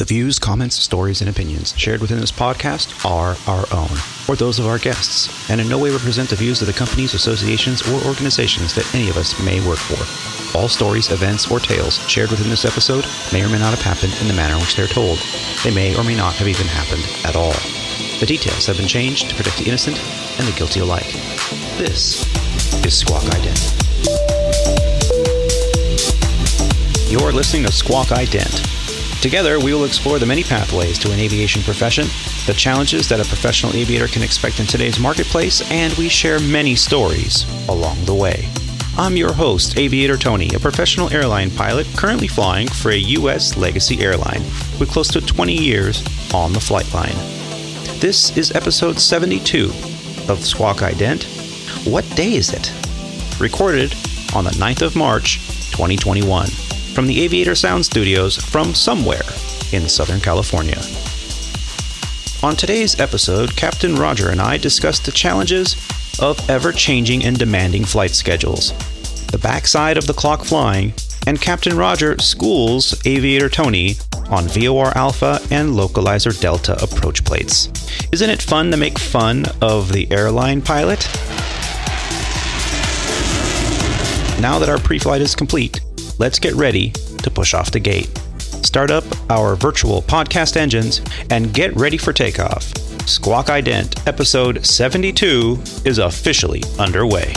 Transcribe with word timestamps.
The 0.00 0.06
views, 0.06 0.38
comments, 0.38 0.76
stories, 0.76 1.20
and 1.20 1.28
opinions 1.28 1.74
shared 1.76 2.00
within 2.00 2.20
this 2.20 2.32
podcast 2.32 3.04
are 3.04 3.36
our 3.46 3.66
own, 3.70 3.94
or 4.26 4.34
those 4.34 4.58
of 4.58 4.66
our 4.66 4.78
guests, 4.78 5.28
and 5.50 5.60
in 5.60 5.68
no 5.68 5.76
way 5.76 5.90
represent 5.90 6.30
the 6.30 6.36
views 6.36 6.62
of 6.62 6.68
the 6.68 6.72
companies, 6.72 7.12
associations, 7.12 7.82
or 7.86 8.00
organizations 8.08 8.74
that 8.74 8.94
any 8.94 9.10
of 9.10 9.18
us 9.18 9.38
may 9.44 9.60
work 9.68 9.76
for. 9.76 10.56
All 10.58 10.68
stories, 10.68 11.10
events, 11.10 11.50
or 11.50 11.60
tales 11.60 11.98
shared 12.08 12.30
within 12.30 12.48
this 12.48 12.64
episode 12.64 13.04
may 13.30 13.44
or 13.44 13.50
may 13.50 13.58
not 13.58 13.76
have 13.76 13.82
happened 13.82 14.16
in 14.22 14.28
the 14.28 14.32
manner 14.32 14.54
in 14.54 14.60
which 14.60 14.74
they're 14.74 14.86
told. 14.86 15.18
They 15.64 15.74
may 15.74 15.94
or 15.94 16.02
may 16.02 16.16
not 16.16 16.32
have 16.36 16.48
even 16.48 16.66
happened 16.66 17.04
at 17.26 17.36
all. 17.36 17.52
The 18.20 18.26
details 18.26 18.64
have 18.68 18.78
been 18.78 18.88
changed 18.88 19.28
to 19.28 19.36
protect 19.36 19.58
the 19.58 19.68
innocent 19.68 20.00
and 20.38 20.48
the 20.48 20.56
guilty 20.56 20.80
alike. 20.80 21.12
This 21.76 22.24
is 22.86 22.96
Squawk 22.96 23.24
Ident. 23.24 23.76
You're 27.12 27.32
listening 27.32 27.66
to 27.66 27.72
Squawk 27.72 28.06
Ident. 28.06 28.79
Together, 29.20 29.60
we 29.60 29.74
will 29.74 29.84
explore 29.84 30.18
the 30.18 30.24
many 30.24 30.42
pathways 30.42 30.98
to 30.98 31.12
an 31.12 31.20
aviation 31.20 31.62
profession, 31.62 32.06
the 32.46 32.54
challenges 32.54 33.06
that 33.06 33.20
a 33.20 33.24
professional 33.24 33.74
aviator 33.74 34.08
can 34.08 34.22
expect 34.22 34.60
in 34.60 34.66
today's 34.66 34.98
marketplace, 34.98 35.60
and 35.70 35.92
we 35.94 36.08
share 36.08 36.40
many 36.40 36.74
stories 36.74 37.44
along 37.68 38.02
the 38.06 38.14
way. 38.14 38.48
I'm 38.96 39.18
your 39.18 39.34
host, 39.34 39.76
Aviator 39.76 40.16
Tony, 40.16 40.48
a 40.54 40.58
professional 40.58 41.12
airline 41.12 41.50
pilot 41.50 41.86
currently 41.98 42.28
flying 42.28 42.66
for 42.66 42.92
a 42.92 42.96
U.S. 42.96 43.58
legacy 43.58 44.00
airline 44.00 44.42
with 44.80 44.90
close 44.90 45.08
to 45.08 45.20
20 45.20 45.52
years 45.52 46.02
on 46.32 46.54
the 46.54 46.60
flight 46.60 46.92
line. 46.94 47.14
This 48.00 48.34
is 48.38 48.52
episode 48.52 48.98
72 48.98 49.66
of 50.28 50.42
Squawk 50.42 50.78
Ident. 50.78 51.24
What 51.86 52.08
day 52.16 52.36
is 52.36 52.54
it? 52.54 52.72
Recorded 53.38 53.94
on 54.34 54.44
the 54.44 54.50
9th 54.52 54.80
of 54.80 54.96
March, 54.96 55.40
2021 55.72 56.48
from 56.94 57.06
the 57.06 57.20
Aviator 57.20 57.54
Sound 57.54 57.84
Studios 57.84 58.36
from 58.36 58.74
somewhere 58.74 59.22
in 59.72 59.88
Southern 59.88 60.20
California. 60.20 60.78
On 62.42 62.56
today's 62.56 62.98
episode, 62.98 63.54
Captain 63.54 63.94
Roger 63.94 64.30
and 64.30 64.40
I 64.40 64.56
discuss 64.56 64.98
the 64.98 65.12
challenges 65.12 65.76
of 66.20 66.48
ever 66.50 66.72
changing 66.72 67.24
and 67.24 67.38
demanding 67.38 67.84
flight 67.84 68.10
schedules, 68.10 68.72
the 69.28 69.38
backside 69.38 69.96
of 69.96 70.06
the 70.06 70.14
clock 70.14 70.44
flying, 70.44 70.92
and 71.26 71.40
Captain 71.40 71.76
Roger 71.76 72.18
schools 72.18 73.00
Aviator 73.06 73.48
Tony 73.48 73.96
on 74.30 74.48
VOR 74.48 74.96
Alpha 74.96 75.40
and 75.50 75.70
Localizer 75.70 76.38
Delta 76.40 76.82
approach 76.82 77.24
plates. 77.24 77.68
Isn't 78.12 78.30
it 78.30 78.42
fun 78.42 78.70
to 78.70 78.76
make 78.76 78.98
fun 78.98 79.44
of 79.60 79.92
the 79.92 80.10
airline 80.10 80.62
pilot? 80.62 81.06
Now 84.40 84.58
that 84.58 84.68
our 84.70 84.78
pre 84.78 84.98
flight 84.98 85.20
is 85.20 85.34
complete, 85.34 85.80
let's 86.20 86.38
get 86.38 86.54
ready 86.54 86.90
to 87.22 87.30
push 87.30 87.54
off 87.54 87.70
the 87.70 87.80
gate. 87.80 88.10
Start 88.62 88.90
up 88.90 89.04
our 89.30 89.56
virtual 89.56 90.02
podcast 90.02 90.56
engines 90.58 91.00
and 91.30 91.52
get 91.54 91.74
ready 91.76 91.96
for 91.96 92.12
takeoff. 92.12 92.64
Squawk 93.08 93.46
Ident 93.46 94.06
episode 94.06 94.64
72 94.64 95.58
is 95.86 95.96
officially 95.98 96.62
underway. 96.78 97.32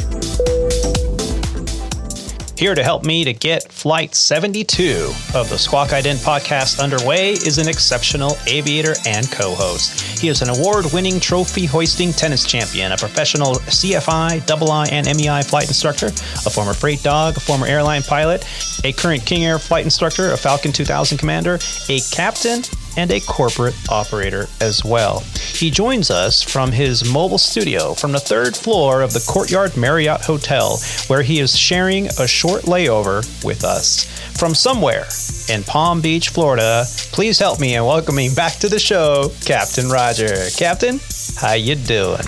Here 2.64 2.75
to 2.75 2.81
help 2.81 3.03
me 3.03 3.25
to 3.25 3.33
get 3.33 3.69
flight 3.69 4.16
72 4.16 5.11
of 5.36 5.50
the 5.50 5.58
Squawk 5.58 5.89
Ident 5.89 6.23
podcast 6.23 6.80
underway 6.80 7.31
is 7.33 7.58
an 7.58 7.67
exceptional 7.67 8.38
aviator 8.47 8.95
and 9.05 9.30
co 9.30 9.53
host. 9.53 10.00
He 10.17 10.30
is 10.30 10.42
an 10.42 10.47
award 10.47 10.86
winning 10.94 11.20
trophy 11.20 11.66
hoisting 11.66 12.14
tennis 12.14 12.45
champion, 12.45 12.94
a 12.94 12.97
professional 12.97 13.55
CFI, 13.55 14.50
II, 14.50 14.97
and 14.97 15.08
MEI 15.08 15.44
flight 15.44 15.67
instructor, 15.67 16.08
a 16.08 16.50
former 16.50 16.73
freight 16.73 17.03
dog, 17.03 17.36
a 17.36 17.42
former 17.42 17.67
airline 17.67 18.02
pilot, 18.02 18.47
a 18.86 18.94
current 18.94 19.25
King 19.25 19.44
Air 19.44 19.59
flight 19.59 19.83
instructor, 19.83 20.31
a 20.31 20.38
Falcon 20.38 20.72
2000 20.72 21.17
commander, 21.17 21.59
a 21.89 22.00
captain, 22.14 22.61
and 22.97 23.11
a 23.11 23.19
corporate 23.22 23.75
operator 23.89 24.47
as 24.61 24.83
well. 24.83 25.19
He 25.19 25.69
joins 25.72 26.09
us 26.11 26.41
from 26.44 26.72
his 26.72 27.11
mobile 27.11 27.38
studio 27.38 27.94
from 27.94 28.11
the 28.11 28.19
third 28.19 28.55
floor 28.55 29.02
of 29.02 29.13
the 29.13 29.25
Courtyard 29.27 29.75
Marriott 29.77 30.22
Hotel, 30.22 30.77
where 31.08 31.21
he 31.23 31.39
is 31.39 31.58
sharing 31.58 32.08
a 32.20 32.27
short 32.27 32.64
layover 32.64 33.23
with 33.43 33.64
us. 33.64 34.05
From 34.37 34.55
somewhere 34.55 35.05
in 35.49 35.64
Palm 35.64 36.02
Beach, 36.02 36.30
Florida, 36.30 36.86
please 37.11 37.39
help 37.39 37.59
me 37.59 37.76
in 37.76 37.86
welcoming 37.86 38.33
back 38.33 38.53
to 38.59 38.70
the 38.70 38.80
show, 38.80 39.32
Captain 39.45 39.89
Roger. 39.89 40.49
Captain, 40.58 40.99
how 41.37 41.53
you 41.53 41.76
doing? 41.76 42.26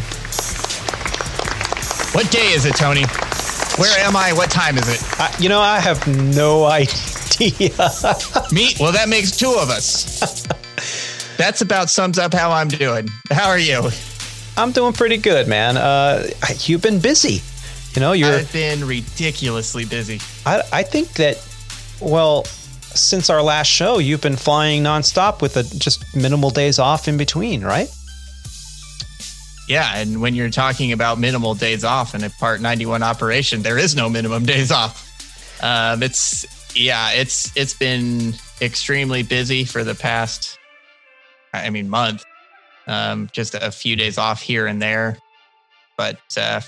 What 2.13 2.31
day 2.31 2.53
is 2.53 2.65
it, 2.65 2.75
Tony? 2.75 3.03
Where 3.77 3.99
am 3.99 4.15
I? 4.15 4.31
What 4.33 4.49
time 4.49 4.77
is 4.77 4.87
it? 4.87 5.19
I, 5.19 5.35
you 5.37 5.49
know, 5.49 5.59
I 5.59 5.79
have 5.79 6.07
no 6.07 6.63
idea. 6.65 7.14
Me? 8.51 8.73
Well, 8.79 8.91
that 8.91 9.07
makes 9.09 9.35
two 9.35 9.55
of 9.59 9.69
us. 9.69 10.45
That's 11.37 11.61
about 11.61 11.89
sums 11.89 12.17
up 12.17 12.33
how 12.33 12.51
I'm 12.51 12.67
doing. 12.67 13.09
How 13.29 13.49
are 13.49 13.59
you? 13.59 13.89
I'm 14.57 14.71
doing 14.71 14.93
pretty 14.93 15.17
good, 15.17 15.47
man. 15.47 15.75
Uh, 15.75 16.27
you've 16.59 16.81
been 16.81 16.99
busy. 16.99 17.41
You 17.93 17.99
know, 17.99 18.13
you're. 18.13 18.31
I've 18.31 18.53
been 18.53 18.85
ridiculously 18.85 19.85
busy. 19.85 20.19
I, 20.45 20.61
I 20.71 20.83
think 20.83 21.13
that, 21.13 21.45
well, 21.99 22.45
since 22.45 23.29
our 23.29 23.41
last 23.41 23.67
show, 23.67 23.99
you've 23.99 24.21
been 24.21 24.37
flying 24.37 24.83
nonstop 24.83 25.41
with 25.41 25.57
a, 25.57 25.63
just 25.63 26.15
minimal 26.15 26.49
days 26.49 26.79
off 26.79 27.07
in 27.07 27.17
between, 27.17 27.63
right? 27.63 27.89
Yeah, 29.67 29.97
and 29.97 30.21
when 30.21 30.35
you're 30.35 30.49
talking 30.51 30.91
about 30.91 31.19
minimal 31.19 31.55
days 31.55 31.83
off 31.83 32.15
in 32.15 32.23
a 32.23 32.29
Part 32.29 32.61
91 32.61 33.03
operation, 33.03 33.61
there 33.61 33.77
is 33.77 33.95
no 33.95 34.09
minimum 34.09 34.45
days 34.45 34.71
off. 34.71 35.01
Um, 35.61 36.03
it's 36.03 36.45
yeah, 36.75 37.11
it's 37.11 37.55
it's 37.55 37.73
been 37.73 38.33
extremely 38.61 39.23
busy 39.23 39.65
for 39.65 39.83
the 39.83 39.95
past, 39.95 40.59
I 41.53 41.69
mean, 41.69 41.89
month. 41.89 42.23
Um, 42.87 43.29
just 43.31 43.55
a 43.55 43.71
few 43.71 43.95
days 43.95 44.19
off 44.19 44.41
here 44.41 44.67
and 44.67 44.79
there, 44.79 45.17
but 45.97 46.19
uh, 46.37 46.61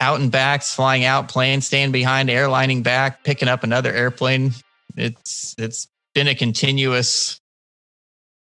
out 0.00 0.20
and 0.20 0.32
back, 0.32 0.62
flying 0.62 1.04
out, 1.04 1.28
plane, 1.28 1.60
staying 1.60 1.92
behind, 1.92 2.30
airlining 2.30 2.82
back, 2.82 3.22
picking 3.22 3.48
up 3.48 3.62
another 3.62 3.92
airplane. 3.92 4.52
It's 4.96 5.54
it's 5.58 5.88
been 6.14 6.28
a 6.28 6.34
continuous 6.34 7.38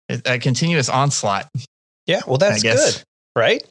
a 0.09 0.39
continuous 0.39 0.89
onslaught. 0.89 1.49
Yeah, 2.07 2.21
well, 2.27 2.39
that's 2.39 2.63
good, 2.63 3.03
right? 3.37 3.63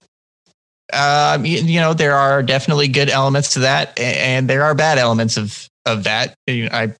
Um, 0.94 1.46
you, 1.46 1.59
you, 1.59 1.79
know, 1.79 1.94
there 1.94 2.16
are 2.16 2.44
definitely 2.44 2.90
good 2.90 3.09
elements 3.09 3.53
to 3.53 3.59
that, 3.59 3.97
and 3.97 4.50
there 4.50 4.63
are 4.63 4.75
bad 4.75 4.97
elements 4.97 5.38
of 5.38 5.69
of 5.86 6.03
that. 6.03 6.36
I 6.47 6.94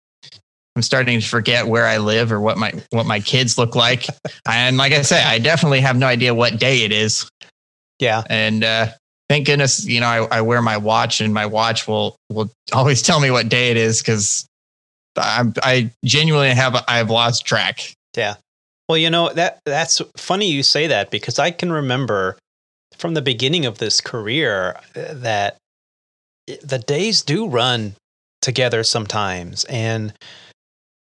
I'm 0.75 0.81
starting 0.81 1.19
to 1.19 1.28
forget 1.28 1.68
where 1.68 1.86
I 1.86 1.97
live 1.97 2.31
or 2.31 2.40
what 2.40 2.58
my 2.58 2.72
what 2.92 3.06
my 3.06 3.19
kids 3.19 3.58
look 3.58 3.75
like. 3.75 4.08
and 4.47 4.78
like 4.78 4.94
I 4.94 5.02
say, 5.02 5.22
I 5.22 5.40
definitely 5.40 5.81
have 5.81 5.97
no 5.97 6.08
idea 6.08 6.34
what 6.34 6.59
day 6.59 6.84
it 6.84 6.91
is. 6.91 7.30
Yeah. 8.00 8.24
And 8.30 8.64
uh, 8.64 8.88
thank 9.30 9.47
goodness, 9.47 9.86
you 9.86 10.00
know, 10.00 10.08
I, 10.08 10.38
I 10.38 10.41
wear 10.41 10.62
my 10.62 10.78
watch, 10.78 11.22
and 11.22 11.34
my 11.34 11.46
watch 11.46 11.88
will 11.88 12.16
will 12.30 12.50
always 12.74 13.02
tell 13.02 13.20
me 13.20 13.31
what 13.31 13.50
day 13.50 13.72
it 13.72 13.78
is 13.78 14.02
because 14.02 14.47
I'm 15.18 15.53
I 15.62 15.91
genuinely 16.06 16.56
have 16.56 16.84
I've 16.88 17.09
lost 17.09 17.46
track. 17.46 17.94
Yeah. 18.16 18.36
Well, 18.88 18.97
you 18.97 19.09
know 19.09 19.31
that 19.34 19.59
that's 19.66 20.02
funny 20.18 20.47
you 20.47 20.64
say 20.64 20.88
that 20.88 21.12
because 21.12 21.38
I 21.38 21.52
can 21.52 21.72
remember 21.72 22.38
from 22.96 23.14
the 23.14 23.22
beginning 23.22 23.66
of 23.66 23.78
this 23.78 24.02
career 24.02 24.78
uh, 24.96 25.14
that 25.14 25.58
the 26.62 26.80
days 26.80 27.22
do 27.22 27.47
run 27.47 27.96
together 28.41 28.84
sometimes. 28.84 29.63
And 29.66 30.13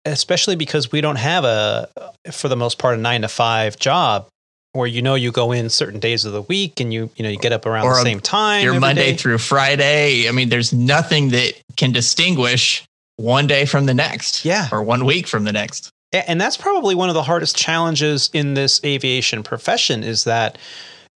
especially 0.05 0.57
because 0.57 0.93
we 0.93 1.01
don't 1.01 1.17
have 1.17 1.45
a 1.45 1.89
for 2.31 2.49
the 2.49 2.57
most 2.57 2.79
part 2.79 2.99
a 2.99 3.01
9 3.01 3.23
to 3.23 3.29
5 3.29 3.79
job 3.79 4.27
where 4.73 4.87
you 4.87 5.01
know 5.01 5.15
you 5.15 5.33
go 5.33 5.53
in 5.53 5.71
certain 5.71 6.01
days 6.01 6.25
of 6.25 6.33
the 6.33 6.43
week 6.43 6.81
and 6.81 6.93
you 6.93 7.09
you 7.17 7.23
know 7.23 7.31
you 7.31 7.39
get 7.39 7.53
up 7.53 7.65
around 7.65 7.87
or 7.87 7.95
the 7.95 8.03
same 8.03 8.21
time 8.21 8.63
you're 8.63 8.79
monday 8.79 9.13
day. 9.13 9.17
through 9.17 9.39
friday. 9.39 10.29
I 10.29 10.33
mean 10.33 10.49
there's 10.49 10.73
nothing 10.73 11.31
that 11.31 11.55
can 11.77 11.93
distinguish 11.93 12.85
one 13.17 13.47
day 13.47 13.65
from 13.65 13.87
the 13.87 13.95
next 13.95 14.45
yeah. 14.45 14.69
or 14.73 14.83
one 14.83 15.05
week 15.05 15.27
from 15.27 15.45
the 15.45 15.53
next. 15.53 15.91
And 16.13 16.41
that's 16.41 16.57
probably 16.57 16.95
one 16.95 17.09
of 17.09 17.15
the 17.15 17.23
hardest 17.23 17.57
challenges 17.57 18.31
in 18.33 18.55
this 18.55 18.81
aviation 18.85 19.43
profession 19.43 20.05
is 20.05 20.25
that 20.25 20.59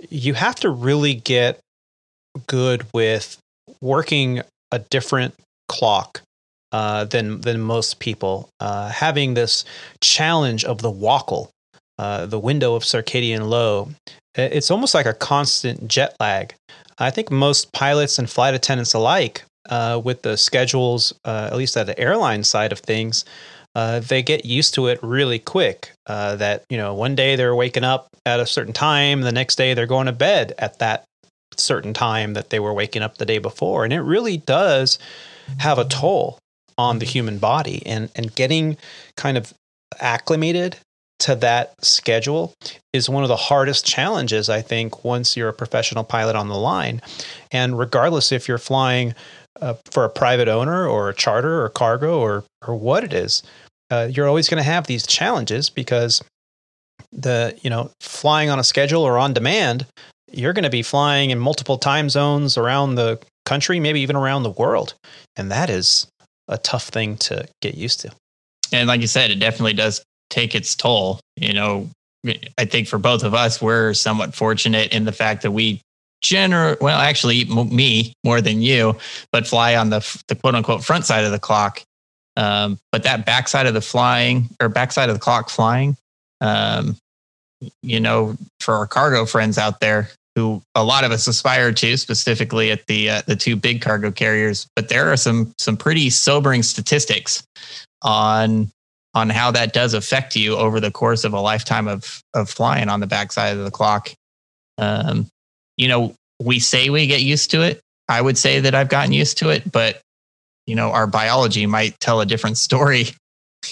you 0.08 0.34
have 0.34 0.56
to 0.56 0.70
really 0.70 1.14
get 1.14 1.60
good 2.46 2.84
with 2.92 3.38
working 3.80 4.42
a 4.72 4.80
different 4.80 5.34
clock 5.68 6.22
uh, 6.72 7.04
than 7.04 7.40
than 7.40 7.60
most 7.60 7.98
people. 7.98 8.50
Uh, 8.60 8.88
having 8.90 9.34
this 9.34 9.64
challenge 10.00 10.64
of 10.64 10.82
the 10.82 10.92
WOCL, 10.92 11.48
uh, 11.98 12.26
the 12.26 12.38
window 12.38 12.74
of 12.74 12.82
circadian 12.82 13.48
low, 13.48 13.88
it's 14.34 14.70
almost 14.70 14.94
like 14.94 15.06
a 15.06 15.14
constant 15.14 15.88
jet 15.88 16.14
lag. 16.20 16.54
I 16.98 17.10
think 17.10 17.30
most 17.30 17.72
pilots 17.72 18.18
and 18.18 18.28
flight 18.28 18.54
attendants 18.54 18.92
alike, 18.92 19.44
uh, 19.68 20.00
with 20.02 20.22
the 20.22 20.36
schedules, 20.36 21.14
uh, 21.24 21.48
at 21.50 21.56
least 21.56 21.76
at 21.76 21.86
the 21.86 21.98
airline 21.98 22.44
side 22.44 22.72
of 22.72 22.80
things, 22.80 23.24
uh, 23.74 24.00
they 24.00 24.22
get 24.22 24.44
used 24.44 24.74
to 24.74 24.88
it 24.88 24.98
really 25.02 25.38
quick. 25.38 25.92
that 26.06 26.64
you 26.68 26.76
know, 26.76 26.94
one 26.94 27.14
day 27.14 27.36
they're 27.36 27.54
waking 27.54 27.84
up 27.84 28.08
at 28.26 28.40
a 28.40 28.46
certain 28.46 28.72
time, 28.72 29.22
the 29.22 29.32
next 29.32 29.56
day 29.56 29.74
they're 29.74 29.86
going 29.86 30.06
to 30.06 30.12
bed 30.12 30.52
at 30.58 30.78
that 30.80 31.04
certain 31.56 31.94
time 31.94 32.34
that 32.34 32.50
they 32.50 32.60
were 32.60 32.74
waking 32.74 33.02
up 33.02 33.18
the 33.18 33.26
day 33.26 33.38
before, 33.38 33.84
and 33.84 33.92
it 33.92 34.00
really 34.02 34.36
does 34.36 34.98
have 35.58 35.78
a 35.78 35.84
toll 35.84 36.38
on 36.76 36.98
the 36.98 37.06
human 37.06 37.38
body 37.38 37.82
and 37.86 38.10
and 38.14 38.34
getting 38.34 38.76
kind 39.16 39.36
of 39.36 39.52
acclimated 40.00 40.76
to 41.18 41.34
that 41.34 41.74
schedule 41.84 42.54
is 42.92 43.08
one 43.08 43.24
of 43.24 43.28
the 43.28 43.36
hardest 43.36 43.84
challenges, 43.84 44.48
I 44.48 44.62
think, 44.62 45.04
once 45.04 45.36
you're 45.36 45.48
a 45.48 45.54
professional 45.54 46.04
pilot 46.04 46.36
on 46.36 46.48
the 46.48 46.54
line. 46.54 47.02
And 47.50 47.78
regardless 47.78 48.30
if 48.30 48.46
you're 48.46 48.58
flying 48.58 49.14
uh, 49.60 49.74
for 49.90 50.04
a 50.04 50.10
private 50.10 50.48
owner 50.48 50.86
or 50.86 51.08
a 51.08 51.14
charter 51.14 51.62
or 51.62 51.68
cargo 51.70 52.20
or, 52.20 52.44
or 52.66 52.76
what 52.76 53.02
it 53.02 53.12
is, 53.12 53.42
uh, 53.90 54.08
you're 54.10 54.28
always 54.28 54.48
going 54.48 54.62
to 54.62 54.70
have 54.70 54.86
these 54.86 55.06
challenges 55.06 55.70
because 55.70 56.22
the, 57.10 57.58
you 57.62 57.70
know, 57.70 57.90
flying 58.00 58.50
on 58.50 58.58
a 58.58 58.64
schedule 58.64 59.02
or 59.02 59.18
on 59.18 59.32
demand, 59.32 59.86
you're 60.30 60.52
going 60.52 60.64
to 60.64 60.70
be 60.70 60.82
flying 60.82 61.30
in 61.30 61.38
multiple 61.38 61.78
time 61.78 62.10
zones 62.10 62.56
around 62.56 62.94
the 62.94 63.18
country, 63.48 63.80
maybe 63.80 64.00
even 64.00 64.16
around 64.16 64.42
the 64.42 64.50
world. 64.50 64.94
And 65.36 65.50
that 65.50 65.70
is 65.70 66.06
a 66.48 66.58
tough 66.58 66.88
thing 66.88 67.16
to 67.18 67.46
get 67.62 67.74
used 67.74 68.00
to. 68.00 68.12
And 68.72 68.88
like 68.88 69.00
you 69.00 69.06
said, 69.06 69.30
it 69.30 69.40
definitely 69.40 69.72
does 69.72 70.02
take 70.30 70.54
its 70.54 70.74
toll. 70.74 71.20
You 71.36 71.54
know, 71.54 71.88
I 72.58 72.64
think 72.64 72.88
for 72.88 72.98
both 72.98 73.24
of 73.24 73.34
us, 73.34 73.62
we're 73.62 73.94
somewhat 73.94 74.34
fortunate 74.34 74.92
in 74.92 75.04
the 75.04 75.12
fact 75.12 75.42
that 75.42 75.52
we 75.52 75.80
general 76.20 76.76
well 76.80 76.98
actually 76.98 77.44
me 77.44 78.12
more 78.24 78.40
than 78.40 78.60
you 78.60 78.96
but 79.30 79.46
fly 79.46 79.76
on 79.76 79.90
the 79.90 80.22
the 80.26 80.34
quote 80.34 80.54
unquote 80.56 80.82
front 80.82 81.04
side 81.04 81.24
of 81.24 81.30
the 81.30 81.38
clock 81.38 81.80
um, 82.36 82.76
but 82.90 83.04
that 83.04 83.24
backside 83.24 83.66
of 83.66 83.74
the 83.74 83.80
flying 83.80 84.48
or 84.60 84.68
backside 84.68 85.08
of 85.08 85.14
the 85.14 85.20
clock 85.20 85.48
flying 85.48 85.96
um, 86.40 86.96
you 87.82 88.00
know 88.00 88.36
for 88.58 88.74
our 88.74 88.86
cargo 88.88 89.24
friends 89.24 89.58
out 89.58 89.78
there 89.78 90.10
who 90.38 90.62
a 90.74 90.84
lot 90.84 91.04
of 91.04 91.10
us 91.10 91.26
aspire 91.26 91.72
to 91.72 91.96
specifically 91.96 92.70
at 92.70 92.86
the 92.86 93.10
uh, 93.10 93.22
the 93.26 93.34
two 93.34 93.56
big 93.56 93.80
cargo 93.80 94.10
carriers 94.12 94.68
but 94.76 94.88
there 94.88 95.10
are 95.10 95.16
some 95.16 95.52
some 95.58 95.76
pretty 95.76 96.10
sobering 96.10 96.62
statistics 96.62 97.42
on 98.02 98.70
on 99.14 99.30
how 99.30 99.50
that 99.50 99.72
does 99.72 99.94
affect 99.94 100.36
you 100.36 100.56
over 100.56 100.80
the 100.80 100.90
course 100.90 101.24
of 101.24 101.32
a 101.32 101.40
lifetime 101.40 101.88
of 101.88 102.22
of 102.34 102.48
flying 102.48 102.88
on 102.88 103.00
the 103.00 103.06
backside 103.06 103.56
of 103.56 103.64
the 103.64 103.70
clock. 103.70 104.12
Um, 104.78 105.26
you 105.76 105.88
know, 105.88 106.14
we 106.40 106.60
say 106.60 106.90
we 106.90 107.06
get 107.06 107.22
used 107.22 107.50
to 107.52 107.62
it. 107.62 107.80
I 108.08 108.20
would 108.20 108.38
say 108.38 108.60
that 108.60 108.74
I've 108.74 108.88
gotten 108.88 109.12
used 109.12 109.38
to 109.38 109.50
it, 109.50 109.70
but 109.70 110.00
you 110.66 110.74
know, 110.74 110.90
our 110.90 111.06
biology 111.06 111.66
might 111.66 111.98
tell 112.00 112.20
a 112.20 112.26
different 112.26 112.58
story. 112.68 113.06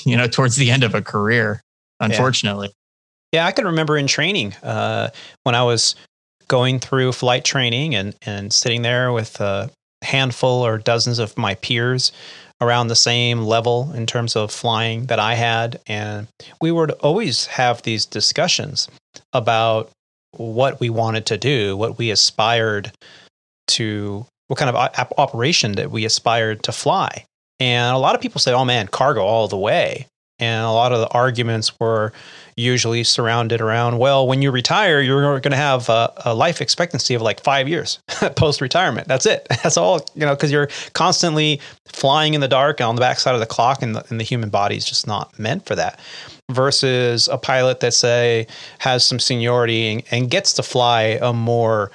You 0.04 0.16
know, 0.16 0.26
towards 0.26 0.56
the 0.56 0.70
end 0.70 0.82
of 0.82 0.94
a 0.94 1.02
career, 1.02 1.62
unfortunately. 2.00 2.72
Yeah, 3.32 3.42
yeah 3.42 3.46
I 3.46 3.52
can 3.52 3.66
remember 3.66 3.96
in 3.96 4.08
training 4.08 4.52
uh, 4.62 5.10
when 5.44 5.54
I 5.54 5.62
was 5.62 5.94
going 6.48 6.78
through 6.78 7.12
flight 7.12 7.44
training 7.44 7.94
and 7.94 8.14
and 8.22 8.52
sitting 8.52 8.82
there 8.82 9.12
with 9.12 9.40
a 9.40 9.70
handful 10.02 10.64
or 10.64 10.78
dozens 10.78 11.19
of 11.19 11.37
my 11.37 11.54
peers 11.56 12.12
around 12.60 12.88
the 12.88 12.96
same 12.96 13.43
level 13.43 13.93
in 13.93 14.06
terms 14.06 14.34
of 14.37 14.50
flying 14.50 15.06
that 15.06 15.19
I 15.19 15.34
had. 15.34 15.81
And 15.87 16.26
we 16.60 16.72
would 16.72 16.90
always 16.93 17.46
have 17.46 17.82
these 17.82 18.06
discussions 18.06 18.88
about 19.32 19.90
what 20.32 20.81
we 20.81 20.90
wanted 20.90 21.26
to 21.26 21.37
do, 21.37 21.76
what 21.76 21.98
we 21.98 22.10
aspired 22.10 22.92
to, 23.69 24.26
what 24.49 24.58
kind 24.58 24.70
of 24.70 24.76
op- 24.76 25.19
operation 25.19 25.72
that 25.72 25.90
we 25.90 26.04
aspired 26.04 26.62
to 26.64 26.72
fly. 26.72 27.25
And 27.58 27.94
a 27.94 27.99
lot 27.99 28.14
of 28.14 28.20
people 28.20 28.40
say, 28.40 28.52
oh 28.52 28.64
man, 28.64 28.88
cargo 28.88 29.22
all 29.22 29.49
the 29.49 29.56
way. 29.58 30.06
And 30.38 30.64
a 30.64 30.70
lot 30.70 30.92
of 30.92 31.00
the 31.00 31.08
arguments 31.08 31.78
were 31.81 32.12
usually 32.56 33.05
surrounded 33.05 33.61
around, 33.61 33.99
well, 33.99 34.26
when 34.26 34.41
you 34.41 34.50
retire, 34.50 35.00
you're 35.00 35.41
going 35.41 35.50
to 35.50 35.56
have 35.56 35.88
a, 35.88 36.12
a, 36.25 36.35
life 36.35 36.62
expectancy 36.62 37.14
of 37.14 37.20
like 37.20 37.43
five 37.43 37.69
years 37.69 37.99
post 38.37 38.61
retirement. 38.61 39.06
That's 39.06 39.26
it. 39.26 39.47
That's 39.62 39.76
all, 39.76 40.00
you 40.14 40.25
know, 40.25 40.35
because 40.35 40.50
you're 40.50 40.69
constantly 40.94 41.61
flying 41.87 42.35
in 42.35 42.41
the 42.41 42.49
dark 42.49 42.81
on 42.81 42.94
the 42.94 43.00
backside 43.00 43.35
of 43.35 43.41
the 43.41 43.47
clock, 43.47 43.82
and 43.82 43.94
the, 43.94 44.05
and 44.08 44.19
the 44.19 44.25
human 44.25 44.49
body 44.49 44.76
is 44.76 44.87
just 44.87 45.06
not 45.06 45.38
meant 45.38 45.67
for 45.67 45.75
that. 45.75 46.00
Versus 46.50 47.29
a 47.29 47.37
pilot 47.37 47.81
that, 47.81 47.93
say, 47.93 48.47
has 48.79 49.05
some 49.05 49.19
seniority 49.19 49.93
and, 49.93 50.02
and 50.11 50.31
gets 50.31 50.55
to 50.55 50.62
fly 50.62 51.19
a 51.20 51.32
more 51.32 51.91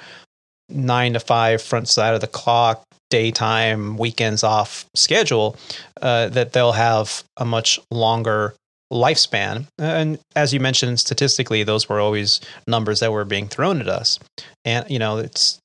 nine 0.68 1.14
to 1.14 1.20
five 1.20 1.60
front 1.60 1.88
side 1.88 2.14
of 2.14 2.20
the 2.20 2.26
clock 2.26 2.84
daytime 3.10 3.98
weekends 3.98 4.42
off 4.42 4.86
schedule 4.94 5.56
uh, 6.00 6.28
that 6.30 6.54
they'll 6.54 6.72
have 6.72 7.24
a 7.36 7.44
much 7.44 7.78
longer 7.90 8.54
lifespan. 8.92 9.66
And 9.78 10.18
as 10.36 10.52
you 10.52 10.60
mentioned, 10.60 11.00
statistically, 11.00 11.64
those 11.64 11.88
were 11.88 12.00
always 12.00 12.40
numbers 12.66 13.00
that 13.00 13.12
were 13.12 13.24
being 13.24 13.48
thrown 13.48 13.80
at 13.80 13.88
us. 13.88 14.18
And, 14.64 14.88
you 14.90 14.98
know, 14.98 15.18
it's, 15.18 15.58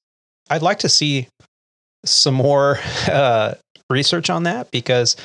I'd 0.49 0.61
like 0.61 0.79
to 0.79 0.89
see 0.89 1.27
some 2.05 2.33
more 2.33 2.79
uh, 3.11 3.55
research 3.89 4.29
on 4.29 4.43
that 4.43 4.71
because 4.71 5.15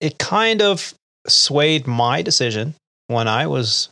it 0.00 0.18
kind 0.18 0.60
of 0.62 0.94
swayed 1.26 1.86
my 1.86 2.22
decision 2.22 2.74
when 3.08 3.28
I 3.28 3.46
was 3.46 3.88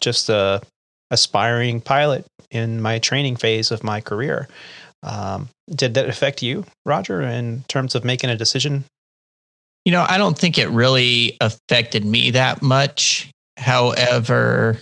just 0.00 0.28
a 0.28 0.62
aspiring 1.10 1.80
pilot 1.80 2.24
in 2.50 2.80
my 2.80 2.98
training 2.98 3.36
phase 3.36 3.70
of 3.70 3.84
my 3.84 4.00
career. 4.00 4.48
Um, 5.02 5.48
did 5.68 5.94
that 5.94 6.08
affect 6.08 6.42
you, 6.42 6.64
Roger, 6.86 7.20
in 7.20 7.64
terms 7.68 7.94
of 7.94 8.04
making 8.04 8.30
a 8.30 8.36
decision 8.36 8.84
you 9.84 9.92
know, 9.92 10.04
I 10.08 10.18
don't 10.18 10.38
think 10.38 10.58
it 10.58 10.68
really 10.68 11.36
affected 11.40 12.04
me 12.04 12.30
that 12.32 12.62
much. 12.62 13.30
However, 13.56 14.78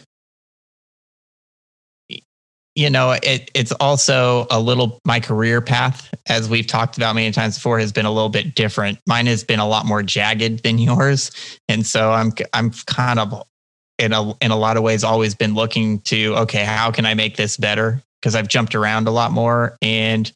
you 2.77 2.89
know, 2.89 3.13
it, 3.23 3.51
it's 3.55 3.73
also 3.73 4.47
a 4.51 4.61
little 4.61 5.01
my 5.05 5.21
career 5.21 5.61
path, 5.61 6.13
as 6.29 6.49
we've 6.49 6.67
talked 6.67 6.97
about 6.97 7.15
many 7.15 7.31
times 7.33 7.57
before, 7.57 7.79
has 7.79 7.93
been 7.93 8.07
a 8.07 8.13
little 8.13 8.29
bit 8.29 8.55
different. 8.55 8.99
Mine 9.07 9.27
has 9.27 9.43
been 9.43 9.59
a 9.59 9.67
lot 9.67 9.87
more 9.87 10.03
jagged 10.03 10.63
than 10.63 10.79
yours, 10.79 11.59
and 11.69 11.85
so 11.87 12.13
I'm 12.13 12.33
I'm 12.53 12.71
kind 12.87 13.19
of 13.19 13.43
in 13.99 14.13
a 14.13 14.33
in 14.39 14.51
a 14.51 14.57
lot 14.57 14.77
of 14.77 14.83
ways 14.83 15.03
always 15.03 15.35
been 15.35 15.55
looking 15.55 16.01
to 16.03 16.37
okay, 16.37 16.65
how 16.65 16.91
can 16.91 17.07
I 17.07 17.15
make 17.15 17.37
this 17.37 17.57
better? 17.57 18.03
Because 18.21 18.35
I've 18.35 18.49
jumped 18.49 18.75
around 18.75 19.09
a 19.09 19.11
lot 19.11 19.33
more, 19.33 19.77
and 19.83 20.31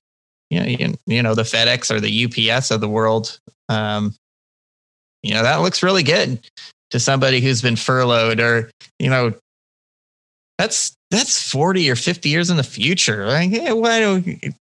you 0.50 0.60
know, 0.60 0.66
you, 0.66 0.94
you 1.06 1.22
know, 1.22 1.34
the 1.34 1.42
FedEx 1.42 1.90
or 1.90 2.00
the 2.00 2.50
UPS 2.50 2.70
of 2.70 2.80
the 2.80 2.88
world 2.88 3.38
um, 3.68 4.14
you 5.24 5.32
know, 5.32 5.42
that 5.42 5.56
looks 5.56 5.82
really 5.82 6.02
good 6.02 6.38
to 6.90 7.00
somebody 7.00 7.40
who's 7.40 7.62
been 7.62 7.76
furloughed 7.76 8.40
or, 8.40 8.70
you 8.98 9.08
know, 9.08 9.32
that's 10.58 10.94
that's 11.10 11.50
40 11.50 11.90
or 11.90 11.96
50 11.96 12.28
years 12.28 12.50
in 12.50 12.56
the 12.56 12.62
future. 12.62 13.26
Like, 13.26 13.50
yeah, 13.50 13.72
why 13.72 14.22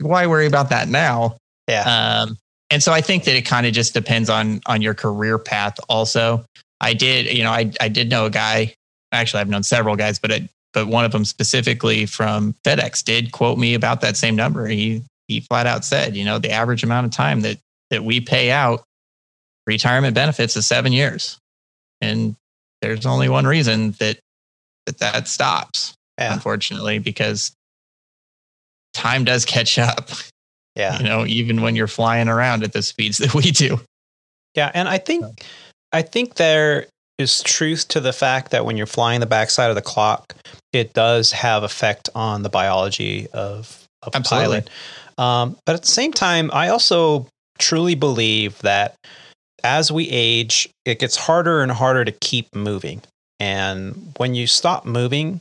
why 0.01 0.27
worry 0.27 0.47
about 0.47 0.71
that 0.71 0.89
now? 0.89 1.37
Yeah. 1.69 1.83
Um, 2.23 2.37
and 2.69 2.83
so 2.83 2.93
I 2.93 3.01
think 3.01 3.25
that 3.25 3.37
it 3.37 3.43
kind 3.43 3.67
of 3.67 3.73
just 3.73 3.95
depends 3.95 4.29
on 4.29 4.61
on 4.67 4.83
your 4.83 4.95
career 4.95 5.39
path 5.39 5.79
also. 5.89 6.45
I 6.81 6.95
did, 6.95 7.27
you 7.27 7.45
know, 7.45 7.51
I 7.51 7.73
I 7.81 7.89
did 7.89 8.11
know 8.11 8.27
a 8.27 8.31
guy, 8.31 8.75
actually 9.13 9.41
I've 9.41 9.49
known 9.49 9.63
several 9.63 9.97
guys, 9.97 10.19
but 10.19 10.31
it, 10.33 10.51
but 10.73 10.89
one 10.89 11.05
of 11.05 11.13
them 11.13 11.25
specifically 11.25 12.07
from 12.07 12.55
FedEx 12.65 13.05
did 13.05 13.33
quote 13.33 13.59
me 13.59 13.75
about 13.75 14.01
that 14.01 14.17
same 14.17 14.35
number. 14.35 14.67
He 14.67 15.03
he 15.29 15.41
flat 15.41 15.67
out 15.67 15.85
said, 15.85 16.17
you 16.17 16.25
know, 16.25 16.39
the 16.39 16.51
average 16.51 16.83
amount 16.83 17.07
of 17.07 17.13
time 17.13 17.43
that 17.43 17.59
that 17.91 18.05
we 18.05 18.21
pay 18.21 18.51
out 18.51 18.83
retirement 19.71 20.15
benefits 20.15 20.57
is 20.57 20.67
seven 20.67 20.93
years. 20.93 21.39
And 22.01 22.35
there's 22.83 23.07
only 23.07 23.29
one 23.29 23.47
reason 23.47 23.93
that 23.93 24.19
that, 24.87 24.99
that 24.99 25.29
stops, 25.29 25.95
yeah. 26.19 26.35
unfortunately, 26.35 26.99
because 26.99 27.53
time 28.93 29.25
does 29.25 29.45
catch 29.45 29.79
up. 29.79 30.11
Yeah. 30.75 30.99
You 30.99 31.05
know, 31.05 31.27
even 31.27 31.63
when 31.63 31.77
you're 31.77 31.87
flying 31.87 32.29
around 32.29 32.65
at 32.65 32.73
the 32.73 32.83
speeds 32.83 33.19
that 33.19 33.35
we 33.35 33.51
do. 33.51 33.81
Yeah. 34.55 34.71
And 34.75 34.89
I 34.89 34.99
think 34.99 35.25
I 35.93 36.03
think 36.03 36.35
there 36.35 36.87
is 37.19 37.43
truth 37.43 37.87
to 37.89 38.01
the 38.01 38.13
fact 38.13 38.51
that 38.51 38.65
when 38.65 38.77
you're 38.77 38.87
flying 38.87 39.21
the 39.21 39.27
backside 39.27 39.69
of 39.71 39.77
the 39.77 39.83
clock, 39.83 40.35
it 40.73 40.93
does 40.95 41.33
have 41.33 41.63
effect 41.63 42.09
on 42.15 42.43
the 42.43 42.49
biology 42.49 43.29
of, 43.33 43.87
of 44.03 44.15
a 44.15 44.21
pilot. 44.21 44.71
Um, 45.19 45.57
but 45.67 45.75
at 45.75 45.83
the 45.83 45.89
same 45.89 46.13
time, 46.13 46.51
I 46.53 46.69
also 46.69 47.27
truly 47.59 47.95
believe 47.95 48.59
that 48.61 48.95
as 49.65 49.91
we 49.91 50.09
age, 50.09 50.69
it 50.85 50.99
gets 50.99 51.17
harder 51.17 51.63
and 51.63 51.73
harder 51.73 52.05
to 52.05 52.13
keep 52.13 52.55
moving. 52.55 53.03
And 53.39 54.13
when 54.19 54.35
you 54.35 54.47
stop 54.47 54.85
moving, 54.85 55.41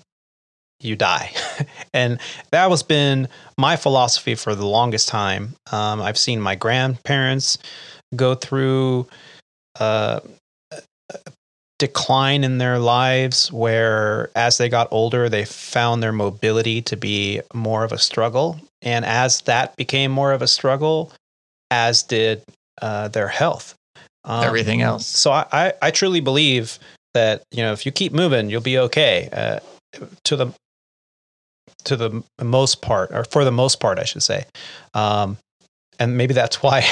you 0.79 0.95
die. 0.95 1.31
and 1.93 2.19
that 2.51 2.69
has 2.69 2.83
been 2.83 3.27
my 3.57 3.75
philosophy 3.75 4.35
for 4.35 4.55
the 4.55 4.65
longest 4.65 5.09
time. 5.09 5.55
Um, 5.71 6.01
I've 6.01 6.17
seen 6.17 6.39
my 6.39 6.55
grandparents 6.55 7.57
go 8.15 8.35
through 8.35 9.07
uh, 9.79 10.21
decline 11.79 12.43
in 12.43 12.57
their 12.57 12.77
lives 12.77 13.51
where, 13.51 14.29
as 14.35 14.57
they 14.57 14.69
got 14.69 14.87
older, 14.91 15.29
they 15.29 15.45
found 15.45 16.03
their 16.03 16.11
mobility 16.11 16.81
to 16.83 16.97
be 16.97 17.41
more 17.53 17.83
of 17.83 17.91
a 17.91 17.97
struggle. 17.97 18.59
And 18.81 19.05
as 19.05 19.41
that 19.41 19.75
became 19.77 20.11
more 20.11 20.33
of 20.33 20.41
a 20.41 20.47
struggle, 20.47 21.11
as 21.71 22.03
did 22.03 22.43
uh, 22.81 23.07
their 23.07 23.27
health. 23.27 23.75
Um, 24.29 24.43
everything 24.43 24.81
else. 24.81 25.07
So 25.07 25.31
I, 25.31 25.45
I, 25.51 25.73
I, 25.81 25.91
truly 25.91 26.19
believe 26.19 26.77
that 27.15 27.41
you 27.51 27.63
know 27.63 27.73
if 27.73 27.83
you 27.83 27.91
keep 27.91 28.13
moving, 28.13 28.49
you'll 28.49 28.61
be 28.61 28.77
okay. 28.77 29.27
Uh, 29.33 29.59
to 30.25 30.35
the 30.35 30.53
to 31.85 31.95
the 31.95 32.23
most 32.41 32.81
part, 32.81 33.11
or 33.11 33.23
for 33.23 33.43
the 33.43 33.51
most 33.51 33.79
part, 33.79 33.97
I 33.97 34.03
should 34.03 34.21
say. 34.21 34.45
Um, 34.93 35.37
and 35.97 36.15
maybe 36.15 36.33
that's 36.33 36.61
why 36.63 36.83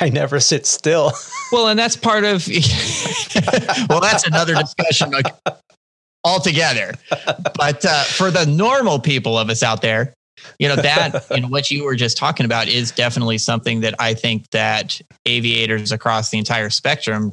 I 0.00 0.08
never 0.08 0.38
sit 0.38 0.66
still. 0.66 1.12
well, 1.50 1.68
and 1.68 1.78
that's 1.78 1.96
part 1.96 2.24
of. 2.24 2.46
well, 3.88 4.00
that's 4.00 4.24
another 4.24 4.54
discussion. 4.54 5.10
Like, 5.10 5.26
altogether. 6.24 6.94
but 7.56 7.84
uh, 7.84 8.02
for 8.04 8.30
the 8.30 8.46
normal 8.46 8.98
people 8.98 9.38
of 9.38 9.50
us 9.50 9.62
out 9.62 9.82
there, 9.82 10.14
you 10.58 10.68
know 10.68 10.76
that 10.76 11.26
you 11.30 11.40
know 11.40 11.48
what 11.48 11.70
you 11.70 11.84
were 11.84 11.94
just 11.94 12.16
talking 12.16 12.46
about 12.46 12.68
is 12.68 12.90
definitely 12.90 13.38
something 13.38 13.80
that 13.80 13.94
I 13.98 14.14
think 14.14 14.50
that 14.50 15.00
aviators 15.26 15.92
across 15.92 16.30
the 16.30 16.38
entire 16.38 16.70
spectrum, 16.70 17.32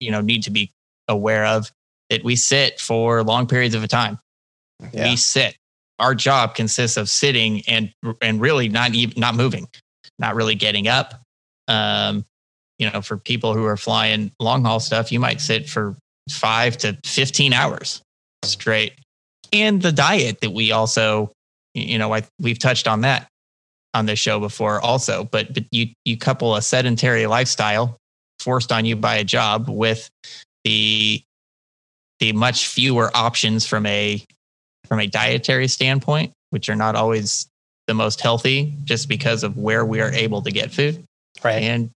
you 0.00 0.10
know, 0.10 0.20
need 0.20 0.42
to 0.44 0.50
be 0.50 0.72
aware 1.08 1.46
of. 1.46 1.70
That 2.10 2.24
we 2.24 2.36
sit 2.36 2.80
for 2.80 3.22
long 3.22 3.46
periods 3.46 3.74
of 3.74 3.84
a 3.84 3.88
time. 3.88 4.18
Yeah. 4.92 5.10
We 5.10 5.16
sit. 5.16 5.56
Our 5.98 6.14
job 6.14 6.54
consists 6.54 6.96
of 6.96 7.10
sitting 7.10 7.62
and 7.68 7.92
and 8.22 8.40
really 8.40 8.68
not 8.68 8.94
even 8.94 9.20
not 9.20 9.34
moving, 9.34 9.68
not 10.18 10.34
really 10.34 10.54
getting 10.54 10.88
up. 10.88 11.20
Um, 11.66 12.24
you 12.78 12.90
know, 12.90 13.02
for 13.02 13.18
people 13.18 13.52
who 13.52 13.64
are 13.66 13.76
flying 13.76 14.32
long 14.40 14.64
haul 14.64 14.80
stuff, 14.80 15.12
you 15.12 15.20
might 15.20 15.40
sit 15.40 15.68
for 15.68 15.96
five 16.30 16.78
to 16.78 16.96
fifteen 17.04 17.52
hours 17.52 18.00
straight. 18.42 18.94
And 19.52 19.82
the 19.82 19.92
diet 19.92 20.40
that 20.40 20.50
we 20.50 20.72
also 20.72 21.32
you 21.78 21.98
know, 21.98 22.14
I, 22.14 22.22
we've 22.40 22.58
touched 22.58 22.88
on 22.88 23.02
that 23.02 23.28
on 23.94 24.06
this 24.06 24.18
show 24.18 24.38
before 24.38 24.80
also, 24.80 25.24
but, 25.24 25.52
but 25.54 25.64
you, 25.70 25.88
you 26.04 26.16
couple 26.16 26.56
a 26.56 26.62
sedentary 26.62 27.26
lifestyle 27.26 27.96
forced 28.38 28.70
on 28.70 28.84
you 28.84 28.96
by 28.96 29.16
a 29.16 29.24
job 29.24 29.68
with 29.68 30.08
the, 30.64 31.22
the 32.20 32.32
much 32.32 32.68
fewer 32.68 33.10
options 33.14 33.66
from 33.66 33.86
a, 33.86 34.22
from 34.86 35.00
a 35.00 35.06
dietary 35.06 35.68
standpoint, 35.68 36.32
which 36.50 36.68
are 36.68 36.76
not 36.76 36.94
always 36.96 37.48
the 37.86 37.94
most 37.94 38.20
healthy 38.20 38.74
just 38.84 39.08
because 39.08 39.42
of 39.42 39.56
where 39.56 39.84
we 39.84 40.00
are 40.00 40.12
able 40.12 40.42
to 40.42 40.50
get 40.50 40.70
food. 40.70 41.02
Right. 41.42 41.62
And, 41.62 41.90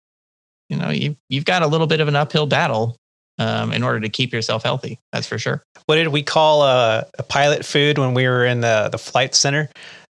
you 0.69 0.77
know, 0.77 0.91
you, 0.91 1.17
you've 1.29 1.45
got 1.45 1.63
a 1.63 1.67
little 1.67 1.87
bit 1.87 2.01
of 2.01 2.09
an 2.09 2.17
uphill 2.17 2.47
battle 2.47 2.97
um, 3.39 3.73
in 3.73 3.83
order 3.83 4.01
to 4.01 4.09
keep 4.09 4.33
yourself 4.33 4.63
healthy. 4.63 4.99
That's 5.13 5.27
for 5.27 5.39
sure. 5.39 5.63
What 5.87 5.97
did 5.97 6.09
we 6.09 6.23
call 6.23 6.63
uh, 6.63 7.05
a 7.19 7.23
pilot 7.23 7.65
food 7.65 7.99
when 7.99 8.15
we 8.15 8.27
were 8.27 8.45
in 8.45 8.61
the 8.61 8.89
the 8.91 8.99
flight 8.99 9.35
center? 9.35 9.69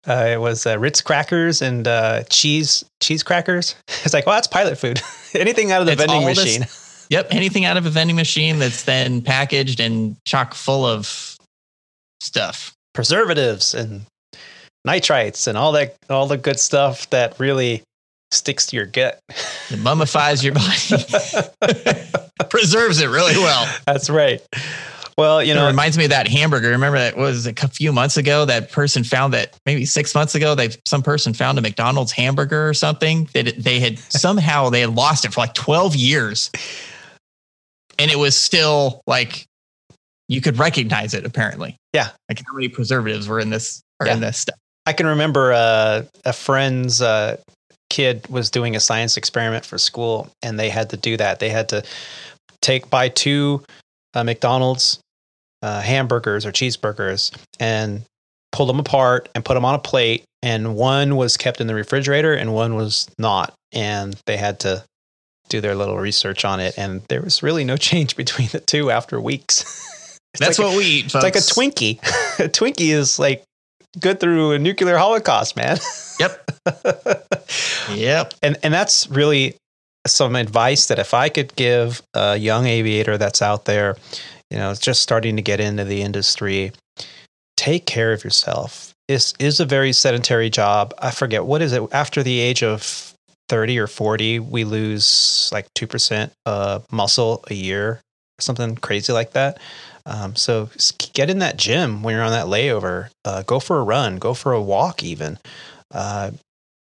Uh, 0.06 0.28
it 0.32 0.40
was 0.40 0.66
uh, 0.66 0.78
Ritz 0.78 1.02
crackers 1.02 1.60
and 1.60 1.86
uh, 1.86 2.22
cheese 2.24 2.84
cheese 3.00 3.22
crackers. 3.22 3.74
It's 4.04 4.14
like, 4.14 4.26
well, 4.26 4.36
that's 4.36 4.46
pilot 4.46 4.78
food. 4.78 5.00
anything 5.34 5.72
out 5.72 5.80
of 5.80 5.86
the 5.86 5.92
it's 5.92 6.00
vending 6.00 6.24
machine. 6.24 6.60
This, 6.60 7.06
yep, 7.10 7.26
anything 7.30 7.64
out 7.64 7.76
of 7.76 7.84
a 7.84 7.90
vending 7.90 8.16
machine 8.16 8.58
that's 8.58 8.84
then 8.84 9.20
packaged 9.20 9.80
and 9.80 10.16
chock 10.24 10.54
full 10.54 10.86
of 10.86 11.36
stuff, 12.22 12.72
preservatives 12.94 13.74
and 13.74 14.06
nitrites 14.86 15.46
and 15.46 15.58
all 15.58 15.72
that 15.72 15.96
all 16.08 16.26
the 16.26 16.38
good 16.38 16.58
stuff 16.58 17.10
that 17.10 17.38
really 17.38 17.82
sticks 18.30 18.66
to 18.66 18.76
your 18.76 18.86
gut. 18.86 19.20
It 19.70 19.78
mummifies 19.78 20.44
your 20.44 20.54
body, 20.54 20.76
preserves 22.50 23.00
it 23.00 23.08
really 23.08 23.36
well. 23.36 23.72
That's 23.86 24.10
right. 24.10 24.40
Well, 25.18 25.42
you 25.42 25.52
know, 25.52 25.64
it 25.64 25.70
reminds 25.70 25.98
me 25.98 26.04
of 26.04 26.10
that 26.10 26.28
hamburger. 26.28 26.68
Remember 26.68 26.96
that 26.96 27.16
was 27.16 27.48
a 27.48 27.52
few 27.52 27.92
months 27.92 28.16
ago. 28.16 28.44
That 28.44 28.70
person 28.70 29.02
found 29.02 29.34
that 29.34 29.58
maybe 29.66 29.84
six 29.84 30.14
months 30.14 30.36
ago. 30.36 30.54
They 30.54 30.70
some 30.86 31.02
person 31.02 31.34
found 31.34 31.58
a 31.58 31.60
McDonald's 31.60 32.12
hamburger 32.12 32.68
or 32.68 32.72
something 32.72 33.28
that 33.34 33.52
they 33.58 33.80
had 33.80 33.98
somehow 34.10 34.70
they 34.70 34.80
had 34.80 34.94
lost 34.94 35.24
it 35.24 35.34
for 35.34 35.40
like 35.40 35.54
twelve 35.54 35.96
years, 35.96 36.52
and 37.98 38.12
it 38.12 38.18
was 38.18 38.36
still 38.38 39.02
like 39.08 39.44
you 40.28 40.40
could 40.40 40.56
recognize 40.56 41.14
it. 41.14 41.26
Apparently, 41.26 41.76
yeah. 41.92 42.10
Like 42.28 42.40
how 42.46 42.54
many 42.54 42.68
preservatives 42.68 43.26
were 43.26 43.40
in 43.40 43.50
this 43.50 43.82
or 43.98 44.06
yeah. 44.06 44.14
in 44.14 44.20
this 44.20 44.38
stuff. 44.38 44.58
I 44.86 44.92
can 44.92 45.06
remember 45.06 45.52
uh, 45.52 46.04
a 46.24 46.32
friend's 46.32 47.02
uh, 47.02 47.38
kid 47.90 48.26
was 48.28 48.50
doing 48.50 48.76
a 48.76 48.80
science 48.80 49.16
experiment 49.16 49.64
for 49.64 49.78
school 49.78 50.28
and 50.42 50.58
they 50.58 50.68
had 50.68 50.90
to 50.90 50.96
do 50.96 51.16
that. 51.16 51.38
They 51.38 51.50
had 51.50 51.68
to 51.70 51.82
take 52.60 52.90
by 52.90 53.08
two 53.08 53.62
uh, 54.14 54.24
McDonald's 54.24 54.98
uh, 55.62 55.80
hamburgers 55.80 56.46
or 56.46 56.52
cheeseburgers 56.52 57.36
and 57.58 58.02
pull 58.52 58.66
them 58.66 58.78
apart 58.78 59.28
and 59.34 59.44
put 59.44 59.54
them 59.54 59.64
on 59.64 59.74
a 59.74 59.78
plate. 59.78 60.24
And 60.42 60.76
one 60.76 61.16
was 61.16 61.36
kept 61.36 61.60
in 61.60 61.66
the 61.66 61.74
refrigerator 61.74 62.34
and 62.34 62.54
one 62.54 62.74
was 62.74 63.08
not. 63.18 63.54
And 63.72 64.16
they 64.26 64.36
had 64.36 64.60
to 64.60 64.84
do 65.48 65.60
their 65.60 65.74
little 65.74 65.98
research 65.98 66.44
on 66.44 66.60
it. 66.60 66.78
And 66.78 67.02
there 67.08 67.22
was 67.22 67.42
really 67.42 67.64
no 67.64 67.76
change 67.88 68.16
between 68.16 68.48
the 68.48 68.60
two 68.60 68.90
after 68.90 69.20
weeks. 69.20 70.18
That's 70.38 70.58
like 70.58 70.68
what 70.68 70.74
a, 70.74 70.78
we 70.78 70.84
eat. 70.84 71.10
Folks. 71.10 71.24
It's 71.24 71.24
like 71.24 71.36
a 71.36 71.70
Twinkie. 71.70 71.98
a 72.38 72.48
Twinkie 72.48 72.92
is 72.92 73.18
like 73.18 73.42
good 74.00 74.20
through 74.20 74.52
a 74.52 74.58
nuclear 74.58 74.96
holocaust, 74.96 75.56
man. 75.56 75.78
Yep. 76.18 76.50
yep. 77.94 78.34
And 78.42 78.56
and 78.64 78.74
that's 78.74 79.08
really 79.08 79.54
some 80.04 80.34
advice 80.34 80.86
that 80.86 80.98
if 80.98 81.14
I 81.14 81.28
could 81.28 81.54
give 81.54 82.02
a 82.12 82.36
young 82.36 82.66
aviator 82.66 83.16
that's 83.16 83.40
out 83.40 83.66
there, 83.66 83.94
you 84.50 84.58
know, 84.58 84.74
just 84.74 85.00
starting 85.00 85.36
to 85.36 85.42
get 85.42 85.60
into 85.60 85.84
the 85.84 86.02
industry, 86.02 86.72
take 87.56 87.86
care 87.86 88.12
of 88.12 88.24
yourself. 88.24 88.92
This 89.06 89.32
is 89.38 89.60
a 89.60 89.64
very 89.64 89.92
sedentary 89.92 90.50
job. 90.50 90.92
I 90.98 91.12
forget 91.12 91.44
what 91.44 91.62
is 91.62 91.72
it 91.72 91.84
after 91.92 92.24
the 92.24 92.40
age 92.40 92.64
of 92.64 93.14
30 93.48 93.78
or 93.78 93.86
40, 93.86 94.40
we 94.40 94.64
lose 94.64 95.48
like 95.52 95.66
2% 95.74 96.30
uh, 96.46 96.80
muscle 96.90 97.44
a 97.48 97.54
year 97.54 97.90
or 97.90 98.40
something 98.40 98.76
crazy 98.76 99.12
like 99.12 99.32
that. 99.32 99.58
Um, 100.08 100.34
so 100.36 100.70
get 101.12 101.28
in 101.28 101.38
that 101.40 101.58
gym 101.58 102.02
when 102.02 102.14
you're 102.14 102.24
on 102.24 102.32
that 102.32 102.46
layover. 102.46 103.10
Uh, 103.24 103.42
go 103.42 103.60
for 103.60 103.78
a 103.78 103.84
run, 103.84 104.16
go 104.16 104.32
for 104.32 104.52
a 104.52 104.62
walk, 104.62 105.04
even. 105.04 105.38
Uh, 105.92 106.30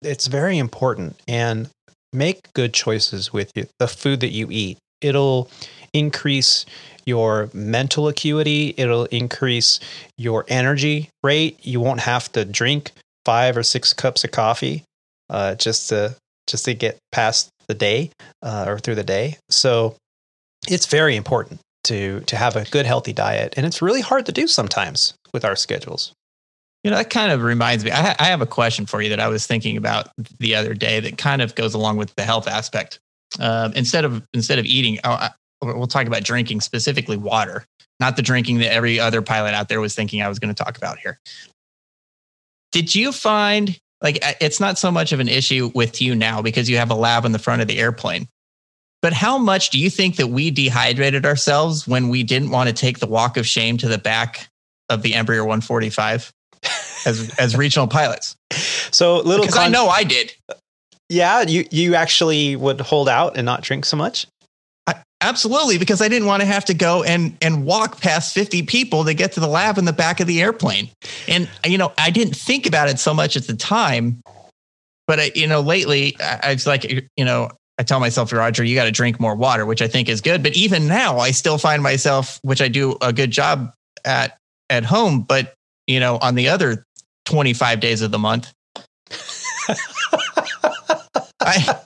it's 0.02 0.28
very 0.28 0.56
important 0.56 1.20
and 1.26 1.68
make 2.12 2.52
good 2.54 2.72
choices 2.72 3.32
with 3.32 3.50
you, 3.56 3.66
the 3.80 3.88
food 3.88 4.20
that 4.20 4.30
you 4.30 4.48
eat. 4.50 4.78
It'll 5.00 5.50
increase 5.92 6.64
your 7.06 7.50
mental 7.52 8.06
acuity, 8.06 8.74
it'll 8.76 9.06
increase 9.06 9.80
your 10.16 10.44
energy 10.46 11.10
rate. 11.24 11.58
You 11.62 11.80
won't 11.80 12.00
have 12.00 12.30
to 12.32 12.44
drink 12.44 12.92
five 13.24 13.56
or 13.56 13.64
six 13.64 13.92
cups 13.92 14.22
of 14.22 14.30
coffee 14.30 14.84
uh, 15.28 15.56
just 15.56 15.88
to 15.88 16.14
just 16.46 16.66
to 16.66 16.74
get 16.74 16.98
past 17.12 17.48
the 17.66 17.74
day 17.74 18.10
uh, 18.42 18.64
or 18.68 18.78
through 18.78 18.94
the 18.94 19.04
day. 19.04 19.36
So 19.50 19.96
it's 20.68 20.86
very 20.86 21.16
important 21.16 21.60
to 21.88 22.20
to 22.20 22.36
have 22.36 22.56
a 22.56 22.64
good 22.64 22.86
healthy 22.86 23.12
diet, 23.12 23.54
and 23.56 23.66
it's 23.66 23.82
really 23.82 24.00
hard 24.00 24.26
to 24.26 24.32
do 24.32 24.46
sometimes 24.46 25.14
with 25.32 25.44
our 25.44 25.56
schedules. 25.56 26.12
You 26.84 26.90
know, 26.92 26.96
that 26.96 27.10
kind 27.10 27.32
of 27.32 27.42
reminds 27.42 27.84
me. 27.84 27.90
I, 27.90 27.96
ha- 27.96 28.16
I, 28.20 28.26
have 28.26 28.40
a 28.40 28.46
question 28.46 28.86
for 28.86 29.02
you 29.02 29.08
that 29.08 29.18
I 29.18 29.26
was 29.26 29.46
thinking 29.46 29.76
about 29.76 30.10
the 30.38 30.54
other 30.54 30.74
day 30.74 31.00
that 31.00 31.18
kind 31.18 31.42
of 31.42 31.56
goes 31.56 31.74
along 31.74 31.96
with 31.96 32.14
the 32.14 32.22
health 32.22 32.46
aspect. 32.46 33.00
Uh, 33.40 33.70
instead 33.74 34.04
of 34.04 34.22
instead 34.32 34.58
of 34.58 34.64
eating, 34.64 34.98
oh, 35.02 35.10
I, 35.10 35.30
we'll 35.60 35.88
talk 35.88 36.06
about 36.06 36.22
drinking 36.22 36.60
specifically 36.60 37.16
water, 37.16 37.64
not 37.98 38.16
the 38.16 38.22
drinking 38.22 38.58
that 38.58 38.72
every 38.72 39.00
other 39.00 39.22
pilot 39.22 39.54
out 39.54 39.68
there 39.68 39.80
was 39.80 39.94
thinking 39.94 40.22
I 40.22 40.28
was 40.28 40.38
going 40.38 40.54
to 40.54 40.64
talk 40.64 40.76
about 40.76 40.98
here. 40.98 41.18
Did 42.70 42.94
you 42.94 43.12
find 43.12 43.78
like 44.00 44.18
it's 44.40 44.60
not 44.60 44.78
so 44.78 44.92
much 44.92 45.12
of 45.12 45.20
an 45.20 45.28
issue 45.28 45.72
with 45.74 46.00
you 46.00 46.14
now 46.14 46.42
because 46.42 46.70
you 46.70 46.76
have 46.76 46.90
a 46.90 46.94
lav 46.94 47.24
in 47.24 47.32
the 47.32 47.38
front 47.38 47.60
of 47.60 47.68
the 47.68 47.78
airplane? 47.78 48.28
But 49.00 49.12
how 49.12 49.38
much 49.38 49.70
do 49.70 49.78
you 49.78 49.90
think 49.90 50.16
that 50.16 50.28
we 50.28 50.50
dehydrated 50.50 51.24
ourselves 51.24 51.86
when 51.86 52.08
we 52.08 52.22
didn't 52.22 52.50
want 52.50 52.68
to 52.68 52.74
take 52.74 52.98
the 52.98 53.06
walk 53.06 53.36
of 53.36 53.46
shame 53.46 53.76
to 53.78 53.88
the 53.88 53.98
back 53.98 54.48
of 54.88 55.02
the 55.02 55.12
Embraer 55.12 55.40
145? 55.40 56.32
as 57.06 57.30
as 57.38 57.56
regional 57.56 57.86
pilots. 57.86 58.36
So 58.90 59.16
little 59.16 59.44
because 59.44 59.54
con- 59.54 59.66
I 59.66 59.68
know 59.68 59.88
I 59.88 60.04
did. 60.04 60.32
Yeah, 61.08 61.42
you 61.42 61.64
you 61.70 61.94
actually 61.94 62.56
would 62.56 62.80
hold 62.80 63.08
out 63.08 63.36
and 63.36 63.44
not 63.44 63.62
drink 63.62 63.84
so 63.84 63.96
much. 63.96 64.26
I, 64.86 65.02
absolutely, 65.20 65.78
because 65.78 66.00
I 66.00 66.08
didn't 66.08 66.26
want 66.26 66.40
to 66.40 66.46
have 66.46 66.64
to 66.66 66.74
go 66.74 67.02
and 67.02 67.36
and 67.40 67.64
walk 67.64 68.00
past 68.00 68.34
fifty 68.34 68.62
people 68.62 69.04
to 69.04 69.14
get 69.14 69.32
to 69.32 69.40
the 69.40 69.48
lav 69.48 69.78
in 69.78 69.84
the 69.84 69.92
back 69.92 70.20
of 70.20 70.26
the 70.26 70.42
airplane. 70.42 70.90
And 71.26 71.48
you 71.64 71.78
know, 71.78 71.92
I 71.98 72.10
didn't 72.10 72.36
think 72.36 72.66
about 72.66 72.88
it 72.88 72.98
so 72.98 73.14
much 73.14 73.36
at 73.36 73.46
the 73.46 73.56
time, 73.56 74.20
but 75.06 75.18
I, 75.18 75.32
you 75.34 75.46
know, 75.46 75.60
lately 75.60 76.16
I, 76.20 76.40
I 76.42 76.52
was 76.52 76.66
like, 76.66 76.84
you 77.16 77.24
know, 77.24 77.50
I 77.78 77.84
tell 77.84 78.00
myself, 78.00 78.32
Roger, 78.32 78.64
you 78.64 78.74
got 78.74 78.84
to 78.84 78.90
drink 78.90 79.20
more 79.20 79.36
water, 79.36 79.64
which 79.64 79.80
I 79.80 79.88
think 79.88 80.08
is 80.08 80.20
good. 80.20 80.42
But 80.42 80.56
even 80.56 80.88
now, 80.88 81.18
I 81.18 81.30
still 81.30 81.58
find 81.58 81.82
myself, 81.82 82.40
which 82.42 82.60
I 82.60 82.68
do 82.68 82.96
a 83.00 83.12
good 83.12 83.30
job 83.30 83.72
at 84.04 84.38
at 84.70 84.84
home, 84.84 85.22
but 85.22 85.54
you 85.86 86.00
know, 86.00 86.18
on 86.20 86.34
the 86.34 86.48
other 86.48 86.84
25 87.24 87.80
days 87.80 88.02
of 88.02 88.10
the 88.10 88.18
month. 88.18 88.52
I, 91.40 91.78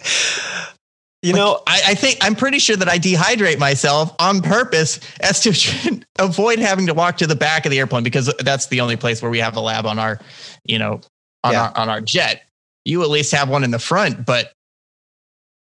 you 1.22 1.32
know, 1.32 1.60
I, 1.66 1.82
I, 1.88 1.94
think 1.94 2.18
I'm 2.20 2.34
pretty 2.34 2.58
sure 2.58 2.76
that 2.76 2.88
I 2.88 2.98
dehydrate 2.98 3.58
myself 3.58 4.14
on 4.18 4.40
purpose 4.40 4.98
as 5.20 5.40
to 5.40 6.02
avoid 6.18 6.58
having 6.58 6.86
to 6.86 6.94
walk 6.94 7.18
to 7.18 7.26
the 7.26 7.36
back 7.36 7.66
of 7.66 7.70
the 7.70 7.78
airplane 7.78 8.02
because 8.02 8.32
that's 8.40 8.66
the 8.66 8.80
only 8.80 8.96
place 8.96 9.22
where 9.22 9.30
we 9.30 9.38
have 9.38 9.56
a 9.56 9.60
lav 9.60 9.86
on 9.86 9.98
our, 9.98 10.20
you 10.64 10.78
know, 10.78 11.00
on 11.44 11.52
yeah. 11.52 11.68
our 11.68 11.76
on 11.76 11.88
our 11.88 12.00
jet. 12.00 12.42
You 12.84 13.02
at 13.02 13.10
least 13.10 13.32
have 13.32 13.48
one 13.48 13.64
in 13.64 13.70
the 13.70 13.78
front, 13.78 14.24
but 14.24 14.52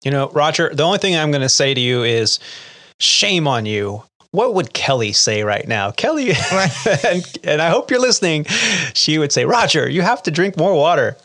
you 0.05 0.11
know, 0.11 0.29
Roger, 0.29 0.73
the 0.73 0.83
only 0.83 0.99
thing 0.99 1.17
I'm 1.17 1.31
going 1.31 1.41
to 1.41 1.49
say 1.49 1.73
to 1.73 1.81
you 1.81 2.03
is 2.03 2.39
shame 2.99 3.47
on 3.47 3.65
you 3.65 4.03
what 4.35 4.53
would 4.53 4.73
Kelly 4.73 5.13
say 5.13 5.43
right 5.43 5.65
now? 5.67 5.91
Kelly, 5.91 6.31
and, 7.03 7.37
and, 7.43 7.61
I 7.61 7.69
hope 7.69 7.89
you're 7.89 8.01
listening. 8.01 8.43
She 8.93 9.17
would 9.17 9.31
say, 9.31 9.45
Roger, 9.45 9.89
you 9.89 10.01
have 10.01 10.21
to 10.23 10.31
drink 10.31 10.57
more 10.57 10.75
water. 10.75 11.15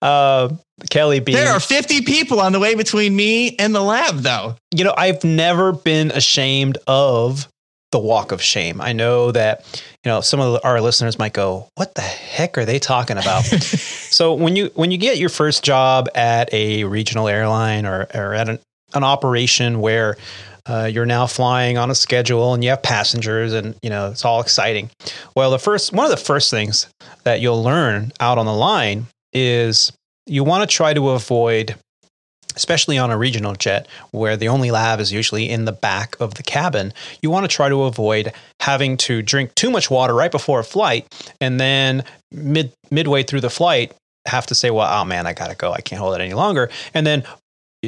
Uh, 0.00 0.50
Kelly 0.88 1.20
being. 1.20 1.36
There 1.36 1.52
are 1.52 1.60
50 1.60 2.02
people 2.02 2.40
on 2.40 2.52
the 2.52 2.60
way 2.60 2.74
between 2.74 3.14
me 3.14 3.56
and 3.56 3.74
the 3.74 3.80
lav, 3.80 4.22
though. 4.22 4.56
You 4.74 4.84
know, 4.84 4.94
I've 4.96 5.24
never 5.24 5.72
been 5.72 6.10
ashamed 6.12 6.78
of 6.86 7.48
the 7.92 7.98
walk 7.98 8.32
of 8.32 8.40
shame. 8.40 8.80
I 8.80 8.92
know 8.92 9.32
that 9.32 9.64
you 10.04 10.10
know 10.10 10.20
some 10.20 10.40
of 10.40 10.60
our 10.64 10.80
listeners 10.80 11.18
might 11.18 11.32
go, 11.32 11.68
"What 11.74 11.94
the 11.94 12.02
heck 12.02 12.56
are 12.58 12.64
they 12.64 12.78
talking 12.78 13.18
about?" 13.18 13.44
so 13.44 14.34
when 14.34 14.56
you 14.56 14.70
when 14.74 14.90
you 14.90 14.98
get 14.98 15.18
your 15.18 15.28
first 15.28 15.64
job 15.64 16.08
at 16.14 16.52
a 16.52 16.84
regional 16.84 17.28
airline 17.28 17.86
or 17.86 18.06
or 18.14 18.34
at 18.34 18.48
an, 18.48 18.58
an 18.94 19.04
operation 19.04 19.80
where 19.80 20.16
uh, 20.66 20.88
you're 20.90 21.06
now 21.06 21.26
flying 21.26 21.78
on 21.78 21.90
a 21.90 21.94
schedule 21.94 22.54
and 22.54 22.62
you 22.62 22.70
have 22.70 22.82
passengers 22.82 23.52
and 23.52 23.74
you 23.82 23.90
know 23.90 24.10
it's 24.10 24.24
all 24.24 24.40
exciting. 24.40 24.90
Well, 25.34 25.50
the 25.50 25.58
first 25.58 25.92
one 25.92 26.04
of 26.04 26.10
the 26.10 26.16
first 26.16 26.50
things 26.50 26.86
that 27.24 27.40
you'll 27.40 27.62
learn 27.62 28.12
out 28.20 28.38
on 28.38 28.46
the 28.46 28.52
line 28.52 29.06
is 29.32 29.92
you 30.26 30.44
want 30.44 30.68
to 30.68 30.74
try 30.74 30.94
to 30.94 31.10
avoid 31.10 31.76
especially 32.60 32.98
on 32.98 33.10
a 33.10 33.16
regional 33.16 33.54
jet 33.54 33.88
where 34.10 34.36
the 34.36 34.48
only 34.48 34.70
lav 34.70 35.00
is 35.00 35.10
usually 35.10 35.48
in 35.48 35.64
the 35.64 35.72
back 35.72 36.14
of 36.20 36.34
the 36.34 36.42
cabin, 36.42 36.92
you 37.22 37.30
want 37.30 37.42
to 37.44 37.56
try 37.56 37.70
to 37.70 37.84
avoid 37.84 38.34
having 38.60 38.98
to 38.98 39.22
drink 39.22 39.54
too 39.54 39.70
much 39.70 39.90
water 39.90 40.14
right 40.14 40.30
before 40.30 40.60
a 40.60 40.64
flight 40.64 41.06
and 41.40 41.58
then 41.58 42.04
mid 42.30 42.70
midway 42.90 43.22
through 43.22 43.40
the 43.40 43.48
flight 43.48 43.94
have 44.26 44.44
to 44.46 44.54
say, 44.54 44.70
"Well, 44.70 44.86
oh 44.92 45.06
man, 45.06 45.26
I 45.26 45.32
got 45.32 45.48
to 45.48 45.56
go. 45.56 45.72
I 45.72 45.80
can't 45.80 45.98
hold 45.98 46.14
it 46.14 46.20
any 46.20 46.34
longer." 46.34 46.68
And 46.92 47.06
then 47.06 47.24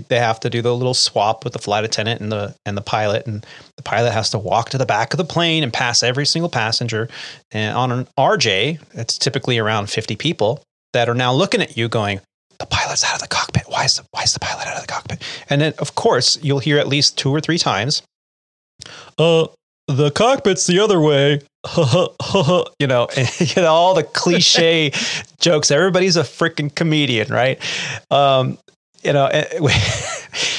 they 0.08 0.18
have 0.18 0.40
to 0.40 0.48
do 0.48 0.62
the 0.62 0.74
little 0.74 0.94
swap 0.94 1.44
with 1.44 1.52
the 1.52 1.58
flight 1.58 1.84
attendant 1.84 2.22
and 2.22 2.32
the 2.32 2.54
and 2.64 2.78
the 2.78 2.82
pilot 2.82 3.26
and 3.26 3.44
the 3.76 3.82
pilot 3.82 4.12
has 4.12 4.30
to 4.30 4.38
walk 4.38 4.70
to 4.70 4.78
the 4.78 4.86
back 4.86 5.12
of 5.12 5.18
the 5.18 5.24
plane 5.24 5.62
and 5.62 5.70
pass 5.70 6.02
every 6.02 6.24
single 6.24 6.48
passenger 6.48 7.10
and 7.50 7.76
on 7.76 7.92
an 7.92 8.08
RJ 8.18 8.80
it's 8.94 9.18
typically 9.18 9.58
around 9.58 9.90
50 9.90 10.16
people 10.16 10.62
that 10.94 11.10
are 11.10 11.14
now 11.14 11.30
looking 11.30 11.60
at 11.60 11.76
you 11.76 11.90
going 11.90 12.20
the 12.62 12.66
pilot's 12.66 13.04
out 13.04 13.14
of 13.14 13.20
the 13.20 13.28
cockpit. 13.28 13.64
Why 13.66 13.84
is 13.84 13.96
the, 13.96 14.04
why 14.12 14.22
is 14.22 14.32
the 14.32 14.40
pilot 14.40 14.66
out 14.66 14.76
of 14.76 14.82
the 14.82 14.86
cockpit? 14.86 15.22
And 15.50 15.60
then, 15.60 15.74
of 15.78 15.94
course, 15.94 16.38
you'll 16.42 16.60
hear 16.60 16.78
at 16.78 16.86
least 16.86 17.18
two 17.18 17.30
or 17.30 17.40
three 17.40 17.58
times, 17.58 18.02
uh, 19.18 19.46
the 19.88 20.10
cockpit's 20.10 20.66
the 20.66 20.78
other 20.78 21.00
way. 21.00 21.40
you 22.78 22.86
know, 22.86 23.08
you 23.38 23.62
know, 23.62 23.72
all 23.72 23.94
the 23.94 24.04
cliche 24.04 24.92
jokes. 25.40 25.70
Everybody's 25.70 26.16
a 26.16 26.22
freaking 26.22 26.74
comedian, 26.74 27.28
right? 27.28 27.60
Um, 28.10 28.58
you 29.02 29.12
know, 29.12 29.28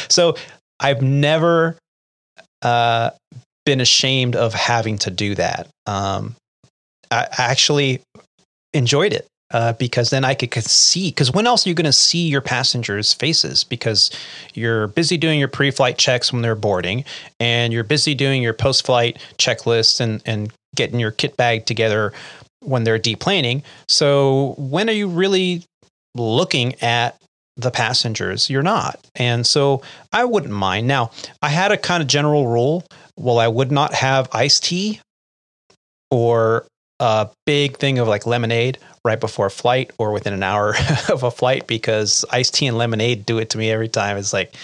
so 0.10 0.36
I've 0.80 1.02
never 1.02 1.78
uh, 2.62 3.12
been 3.66 3.80
ashamed 3.80 4.36
of 4.36 4.54
having 4.54 4.98
to 5.00 5.12
do 5.12 5.36
that. 5.36 5.70
Um, 5.86 6.36
I 7.12 7.28
actually 7.38 8.02
enjoyed 8.74 9.14
it 9.14 9.28
uh, 9.54 9.74
because 9.74 10.10
then 10.10 10.26
I 10.26 10.34
could, 10.34 10.52
see. 10.64 11.10
Because 11.10 11.32
when 11.32 11.48
else 11.48 11.66
are 11.66 11.70
you 11.70 11.76
going 11.76 11.86
to 11.86 11.94
see 11.94 12.28
your 12.28 12.42
passengers' 12.42 13.14
faces? 13.14 13.64
Because 13.64 14.12
you're 14.54 14.88
busy 14.88 15.16
doing 15.16 15.40
your 15.40 15.48
pre-flight 15.48 15.98
checks 15.98 16.34
when 16.34 16.42
they're 16.42 16.56
boarding, 16.56 17.06
and 17.40 17.72
you're 17.72 17.84
busy 17.84 18.16
doing 18.16 18.42
your 18.42 18.54
post-flight 18.54 19.18
checklists 19.38 20.02
and 20.02 20.22
and 20.26 20.52
getting 20.76 21.00
your 21.00 21.12
kit 21.12 21.38
bag 21.38 21.66
together 21.66 22.12
when 22.62 22.84
they're 22.84 23.00
deplaning. 23.00 23.62
So 23.88 24.56
when 24.58 24.90
are 24.90 24.94
you 24.94 25.08
really 25.08 25.64
looking 26.16 26.74
at 26.82 27.16
the 27.56 27.70
passengers? 27.70 28.50
You're 28.50 28.64
not, 28.64 29.00
and 29.16 29.46
so 29.46 29.84
I 30.12 30.26
wouldn't 30.26 30.54
mind. 30.54 30.88
Now 30.88 31.12
I 31.42 31.50
had 31.50 31.72
a 31.72 31.78
kind 31.78 32.02
of 32.02 32.08
general 32.08 32.48
rule. 32.48 32.84
Well, 33.18 33.38
I 33.38 33.48
would 33.48 33.72
not 33.72 33.94
have 33.94 34.28
iced 34.34 34.64
tea 34.64 35.00
or 36.10 36.66
a 37.00 37.30
big 37.46 37.78
thing 37.78 38.00
of 38.00 38.08
like 38.08 38.26
lemonade 38.26 38.80
right 39.06 39.20
before 39.20 39.48
a 39.48 39.52
flight 39.52 39.92
or 39.98 40.12
within 40.12 40.34
an 40.34 40.44
hour 40.44 40.76
of 41.10 41.24
a 41.24 41.32
flight 41.32 41.68
because 41.68 42.24
iced 42.32 42.54
tea 42.56 42.68
and 42.68 42.78
lemonade 42.78 43.26
do 43.26 43.38
it 43.38 43.50
to 43.52 43.58
me 43.58 43.70
every 43.70 43.90
time. 43.90 44.18
It's 44.18 44.34
like 44.34 44.56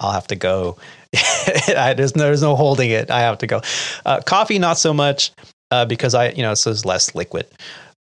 I'll 0.00 0.12
have 0.12 0.26
to 0.28 0.36
go. 0.36 0.76
there's, 1.66 2.14
no, 2.14 2.24
there's 2.24 2.42
no 2.42 2.56
holding 2.56 2.90
it. 2.90 3.10
I 3.10 3.20
have 3.20 3.38
to 3.38 3.46
go. 3.46 3.62
Uh, 4.04 4.20
coffee, 4.20 4.58
not 4.58 4.78
so 4.78 4.92
much 4.92 5.32
uh, 5.70 5.84
because 5.86 6.14
I, 6.14 6.30
you 6.30 6.42
know, 6.42 6.54
so 6.54 6.70
it's 6.70 6.84
less 6.84 7.14
liquid. 7.14 7.46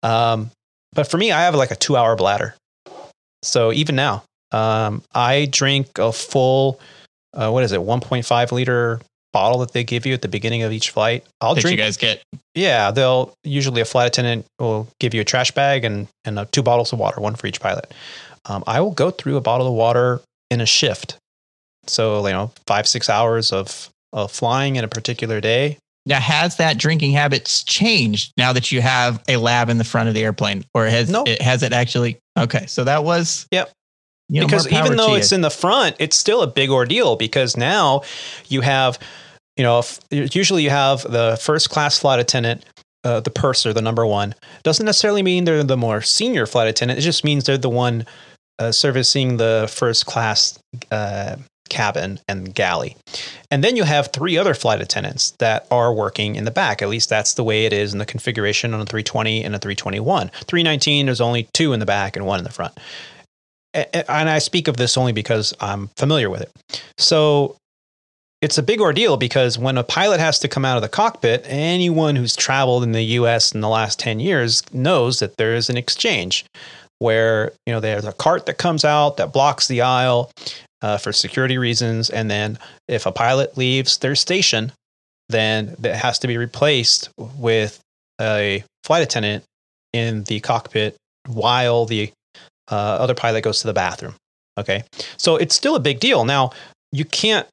Um, 0.04 0.52
but 0.94 1.10
for 1.10 1.18
me, 1.18 1.32
I 1.32 1.44
have 1.44 1.56
like 1.56 1.72
a 1.72 1.76
two 1.76 1.96
hour 1.96 2.16
bladder. 2.16 2.56
So 3.44 3.72
even 3.72 3.96
now, 3.96 4.24
um, 4.52 5.04
I 5.14 5.48
drink 5.50 5.98
a 5.98 6.12
full, 6.12 6.80
uh, 7.34 7.52
what 7.52 7.64
is 7.64 7.72
it, 7.72 7.80
1.5 7.80 8.52
liter 8.52 9.00
bottle 9.36 9.60
that 9.60 9.74
they 9.74 9.84
give 9.84 10.06
you 10.06 10.14
at 10.14 10.22
the 10.22 10.30
beginning 10.30 10.64
of 10.64 10.72
each 10.72 10.92
flight. 10.92 11.26
I'll 11.42 11.56
that 11.56 11.62
drink. 11.62 11.78
You 11.78 11.84
guys 11.84 11.98
get? 11.98 12.24
Yeah, 12.54 12.92
they'll 12.92 13.34
usually 13.44 13.82
a 13.82 13.86
flight 13.86 14.08
attendant 14.08 14.46
will 14.60 14.88
give 15.02 15.14
you 15.14 15.20
a 15.20 15.26
trash 15.26 15.52
bag 15.52 15.84
and 15.84 16.08
and 16.24 16.40
uh, 16.40 16.46
two 16.54 16.64
bottles 16.64 16.94
of 16.94 17.00
water, 17.00 17.20
one 17.20 17.36
for 17.36 17.46
each 17.46 17.60
pilot. 17.60 17.94
Um, 18.46 18.64
I 18.66 18.80
will 18.80 18.92
go 18.92 19.12
through 19.12 19.36
a 19.36 19.42
bottle 19.42 19.68
of 19.68 19.74
water 19.74 20.22
in 20.50 20.62
a 20.62 20.66
shift, 20.66 21.18
so 21.86 22.26
you 22.26 22.32
know 22.32 22.54
five 22.66 22.88
six 22.88 23.10
hours 23.10 23.52
of 23.52 23.90
of 24.14 24.32
flying 24.32 24.78
in 24.78 24.86
a 24.86 24.88
particular 24.88 25.42
day. 25.42 25.80
Now, 26.08 26.22
has 26.22 26.56
that 26.58 26.78
drinking 26.78 27.12
habits 27.12 27.64
changed 27.64 28.32
now 28.38 28.54
that 28.54 28.72
you 28.72 28.80
have 28.80 29.22
a 29.28 29.36
lab 29.36 29.70
in 29.70 29.80
the 29.80 29.84
front 29.84 30.08
of 30.08 30.16
the 30.16 30.24
airplane, 30.24 30.64
or 30.74 30.86
has 30.86 31.10
nope. 31.10 31.28
it 31.28 31.42
has 31.42 31.62
it 31.62 31.74
actually? 31.74 32.20
Okay, 32.40 32.68
so 32.68 32.86
that 32.86 33.04
was 33.04 33.48
yep. 33.52 33.70
You 34.30 34.42
know, 34.42 34.48
because 34.48 34.72
even 34.72 34.96
though 34.96 35.14
it's 35.14 35.34
in 35.34 35.42
the 35.42 35.52
front, 35.52 35.98
it's 36.00 36.16
still 36.16 36.42
a 36.42 36.48
big 36.48 36.70
ordeal 36.70 37.16
because 37.16 37.58
now 37.58 38.02
you 38.48 38.62
have 38.62 38.98
you 39.58 39.64
know, 39.64 39.80
if, 39.80 40.00
usually 40.12 40.64
you 40.64 40.70
have 40.70 41.02
the 41.04 41.38
first 41.42 41.70
class 41.70 41.98
flight 42.00 42.20
attendant, 42.20 42.66
uh, 43.04 43.20
the 43.20 43.30
purser, 43.30 43.72
the 43.72 43.82
number 43.82 44.06
one. 44.06 44.36
Doesn't 44.64 44.86
necessarily 44.86 45.24
mean 45.24 45.46
they're 45.46 45.64
the 45.64 45.78
more 45.78 46.02
senior 46.02 46.46
flight 46.46 46.68
attendant. 46.68 47.00
It 47.00 47.04
just 47.04 47.24
means 47.24 47.46
they're 47.46 47.58
the 47.58 47.70
one 47.70 48.06
uh, 48.60 48.72
servicing 48.72 49.38
the 49.38 49.72
first 49.72 50.06
class 50.06 50.58
uh, 50.92 51.36
cabin 51.70 52.20
and 52.28 52.54
galley. 52.54 52.96
And 53.52 53.64
then 53.64 53.76
you 53.76 53.84
have 53.84 54.12
three 54.12 54.38
other 54.38 54.54
flight 54.54 54.82
attendants 54.82 55.32
that 55.40 55.68
are 55.72 55.94
working 55.94 56.36
in 56.36 56.46
the 56.46 56.52
back. 56.52 56.82
At 56.82 56.90
least 56.90 57.10
that's 57.10 57.34
the 57.36 57.44
way 57.44 57.66
it 57.66 57.74
is 57.74 57.94
in 57.94 58.00
the 58.00 58.06
configuration 58.06 58.74
on 58.74 58.82
a 58.82 58.86
320 58.86 59.44
and 59.44 59.56
a 59.56 59.60
321. 59.60 60.30
319, 60.30 61.06
there's 61.06 61.22
only 61.22 61.48
two 61.54 61.74
in 61.74 61.80
the 61.80 61.86
back 61.86 62.16
and 62.16 62.26
one 62.26 62.40
in 62.40 62.44
the 62.44 62.52
front. 62.52 62.78
And 63.74 64.30
I 64.30 64.40
speak 64.40 64.68
of 64.68 64.78
this 64.78 64.98
only 64.98 65.12
because 65.12 65.54
I'm 65.60 65.90
familiar 65.98 66.30
with 66.30 66.42
it. 66.42 66.82
So 66.98 67.58
it's 68.42 68.58
a 68.58 68.64
big 68.64 68.82
ordeal 68.82 69.18
because 69.18 69.58
when 69.58 69.78
a 69.78 69.84
pilot 69.84 70.20
has 70.20 70.40
to 70.40 70.48
come 70.48 70.66
out 70.66 70.76
of 70.76 70.84
the 70.84 70.90
cockpit, 70.90 71.44
anyone 71.48 72.16
who's 72.16 72.36
traveled 72.36 72.84
in 72.84 72.92
the 72.92 73.04
US 73.04 73.54
in 73.54 73.62
the 73.62 73.70
last 73.70 74.00
10 74.00 74.20
years 74.20 74.62
knows 74.74 75.20
that 75.20 75.38
there 75.38 75.56
is 75.56 75.70
an 75.70 75.78
exchange 75.78 76.46
where, 77.00 77.52
you 77.66 77.74
know, 77.74 77.80
there's 77.80 78.06
a 78.06 78.14
cart 78.14 78.46
that 78.46 78.58
comes 78.58 78.86
out 78.86 79.18
that 79.18 79.34
blocks 79.34 79.68
the 79.68 79.82
aisle 79.82 80.32
uh, 80.82 80.98
for 80.98 81.12
security 81.12 81.58
reasons. 81.58 82.10
And 82.10 82.30
then 82.30 82.60
if 82.88 83.06
a 83.06 83.12
pilot 83.12 83.58
leaves 83.58 83.98
their 83.98 84.16
station, 84.16 84.72
then 85.30 85.76
that 85.80 85.96
has 85.96 86.20
to 86.20 86.28
be 86.28 86.38
replaced 86.38 87.10
with 87.18 87.80
a 88.22 88.64
flight 88.84 89.04
attendant 89.04 89.44
in 89.94 90.24
the 90.26 90.40
cockpit 90.42 90.96
while 91.28 91.86
the 91.86 92.12
uh, 92.70 92.76
other 92.76 93.16
pilot 93.16 93.42
goes 93.42 93.62
to 93.62 93.68
the 93.68 93.74
bathroom. 93.74 94.16
Okay. 94.58 94.84
So 95.18 95.36
it's 95.36 95.56
still 95.56 95.76
a 95.76 95.80
big 95.80 96.00
deal. 96.00 96.26
Now, 96.26 96.52
you 96.92 97.06
can't 97.06 97.48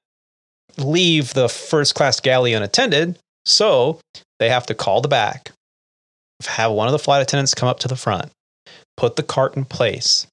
leave 0.78 1.35
the 1.35 1.48
first 1.48 1.94
class 1.94 2.20
galley 2.20 2.52
unattended. 2.52 3.18
So 3.44 4.00
they 4.38 4.48
have 4.48 4.66
to 4.66 4.74
call 4.74 5.00
the 5.00 5.08
back, 5.08 5.52
have 6.46 6.72
one 6.72 6.88
of 6.88 6.92
the 6.92 6.98
flight 6.98 7.22
attendants 7.22 7.54
come 7.54 7.68
up 7.68 7.80
to 7.80 7.88
the 7.88 7.96
front, 7.96 8.30
put 8.96 9.16
the 9.16 9.22
cart 9.22 9.56
in 9.56 9.64
place, 9.64 10.26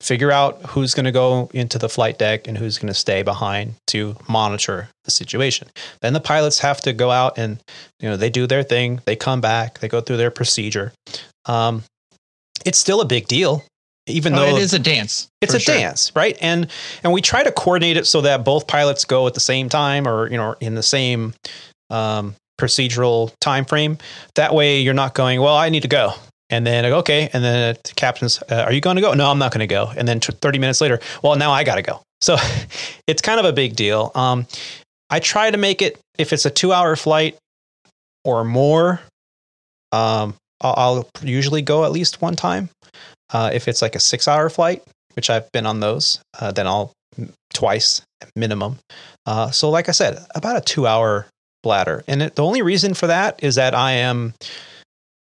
figure 0.00 0.32
out 0.32 0.60
who's 0.70 0.94
going 0.94 1.04
to 1.04 1.12
go 1.12 1.48
into 1.54 1.78
the 1.78 1.88
flight 1.88 2.18
deck 2.18 2.48
and 2.48 2.58
who's 2.58 2.78
going 2.78 2.88
to 2.88 2.94
stay 2.94 3.22
behind 3.22 3.74
to 3.86 4.16
monitor 4.28 4.88
the 5.04 5.10
situation. 5.10 5.68
Then 6.00 6.12
the 6.12 6.20
pilots 6.20 6.58
have 6.60 6.80
to 6.82 6.92
go 6.92 7.10
out 7.10 7.38
and, 7.38 7.60
you 8.00 8.08
know, 8.08 8.16
they 8.16 8.30
do 8.30 8.46
their 8.46 8.62
thing, 8.62 9.00
they 9.04 9.14
come 9.14 9.40
back, 9.40 9.78
they 9.78 9.88
go 9.88 10.00
through 10.00 10.16
their 10.16 10.30
procedure. 10.30 10.92
Um, 11.46 11.84
it's 12.64 12.78
still 12.78 13.00
a 13.00 13.06
big 13.06 13.28
deal 13.28 13.64
even 14.06 14.34
oh, 14.34 14.36
though 14.36 14.56
it 14.56 14.62
is 14.62 14.74
a 14.74 14.78
dance 14.78 15.28
it's 15.40 15.54
a 15.54 15.60
sure. 15.60 15.76
dance 15.76 16.12
right? 16.14 16.36
And 16.40 16.68
and 17.02 17.12
we 17.12 17.20
try 17.20 17.42
to 17.42 17.52
coordinate 17.52 17.96
it 17.96 18.06
so 18.06 18.20
that 18.22 18.44
both 18.44 18.66
pilots 18.66 19.04
go 19.04 19.26
at 19.26 19.34
the 19.34 19.40
same 19.40 19.68
time 19.68 20.08
or 20.08 20.28
you 20.30 20.36
know 20.36 20.54
in 20.60 20.74
the 20.74 20.82
same 20.82 21.34
um, 21.90 22.34
procedural 22.60 23.32
time 23.40 23.64
frame 23.64 23.98
that 24.34 24.54
way 24.54 24.80
you're 24.80 24.94
not 24.94 25.14
going 25.14 25.40
well 25.40 25.56
i 25.56 25.68
need 25.68 25.82
to 25.82 25.88
go. 25.88 26.12
And 26.50 26.66
then 26.66 26.84
okay. 26.84 27.30
And 27.32 27.42
then 27.42 27.78
the 27.82 27.94
captain's 27.94 28.42
uh, 28.50 28.64
are 28.66 28.72
you 28.72 28.82
going 28.82 28.96
to 28.96 29.02
go? 29.02 29.14
No 29.14 29.30
i'm 29.30 29.38
not 29.38 29.52
going 29.52 29.60
to 29.60 29.66
go. 29.66 29.90
And 29.96 30.06
then 30.06 30.20
30 30.20 30.58
minutes 30.58 30.80
later 30.80 31.00
well 31.22 31.36
now 31.36 31.50
i 31.50 31.64
got 31.64 31.76
to 31.76 31.82
go. 31.82 32.02
So 32.20 32.36
it's 33.06 33.22
kind 33.22 33.40
of 33.40 33.46
a 33.46 33.52
big 33.52 33.76
deal. 33.76 34.10
Um, 34.14 34.46
i 35.10 35.20
try 35.20 35.50
to 35.50 35.58
make 35.58 35.80
it 35.80 35.98
if 36.18 36.32
it's 36.32 36.44
a 36.44 36.50
two 36.50 36.72
hour 36.72 36.96
flight 36.96 37.36
or 38.24 38.44
more 38.44 39.00
um, 39.92 40.34
I'll, 40.60 40.74
I'll 40.76 41.10
usually 41.22 41.62
go 41.62 41.84
at 41.84 41.92
least 41.92 42.22
one 42.22 42.36
time 42.36 42.70
uh, 43.32 43.50
if 43.52 43.68
it's 43.68 43.82
like 43.82 43.94
a 43.94 44.00
six 44.00 44.28
hour 44.28 44.48
flight, 44.48 44.82
which 45.14 45.30
I've 45.30 45.50
been 45.52 45.66
on 45.66 45.80
those, 45.80 46.20
uh, 46.40 46.52
then 46.52 46.66
I'll 46.66 46.92
twice 47.52 48.02
minimum. 48.36 48.78
Uh, 49.26 49.50
so, 49.50 49.70
like 49.70 49.88
I 49.88 49.92
said, 49.92 50.24
about 50.34 50.56
a 50.56 50.60
two 50.60 50.86
hour 50.86 51.26
bladder. 51.62 52.04
And 52.06 52.22
it, 52.22 52.34
the 52.34 52.44
only 52.44 52.62
reason 52.62 52.94
for 52.94 53.06
that 53.06 53.42
is 53.42 53.54
that 53.56 53.74
I 53.74 53.92
am. 53.92 54.34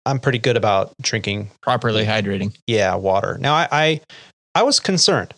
I'm 0.06 0.20
pretty 0.20 0.40
good 0.40 0.58
about 0.58 0.94
drinking 1.02 1.52
properly 1.62 2.06
hydrating. 2.06 2.56
Yeah, 2.66 2.96
water. 2.96 3.38
Now 3.40 3.54
I 3.54 3.68
I, 3.72 4.02
I 4.56 4.64
was 4.64 4.80
concerned 4.80 5.34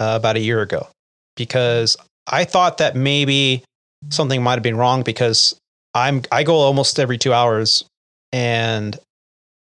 uh, 0.00 0.14
about 0.18 0.36
a 0.36 0.40
year 0.40 0.60
ago 0.60 0.88
because 1.36 1.96
I 2.26 2.44
thought 2.44 2.78
that 2.78 2.96
maybe 2.96 3.62
something 4.10 4.42
might 4.42 4.54
have 4.54 4.62
been 4.62 4.76
wrong 4.76 5.02
because 5.02 5.56
I'm 5.94 6.22
I 6.30 6.42
go 6.42 6.54
almost 6.54 6.98
every 6.98 7.18
two 7.18 7.32
hours, 7.32 7.84
and 8.32 8.98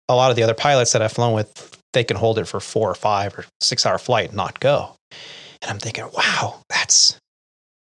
a 0.10 0.16
lot 0.16 0.32
of 0.32 0.36
the 0.36 0.44
other 0.44 0.54
pilots 0.54 0.92
that 0.94 1.02
I've 1.02 1.14
flown 1.14 1.34
with, 1.34 1.79
they 1.94 2.04
can 2.04 2.18
hold 2.18 2.40
it 2.40 2.46
for 2.46 2.60
four 2.60 2.90
or 2.90 2.96
five 2.96 3.38
or 3.38 3.46
six 3.62 3.86
hour 3.86 3.98
flight 3.98 4.30
and 4.30 4.38
not 4.38 4.60
go. 4.60 4.96
And 5.62 5.72
I'm 5.72 5.80
thinking, 5.80 6.06
wow, 6.14 6.62
that's 6.70 7.18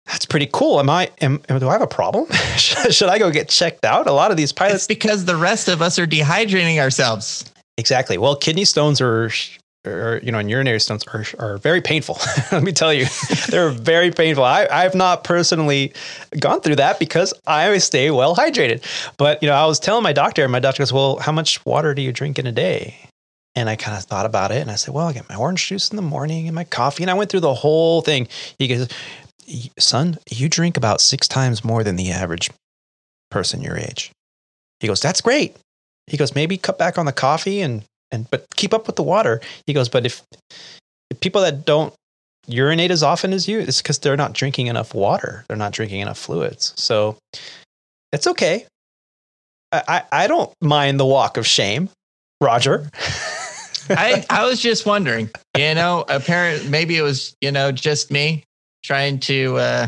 that's 0.07 0.25
pretty 0.25 0.49
cool. 0.53 0.81
Am 0.81 0.89
I 0.89 1.11
am, 1.21 1.39
do 1.49 1.69
I 1.69 1.73
have 1.73 1.83
a 1.83 1.87
problem? 1.87 2.27
should, 2.57 3.09
I 3.09 3.19
go 3.19 3.31
get 3.31 3.49
checked 3.49 3.85
out? 3.85 4.07
A 4.07 4.13
lot 4.13 4.31
of 4.31 4.37
these 4.37 4.53
pilots 4.53 4.77
it's 4.77 4.87
because 4.87 5.27
the 5.27 5.37
rest 5.37 5.69
of 5.69 5.83
us 5.83 5.99
are 5.99 6.07
dehydrating 6.07 6.79
ourselves. 6.79 7.45
Exactly. 7.77 8.19
Well, 8.19 8.35
kidney 8.35 8.65
stones 8.65 9.01
are 9.01 9.31
or 9.87 10.21
you 10.23 10.33
know, 10.33 10.39
and 10.39 10.51
urinary 10.51 10.81
stones 10.81 11.05
are, 11.09 11.25
are 11.39 11.59
very 11.59 11.81
painful. 11.81 12.19
Let 12.53 12.63
me 12.63 12.73
tell 12.73 12.93
you, 12.93 13.07
they're 13.49 13.71
very 13.71 14.11
painful. 14.11 14.45
I, 14.45 14.67
I've 14.71 14.95
not 14.95 15.25
personally 15.25 15.93
gone 16.39 16.61
through 16.61 16.77
that 16.77 16.99
because 16.99 17.33
I 17.47 17.67
always 17.67 17.85
stay 17.85 18.11
well 18.11 18.35
hydrated. 18.35 18.83
But 19.17 19.43
you 19.43 19.49
know, 19.49 19.55
I 19.55 19.67
was 19.67 19.79
telling 19.79 20.03
my 20.03 20.13
doctor, 20.13 20.43
and 20.43 20.53
my 20.53 20.61
doctor 20.61 20.81
goes, 20.81 20.93
"Well, 20.93 21.19
how 21.19 21.33
much 21.33 21.65
water 21.65 21.95
do 21.95 22.03
you 22.03 22.13
drink 22.13 22.39
in 22.39 22.47
a 22.47 22.53
day?" 22.53 22.97
And 23.59 23.69
I 23.69 23.77
kind 23.77 23.97
of 23.97 24.05
thought 24.05 24.27
about 24.27 24.53
it, 24.53 24.63
and 24.63 24.71
I 24.71 24.77
said, 24.77 24.95
"Well, 24.95 25.09
I 25.09 25.13
get 25.13 25.29
my 25.29 25.35
orange 25.35 25.67
juice 25.67 25.91
in 25.91 25.97
the 25.97 26.03
morning 26.03 26.47
and 26.47 26.55
my 26.55 26.65
coffee." 26.65 27.03
And 27.03 27.11
I 27.11 27.15
went 27.15 27.31
through 27.31 27.41
the 27.41 27.55
whole 27.55 28.03
thing. 28.03 28.29
He 28.59 28.69
goes, 28.69 28.89
"Son, 29.79 30.19
you 30.31 30.49
drink 30.49 30.77
about 30.77 31.01
six 31.01 31.27
times 31.27 31.65
more 31.65 31.83
than 31.83 31.97
the 31.97 32.11
average 32.11 32.51
person 33.31 33.63
your 33.63 33.77
age." 33.77 34.11
He 34.81 34.87
goes, 34.87 35.01
"That's 35.01 35.21
great." 35.21 35.57
He 36.07 36.17
goes, 36.17 36.35
"Maybe 36.35 36.57
cut 36.57 36.79
back 36.79 36.99
on 36.99 37.07
the 37.07 37.13
coffee 37.13 37.61
and 37.61 37.83
and 38.11 38.31
but 38.31 38.47
keep 38.57 38.75
up 38.75 38.87
with 38.87 38.97
the 38.97 39.03
water. 39.03 39.41
He 39.67 39.73
goes, 39.73 39.89
but 39.89 40.07
if, 40.07 40.23
if 41.11 41.21
people 41.21 41.43
that 41.43 41.65
don't 41.65 41.93
urinate 42.47 42.91
as 42.91 43.03
often 43.03 43.33
as 43.33 43.49
you, 43.49 43.61
it's 43.61 43.83
because 43.83 43.99
they're 43.99 44.17
not 44.17 44.33
drinking 44.33 44.69
enough 44.69 44.95
water. 44.95 45.45
They're 45.49 45.57
not 45.57 45.73
drinking 45.73 46.01
enough 46.01 46.19
fluids. 46.19 46.73
So 46.77 47.17
it's 48.13 48.27
okay. 48.27 48.67
I, 49.73 49.83
I, 49.89 50.25
I 50.25 50.27
don't 50.27 50.53
mind 50.63 50.99
the 50.99 51.07
walk 51.07 51.37
of 51.37 51.47
shame, 51.47 51.91
Roger. 52.41 52.91
I, 53.91 54.25
I 54.31 54.45
was 54.47 54.61
just 54.61 54.87
wondering, 54.87 55.31
you 55.57 55.75
know, 55.75 56.05
apparently 56.09 56.69
maybe 56.69 56.97
it 56.97 57.03
was, 57.03 57.37
you 57.41 57.53
know, 57.53 57.73
just 57.73 58.11
me 58.11 58.45
trying 58.83 59.19
to, 59.21 59.57
uh, 59.57 59.87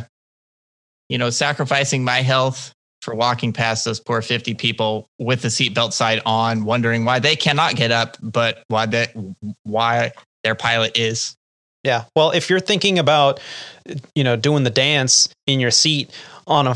you 1.08 1.18
know, 1.18 1.30
sacrificing 1.30 2.04
my 2.04 2.22
health 2.22 2.72
for 3.02 3.14
walking 3.14 3.52
past 3.52 3.84
those 3.84 3.98
poor 3.98 4.22
50 4.22 4.54
people 4.54 5.06
with 5.18 5.42
the 5.42 5.48
seatbelt 5.48 5.92
side 5.92 6.20
on, 6.26 6.64
wondering 6.64 7.04
why 7.04 7.18
they 7.18 7.34
cannot 7.36 7.76
get 7.76 7.90
up, 7.90 8.16
but 8.22 8.62
why 8.68 8.86
that 8.86 9.12
why 9.64 10.12
their 10.44 10.54
pilot 10.54 10.98
is. 10.98 11.34
Yeah. 11.82 12.04
Well, 12.14 12.30
if 12.32 12.50
you're 12.50 12.60
thinking 12.60 12.98
about, 12.98 13.40
you 14.14 14.22
know, 14.22 14.36
doing 14.36 14.64
the 14.64 14.70
dance 14.70 15.28
in 15.46 15.60
your 15.60 15.70
seat 15.70 16.10
on 16.46 16.66
a 16.66 16.74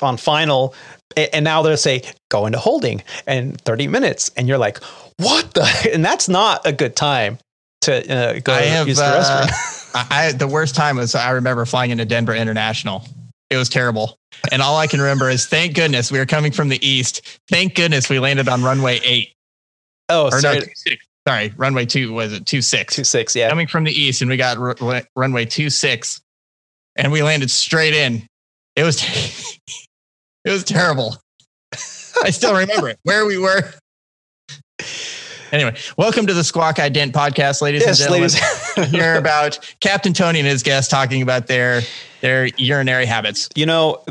on 0.00 0.16
final, 0.16 0.74
and 1.16 1.44
now 1.44 1.62
they'll 1.62 1.76
say 1.76 2.02
go 2.28 2.46
into 2.46 2.58
holding 2.58 3.02
and 3.26 3.60
30 3.62 3.88
minutes, 3.88 4.30
and 4.36 4.48
you're 4.48 4.58
like, 4.58 4.82
what 5.18 5.54
the? 5.54 5.90
And 5.92 6.04
that's 6.04 6.28
not 6.28 6.66
a 6.66 6.72
good 6.72 6.94
time 6.96 7.38
to 7.82 8.12
uh, 8.12 8.40
go 8.40 8.52
I 8.52 8.62
have, 8.62 8.88
use 8.88 8.98
the 8.98 9.02
restroom. 9.02 9.92
Uh, 9.94 10.06
I, 10.10 10.32
the 10.32 10.48
worst 10.48 10.74
time 10.74 10.96
was 10.96 11.14
I 11.14 11.30
remember 11.30 11.64
flying 11.64 11.90
into 11.90 12.04
Denver 12.04 12.34
International 12.34 13.04
it 13.50 13.56
was 13.56 13.68
terrible. 13.68 14.18
And 14.50 14.60
all 14.60 14.76
I 14.76 14.86
can 14.86 15.00
remember 15.00 15.30
is 15.30 15.46
thank 15.46 15.74
goodness 15.74 16.10
we 16.10 16.18
were 16.18 16.26
coming 16.26 16.52
from 16.52 16.68
the 16.68 16.84
east. 16.86 17.40
Thank 17.48 17.74
goodness 17.74 18.08
we 18.08 18.18
landed 18.18 18.48
on 18.48 18.62
runway 18.62 19.00
eight. 19.04 19.32
Oh, 20.08 20.26
or 20.26 20.40
sorry. 20.40 20.60
No. 20.60 20.94
Sorry, 21.26 21.52
runway 21.56 21.86
two 21.86 22.12
was 22.12 22.32
it 22.32 22.46
two 22.46 22.62
six? 22.62 23.34
Yeah. 23.34 23.48
Coming 23.48 23.66
from 23.66 23.82
the 23.82 23.90
east, 23.90 24.22
and 24.22 24.30
we 24.30 24.36
got 24.36 24.58
r- 24.58 25.02
runway 25.16 25.44
two 25.44 25.70
six, 25.70 26.20
and 26.94 27.10
we 27.10 27.22
landed 27.22 27.50
straight 27.50 27.94
in. 27.94 28.28
It 28.76 28.84
was 28.84 29.00
it 30.46 30.52
was 30.52 30.64
terrible. 30.64 31.16
I 32.22 32.30
still 32.30 32.56
remember 32.56 32.88
it. 32.88 32.98
Where 33.02 33.26
we 33.26 33.36
were. 33.36 33.62
Anyway, 35.52 35.76
welcome 35.98 36.26
to 36.26 36.34
the 36.34 36.44
Squawk 36.44 36.76
Ident 36.76 37.12
podcast, 37.12 37.60
ladies 37.60 37.82
yes, 37.82 38.00
and 38.00 38.08
gentlemen. 38.08 38.30
Ladies. 38.76 38.92
Hear 38.92 39.16
about 39.16 39.58
Captain 39.80 40.12
Tony 40.12 40.38
and 40.38 40.48
his 40.48 40.62
guests 40.62 40.90
talking 40.90 41.20
about 41.20 41.48
their 41.48 41.82
their 42.20 42.46
urinary 42.56 43.06
habits. 43.06 43.48
You 43.56 43.66
know, 43.66 44.04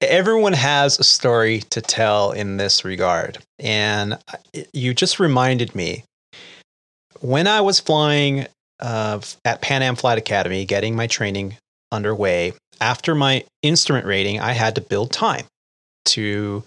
everyone 0.00 0.54
has 0.54 0.98
a 0.98 1.04
story 1.04 1.60
to 1.70 1.80
tell 1.80 2.32
in 2.32 2.56
this 2.56 2.84
regard, 2.84 3.38
and 3.58 4.18
you 4.72 4.94
just 4.94 5.20
reminded 5.20 5.74
me 5.74 6.04
when 7.20 7.46
I 7.46 7.60
was 7.60 7.80
flying 7.80 8.46
uh, 8.80 9.20
at 9.44 9.60
Pan 9.60 9.82
Am 9.82 9.94
Flight 9.94 10.18
Academy, 10.18 10.64
getting 10.64 10.96
my 10.96 11.06
training 11.06 11.56
underway. 11.92 12.54
After 12.82 13.14
my 13.14 13.44
instrument 13.62 14.06
rating, 14.06 14.40
I 14.40 14.52
had 14.52 14.74
to 14.76 14.80
build 14.80 15.12
time 15.12 15.44
to 16.10 16.62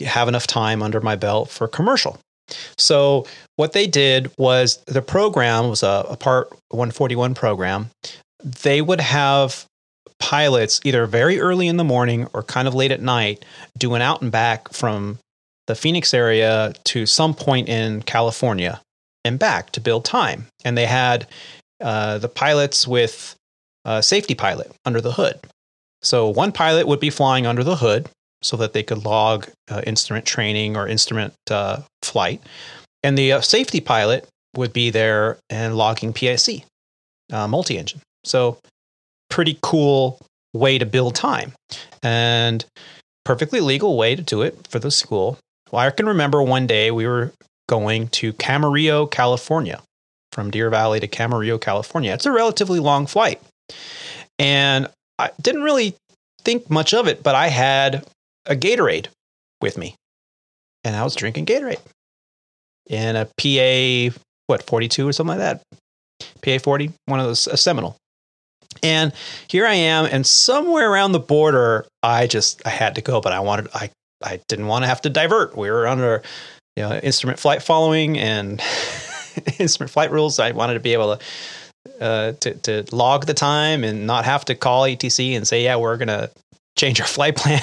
have 0.00 0.28
enough 0.28 0.46
time 0.46 0.82
under 0.82 1.00
my 1.00 1.16
belt 1.16 1.50
for 1.50 1.66
commercial. 1.66 2.18
So 2.76 3.26
what 3.56 3.72
they 3.72 3.86
did 3.86 4.30
was 4.38 4.78
the 4.86 5.02
program 5.02 5.68
was 5.68 5.82
a, 5.82 6.06
a 6.08 6.16
Part 6.16 6.50
141 6.70 7.34
program. 7.34 7.90
They 8.42 8.80
would 8.80 9.00
have 9.00 9.64
pilots 10.18 10.80
either 10.84 11.06
very 11.06 11.40
early 11.40 11.68
in 11.68 11.76
the 11.76 11.84
morning 11.84 12.26
or 12.32 12.42
kind 12.42 12.66
of 12.66 12.74
late 12.74 12.90
at 12.90 13.00
night 13.00 13.44
do 13.76 13.94
an 13.94 14.02
out 14.02 14.20
and 14.22 14.32
back 14.32 14.72
from 14.72 15.18
the 15.66 15.74
Phoenix 15.74 16.12
area 16.12 16.72
to 16.84 17.06
some 17.06 17.34
point 17.34 17.68
in 17.68 18.02
California 18.02 18.80
and 19.24 19.38
back 19.38 19.70
to 19.72 19.80
build 19.80 20.04
time. 20.04 20.46
And 20.64 20.76
they 20.76 20.86
had 20.86 21.26
uh, 21.80 22.18
the 22.18 22.28
pilots 22.28 22.88
with 22.88 23.34
a 23.84 24.02
safety 24.02 24.34
pilot 24.34 24.72
under 24.84 25.00
the 25.00 25.12
hood. 25.12 25.38
So 26.02 26.28
one 26.28 26.52
pilot 26.52 26.86
would 26.86 27.00
be 27.00 27.10
flying 27.10 27.46
under 27.46 27.62
the 27.62 27.76
hood 27.76 28.08
so 28.42 28.56
that 28.56 28.72
they 28.72 28.82
could 28.82 29.04
log 29.04 29.48
uh, 29.70 29.82
instrument 29.86 30.24
training 30.24 30.76
or 30.76 30.86
instrument 30.86 31.34
uh, 31.50 31.82
flight. 32.02 32.40
And 33.02 33.16
the 33.16 33.32
uh, 33.32 33.40
safety 33.40 33.80
pilot 33.80 34.28
would 34.56 34.72
be 34.72 34.90
there 34.90 35.38
and 35.50 35.76
logging 35.76 36.12
PIC, 36.12 36.64
uh, 37.32 37.48
multi 37.48 37.78
engine. 37.78 38.00
So, 38.24 38.58
pretty 39.30 39.58
cool 39.62 40.20
way 40.54 40.78
to 40.78 40.86
build 40.86 41.14
time 41.14 41.52
and 42.02 42.64
perfectly 43.24 43.60
legal 43.60 43.96
way 43.96 44.14
to 44.14 44.22
do 44.22 44.42
it 44.42 44.66
for 44.68 44.78
the 44.78 44.90
school. 44.90 45.38
Well, 45.70 45.86
I 45.86 45.90
can 45.90 46.06
remember 46.06 46.42
one 46.42 46.66
day 46.66 46.90
we 46.90 47.06
were 47.06 47.32
going 47.68 48.08
to 48.08 48.32
Camarillo, 48.32 49.10
California, 49.10 49.82
from 50.32 50.50
Deer 50.50 50.70
Valley 50.70 51.00
to 51.00 51.08
Camarillo, 51.08 51.60
California. 51.60 52.14
It's 52.14 52.26
a 52.26 52.32
relatively 52.32 52.80
long 52.80 53.06
flight. 53.06 53.40
And 54.38 54.88
I 55.18 55.30
didn't 55.40 55.62
really 55.62 55.94
think 56.42 56.70
much 56.70 56.94
of 56.94 57.06
it, 57.06 57.22
but 57.22 57.34
I 57.34 57.48
had 57.48 58.06
a 58.48 58.56
Gatorade 58.56 59.08
with 59.60 59.78
me. 59.78 59.94
And 60.84 60.96
I 60.96 61.04
was 61.04 61.14
drinking 61.14 61.46
Gatorade 61.46 61.80
in 62.88 63.16
a 63.16 63.26
PA, 63.26 64.18
what, 64.46 64.62
42 64.62 65.08
or 65.08 65.12
something 65.12 65.38
like 65.38 65.60
that. 65.60 65.62
PA 66.42 66.58
40, 66.62 66.92
one 67.06 67.20
of 67.20 67.26
those, 67.26 67.46
a 67.46 67.56
Seminole. 67.56 67.96
And 68.82 69.12
here 69.48 69.66
I 69.66 69.74
am, 69.74 70.06
and 70.06 70.26
somewhere 70.26 70.90
around 70.90 71.12
the 71.12 71.18
border, 71.18 71.86
I 72.02 72.26
just, 72.26 72.64
I 72.66 72.70
had 72.70 72.94
to 72.94 73.00
go, 73.00 73.20
but 73.20 73.32
I 73.32 73.40
wanted, 73.40 73.68
I, 73.74 73.90
I 74.22 74.40
didn't 74.48 74.66
want 74.66 74.84
to 74.84 74.88
have 74.88 75.00
to 75.02 75.10
divert. 75.10 75.56
We 75.56 75.70
were 75.70 75.86
under, 75.86 76.22
you 76.76 76.84
know, 76.84 76.96
instrument 76.98 77.38
flight 77.40 77.62
following 77.62 78.18
and 78.18 78.62
instrument 79.58 79.90
flight 79.90 80.12
rules. 80.12 80.38
I 80.38 80.52
wanted 80.52 80.74
to 80.74 80.80
be 80.80 80.92
able 80.92 81.16
to, 81.16 81.24
uh, 82.00 82.32
to, 82.40 82.54
to 82.54 82.84
log 82.94 83.26
the 83.26 83.34
time 83.34 83.82
and 83.82 84.06
not 84.06 84.24
have 84.24 84.44
to 84.46 84.54
call 84.54 84.84
ATC 84.84 85.36
and 85.36 85.46
say, 85.46 85.64
yeah, 85.64 85.76
we're 85.76 85.96
going 85.96 86.08
to 86.08 86.30
change 86.78 87.00
our 87.00 87.06
flight 87.06 87.36
plan. 87.36 87.60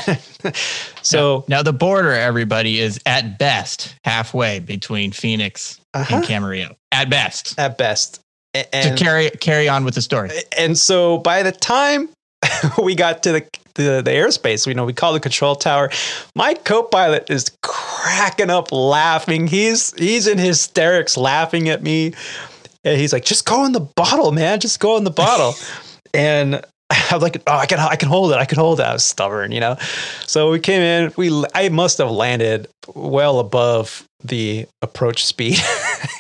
so 1.01 1.45
now, 1.47 1.57
now, 1.57 1.63
the 1.63 1.73
border, 1.73 2.11
everybody, 2.11 2.79
is 2.79 2.99
at 3.05 3.39
best 3.39 3.95
halfway 4.03 4.59
between 4.59 5.11
Phoenix 5.11 5.79
uh-huh. 5.93 6.17
and 6.17 6.25
Camarillo. 6.25 6.75
At 6.91 7.09
best. 7.09 7.57
At 7.57 7.77
best. 7.77 8.19
And, 8.53 8.97
to 8.97 9.03
carry 9.03 9.29
carry 9.31 9.67
on 9.67 9.83
with 9.83 9.95
the 9.95 10.01
story. 10.01 10.29
And 10.57 10.77
so 10.77 11.17
by 11.17 11.43
the 11.43 11.51
time 11.51 12.07
we 12.81 12.95
got 12.95 13.23
to 13.23 13.33
the, 13.33 13.49
the, 13.73 14.01
the 14.01 14.11
airspace, 14.11 14.65
you 14.65 14.73
know, 14.73 14.85
we 14.85 14.93
call 14.93 15.11
the 15.11 15.19
control 15.19 15.55
tower. 15.55 15.89
My 16.35 16.53
co-pilot 16.53 17.29
is 17.29 17.51
cracking 17.61 18.49
up 18.49 18.71
laughing. 18.71 19.47
He's 19.47 19.93
he's 19.97 20.27
in 20.27 20.37
hysterics 20.37 21.17
laughing 21.17 21.67
at 21.67 21.83
me. 21.83 22.13
And 22.85 22.99
he's 22.99 23.11
like, 23.11 23.25
just 23.25 23.45
go 23.45 23.65
in 23.65 23.71
the 23.71 23.79
bottle, 23.81 24.31
man. 24.31 24.59
Just 24.59 24.79
go 24.79 24.95
in 24.95 25.03
the 25.03 25.11
bottle. 25.11 25.55
and 26.13 26.63
I 26.89 27.09
was 27.13 27.23
like, 27.23 27.41
oh, 27.47 27.57
I 27.57 27.65
can, 27.65 27.79
I 27.79 27.95
can 27.95 28.09
hold 28.09 28.31
it. 28.31 28.35
I 28.35 28.45
can 28.45 28.57
hold 28.57 28.79
it. 28.79 28.83
I 28.83 28.93
was 28.93 29.03
stubborn, 29.03 29.51
you 29.51 29.59
know? 29.59 29.77
So 30.27 30.51
we 30.51 30.59
came 30.59 30.81
in, 30.81 31.13
we, 31.17 31.45
I 31.53 31.69
must 31.69 31.97
have 31.97 32.11
landed 32.11 32.67
well 32.93 33.39
above 33.39 34.07
the 34.23 34.67
approach 34.81 35.25
speed. 35.25 35.57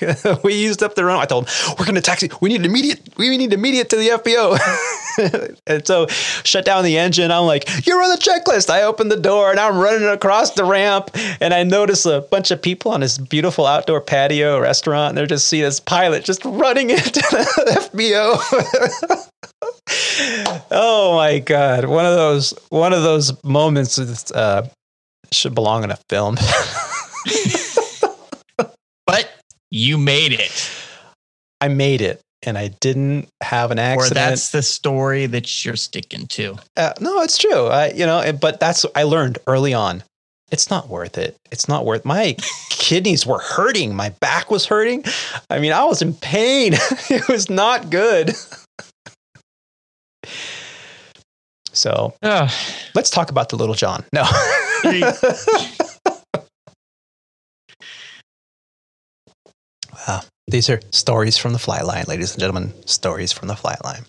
we 0.43 0.55
used 0.55 0.81
up 0.81 0.95
the 0.95 1.05
runway. 1.05 1.23
I 1.23 1.25
told 1.25 1.47
him, 1.47 1.75
we're 1.77 1.85
going 1.85 1.95
to 1.95 2.01
taxi. 2.01 2.29
We 2.41 2.49
need 2.49 2.65
immediate, 2.65 2.99
we 3.17 3.35
need 3.37 3.53
immediate 3.53 3.89
to 3.89 3.95
the 3.95 4.09
FBO. 4.09 5.55
and 5.67 5.85
so 5.85 6.07
shut 6.07 6.65
down 6.65 6.83
the 6.83 6.97
engine. 6.97 7.31
I'm 7.31 7.45
like, 7.45 7.85
you're 7.85 8.01
on 8.01 8.09
the 8.09 8.17
checklist. 8.17 8.69
I 8.69 8.83
opened 8.83 9.11
the 9.11 9.19
door 9.19 9.51
and 9.51 9.59
I'm 9.59 9.77
running 9.77 10.07
across 10.07 10.51
the 10.51 10.65
ramp. 10.65 11.11
And 11.41 11.53
I 11.53 11.63
notice 11.63 12.05
a 12.05 12.21
bunch 12.21 12.51
of 12.51 12.61
people 12.61 12.91
on 12.91 13.01
this 13.01 13.17
beautiful 13.17 13.65
outdoor 13.65 14.01
patio 14.01 14.59
restaurant. 14.59 15.09
And 15.09 15.17
they're 15.17 15.27
just 15.27 15.47
see 15.47 15.61
this 15.61 15.79
pilot 15.79 16.23
just 16.23 16.43
running 16.43 16.89
into 16.89 17.11
the 17.11 17.89
FBO 17.93 19.31
oh 20.71 21.13
my 21.15 21.39
god 21.39 21.85
one 21.85 22.05
of 22.05 22.15
those 22.15 22.53
one 22.69 22.93
of 22.93 23.03
those 23.03 23.43
moments 23.43 23.97
is 23.97 24.31
uh, 24.31 24.67
should 25.31 25.55
belong 25.55 25.83
in 25.83 25.91
a 25.91 25.97
film. 26.09 26.35
but 29.05 29.29
you 29.69 29.97
made 29.97 30.33
it. 30.33 30.71
I 31.61 31.67
made 31.67 32.01
it 32.01 32.21
and 32.43 32.57
I 32.57 32.67
didn't 32.67 33.29
have 33.41 33.71
an 33.71 33.79
accident. 33.79 34.11
Or 34.11 34.13
that's 34.13 34.51
the 34.51 34.61
story 34.61 35.25
that 35.27 35.65
you're 35.65 35.75
sticking 35.75 36.27
to. 36.27 36.57
Uh, 36.77 36.93
no, 36.99 37.21
it's 37.21 37.37
true. 37.37 37.67
I, 37.67 37.91
you 37.91 38.05
know, 38.05 38.31
but 38.33 38.59
that's 38.59 38.85
I 38.95 39.03
learned 39.03 39.39
early 39.47 39.73
on. 39.73 40.03
It's 40.51 40.69
not 40.69 40.89
worth 40.89 41.17
it. 41.17 41.35
It's 41.51 41.67
not 41.67 41.85
worth. 41.85 42.05
My 42.05 42.37
kidneys 42.69 43.25
were 43.25 43.39
hurting. 43.39 43.95
My 43.95 44.09
back 44.09 44.51
was 44.51 44.65
hurting. 44.65 45.03
I 45.49 45.59
mean, 45.59 45.71
I 45.71 45.83
was 45.85 46.03
in 46.03 46.13
pain. 46.13 46.73
it 47.09 47.27
was 47.27 47.49
not 47.49 47.89
good. 47.89 48.35
So, 51.71 52.13
uh, 52.21 52.49
let's 52.93 53.09
talk 53.09 53.29
about 53.29 53.49
the 53.49 53.57
little 53.57 53.75
John. 53.75 54.05
No. 54.13 54.23
wow. 60.07 60.21
These 60.47 60.69
are 60.69 60.79
stories 60.91 61.37
from 61.37 61.53
the 61.53 61.59
flight 61.59 61.85
line, 61.85 62.05
ladies 62.07 62.31
and 62.31 62.39
gentlemen. 62.39 62.73
Stories 62.85 63.33
from 63.33 63.47
the 63.47 63.55
flight 63.55 63.83
line. 63.83 64.03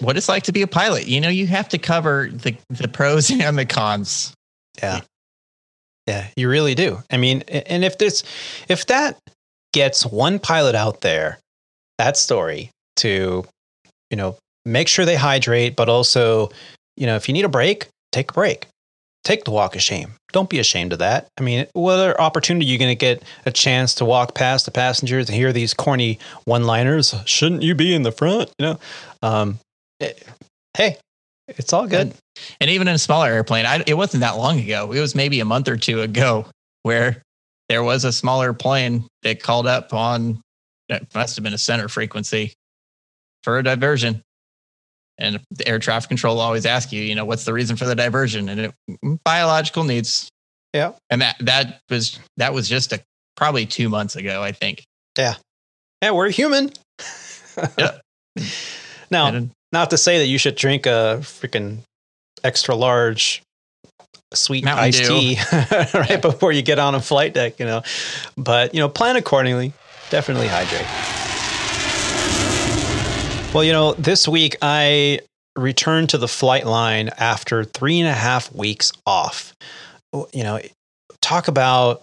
What 0.00 0.16
it's 0.16 0.28
like 0.28 0.44
to 0.44 0.52
be 0.52 0.62
a 0.62 0.68
pilot. 0.68 1.06
You 1.06 1.20
know, 1.20 1.28
you 1.28 1.46
have 1.48 1.68
to 1.70 1.78
cover 1.78 2.28
the, 2.30 2.56
the 2.68 2.88
pros 2.88 3.30
and 3.40 3.58
the 3.58 3.66
cons. 3.66 4.34
Yeah. 4.80 5.00
Yeah, 6.06 6.26
you 6.36 6.48
really 6.48 6.74
do. 6.74 7.02
I 7.10 7.18
mean, 7.18 7.42
and 7.42 7.84
if 7.84 7.98
this, 7.98 8.22
if 8.68 8.86
that 8.86 9.18
gets 9.74 10.06
one 10.06 10.38
pilot 10.38 10.74
out 10.74 11.02
there, 11.02 11.38
that 11.98 12.16
story 12.16 12.70
to, 12.96 13.44
you 14.10 14.16
know, 14.16 14.38
make 14.68 14.88
sure 14.88 15.04
they 15.04 15.16
hydrate, 15.16 15.76
but 15.76 15.88
also, 15.88 16.50
you 16.96 17.06
know, 17.06 17.16
if 17.16 17.28
you 17.28 17.32
need 17.32 17.44
a 17.44 17.48
break, 17.48 17.88
take 18.12 18.30
a 18.30 18.34
break 18.34 18.68
take 19.28 19.44
the 19.44 19.50
walk 19.50 19.74
of 19.74 19.82
shame. 19.82 20.14
Don't 20.32 20.48
be 20.48 20.58
ashamed 20.58 20.92
of 20.94 21.00
that. 21.00 21.28
I 21.38 21.42
mean, 21.42 21.66
what 21.74 21.94
other 21.94 22.18
opportunity 22.18 22.66
are 22.66 22.70
you 22.70 22.78
going 22.78 22.90
to 22.90 22.94
get 22.94 23.22
a 23.44 23.50
chance 23.50 23.94
to 23.96 24.06
walk 24.06 24.34
past 24.34 24.64
the 24.64 24.70
passengers 24.70 25.28
and 25.28 25.36
hear 25.36 25.52
these 25.52 25.74
corny 25.74 26.18
one-liners? 26.44 27.14
Shouldn't 27.26 27.62
you 27.62 27.74
be 27.74 27.94
in 27.94 28.02
the 28.02 28.12
front? 28.12 28.50
You 28.58 28.66
know, 28.66 28.78
um, 29.22 29.58
it, 30.00 30.26
hey, 30.76 30.96
it's 31.46 31.74
all 31.74 31.86
good. 31.86 32.00
And, 32.00 32.14
and, 32.60 32.70
even 32.70 32.88
in 32.88 32.94
a 32.94 32.98
smaller 32.98 33.28
airplane, 33.28 33.66
I, 33.66 33.82
it 33.86 33.94
wasn't 33.94 34.22
that 34.22 34.38
long 34.38 34.60
ago. 34.60 34.92
It 34.92 35.00
was 35.00 35.14
maybe 35.14 35.40
a 35.40 35.44
month 35.44 35.68
or 35.68 35.76
two 35.76 36.00
ago 36.00 36.46
where 36.82 37.22
there 37.68 37.82
was 37.82 38.04
a 38.04 38.12
smaller 38.12 38.54
plane 38.54 39.06
that 39.24 39.42
called 39.42 39.66
up 39.66 39.92
on 39.92 40.40
that 40.88 41.14
must 41.14 41.36
have 41.36 41.42
been 41.42 41.52
a 41.52 41.58
center 41.58 41.88
frequency 41.88 42.54
for 43.42 43.58
a 43.58 43.62
diversion 43.62 44.22
and 45.18 45.40
the 45.50 45.66
air 45.66 45.78
traffic 45.78 46.08
control 46.08 46.36
will 46.36 46.42
always 46.42 46.66
ask 46.66 46.92
you, 46.92 47.02
you 47.02 47.14
know, 47.14 47.24
what's 47.24 47.44
the 47.44 47.52
reason 47.52 47.76
for 47.76 47.84
the 47.84 47.94
diversion? 47.94 48.48
And 48.48 48.60
it, 48.60 48.74
mm, 49.04 49.18
biological 49.24 49.84
needs. 49.84 50.28
Yeah. 50.72 50.92
And 51.10 51.22
that 51.22 51.36
that 51.40 51.80
was 51.90 52.18
that 52.36 52.54
was 52.54 52.68
just 52.68 52.92
a 52.92 53.00
probably 53.36 53.66
two 53.66 53.88
months 53.88 54.16
ago, 54.16 54.42
I 54.42 54.52
think. 54.52 54.84
Yeah. 55.16 55.34
Yeah, 56.02 56.12
we're 56.12 56.30
human. 56.30 56.70
yeah. 57.78 57.98
now, 59.10 59.48
not 59.72 59.90
to 59.90 59.98
say 59.98 60.18
that 60.18 60.26
you 60.26 60.38
should 60.38 60.54
drink 60.54 60.86
a 60.86 61.18
freaking 61.20 61.78
extra 62.44 62.74
large 62.74 63.42
sweet 64.34 64.64
Mountain 64.64 64.84
iced 64.84 65.02
Dew. 65.04 65.08
tea 65.08 65.38
right 65.52 66.10
yeah. 66.10 66.16
before 66.18 66.52
you 66.52 66.62
get 66.62 66.78
on 66.78 66.94
a 66.94 67.00
flight 67.00 67.34
deck, 67.34 67.58
you 67.58 67.66
know. 67.66 67.82
But, 68.36 68.74
you 68.74 68.80
know, 68.80 68.88
plan 68.88 69.16
accordingly. 69.16 69.72
Definitely 70.10 70.48
hydrate. 70.48 71.27
Well, 73.58 73.64
you 73.64 73.72
know, 73.72 73.94
this 73.94 74.28
week 74.28 74.54
I 74.62 75.18
returned 75.56 76.10
to 76.10 76.18
the 76.18 76.28
flight 76.28 76.64
line 76.64 77.10
after 77.18 77.64
three 77.64 77.98
and 77.98 78.08
a 78.08 78.12
half 78.12 78.54
weeks 78.54 78.92
off. 79.04 79.52
You 80.14 80.44
know, 80.44 80.60
talk 81.20 81.48
about 81.48 82.02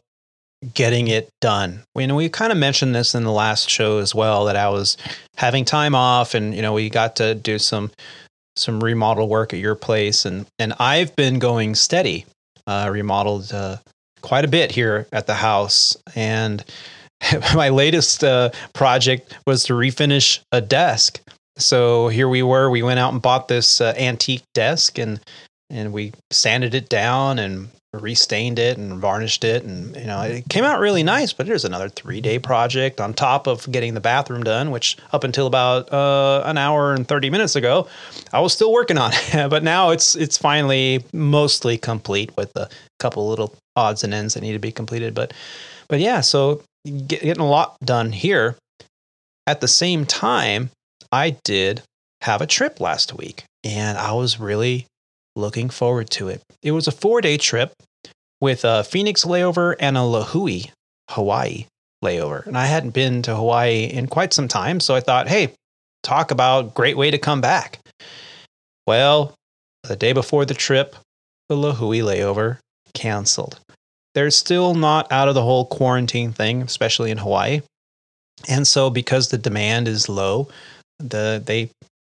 getting 0.74 1.08
it 1.08 1.30
done. 1.40 1.84
We, 1.96 2.08
know, 2.08 2.16
we 2.16 2.28
kind 2.28 2.52
of 2.52 2.58
mentioned 2.58 2.94
this 2.94 3.16
in 3.16 3.24
the 3.24 3.32
last 3.32 3.70
show 3.70 4.00
as 4.00 4.14
well 4.14 4.44
that 4.48 4.58
I 4.58 4.68
was 4.68 4.98
having 5.38 5.64
time 5.64 5.96
off 5.96 6.34
and, 6.34 6.54
you 6.54 6.62
know, 6.62 6.74
we 6.74 6.90
got 6.90 7.16
to 7.16 7.34
do 7.34 7.58
some 7.58 7.90
some 8.58 8.84
remodel 8.84 9.30
work 9.30 9.54
at 9.54 9.60
your 9.60 9.76
place 9.76 10.26
and 10.26 10.48
and 10.60 10.74
I've 10.78 11.16
been 11.16 11.40
going 11.40 11.76
steady. 11.76 12.26
Uh, 12.68 12.90
remodeled 12.92 13.54
uh, 13.54 13.78
quite 14.20 14.44
a 14.44 14.50
bit 14.50 14.74
here 14.74 15.08
at 15.14 15.26
the 15.26 15.36
house 15.36 15.96
and 16.16 16.66
my 17.56 17.70
latest 17.70 18.26
uh, 18.26 18.50
project 18.74 19.38
was 19.48 19.64
to 19.64 19.74
refinish 19.74 20.42
a 20.52 20.60
desk 20.60 21.22
so 21.58 22.08
here 22.10 22.28
we 22.28 22.44
were. 22.44 22.70
We 22.70 22.84
went 22.84 23.00
out 23.00 23.14
and 23.14 23.22
bought 23.22 23.48
this 23.48 23.80
uh, 23.82 23.94
antique 23.98 24.44
desk, 24.54 24.98
and 24.98 25.20
and 25.70 25.94
we 25.94 26.14
sanded 26.32 26.74
it 26.74 26.90
down 26.90 27.40
and 27.40 27.70
restained 27.94 28.60
it 28.60 28.78
and 28.78 29.00
varnished 29.00 29.44
it, 29.44 29.64
and 29.64 29.96
you 29.96 30.06
know 30.06 30.22
it 30.22 30.50
came 30.50 30.64
out 30.64 30.80
really 30.80 31.04
nice. 31.04 31.34
But 31.34 31.48
there's 31.48 31.66
another 31.66 31.90
three 31.90 32.22
day 32.22 32.40
project 32.40 33.00
on 33.00 33.14
top 33.14 33.48
of 33.48 33.70
getting 33.72 33.94
the 33.94 34.02
bathroom 34.02 34.44
done, 34.44 34.72
which 34.72 34.98
up 35.14 35.24
until 35.24 35.48
about 35.48 35.92
uh, 35.92 36.44
an 36.46 36.58
hour 36.58 36.94
and 36.94 37.08
thirty 37.08 37.30
minutes 37.30 37.56
ago, 37.56 37.88
I 38.34 38.40
was 38.42 38.54
still 38.54 38.74
working 38.74 38.98
on. 38.98 39.12
It. 39.14 39.50
but 39.50 39.64
now 39.64 39.92
it's 39.92 40.16
it's 40.16 40.38
finally 40.38 41.04
mostly 41.14 41.78
complete 41.78 42.36
with 42.36 42.56
a 42.56 42.70
couple 43.00 43.28
little 43.30 43.56
odds 43.76 44.04
and 44.04 44.14
ends 44.14 44.34
that 44.34 44.42
need 44.42 44.54
to 44.54 44.60
be 44.60 44.72
completed. 44.72 45.14
But 45.14 45.34
but 45.88 46.00
yeah, 46.00 46.22
so 46.22 46.62
getting 47.08 47.40
a 47.40 47.48
lot 47.48 47.78
done 47.84 48.12
here. 48.12 48.56
At 49.48 49.62
the 49.62 49.68
same 49.68 50.08
time, 50.08 50.72
I 51.12 51.38
did 51.44 51.82
have 52.22 52.42
a 52.42 52.48
trip 52.48 52.80
last 52.80 53.16
week 53.16 53.44
and 53.64 53.98
I 53.98 54.14
was 54.14 54.40
really 54.40 54.86
looking 55.36 55.70
forward 55.70 56.10
to 56.12 56.30
it. 56.30 56.42
It 56.62 56.72
was 56.72 56.88
a 56.88 56.92
four 56.92 57.22
day 57.22 57.38
trip 57.38 57.74
with 58.42 58.64
a 58.64 58.84
Phoenix 58.84 59.26
layover 59.26 59.76
and 59.80 59.98
a 59.98 60.02
Lihue, 60.02 60.70
Hawaii 61.10 61.66
layover. 62.04 62.46
And 62.46 62.58
I 62.58 62.66
hadn't 62.66 62.94
been 62.94 63.22
to 63.24 63.36
Hawaii 63.36 63.86
in 63.86 64.08
quite 64.08 64.34
some 64.34 64.48
time. 64.48 64.80
So 64.80 64.96
I 64.96 65.00
thought, 65.00 65.28
hey, 65.28 65.54
talk 66.04 66.32
about 66.32 66.74
great 66.74 66.98
way 66.98 67.12
to 67.12 67.18
come 67.18 67.42
back. 67.42 67.80
Well, 68.88 69.34
the 69.84 69.96
day 69.96 70.14
before 70.14 70.46
the 70.46 70.54
trip, 70.54 70.96
the 71.50 71.56
Lihue 71.56 72.04
layover 72.04 72.60
canceled. 72.94 73.60
They're 74.14 74.32
still 74.32 74.74
not 74.74 75.12
out 75.12 75.28
of 75.28 75.36
the 75.36 75.42
whole 75.42 75.66
quarantine 75.66 76.32
thing, 76.32 76.62
especially 76.62 77.12
in 77.12 77.18
Hawaii. 77.18 77.62
And 78.48 78.68
so, 78.68 78.90
because 78.90 79.30
the 79.30 79.38
demand 79.38 79.88
is 79.88 80.10
low, 80.10 80.48
the 81.00 81.42
they 81.44 81.70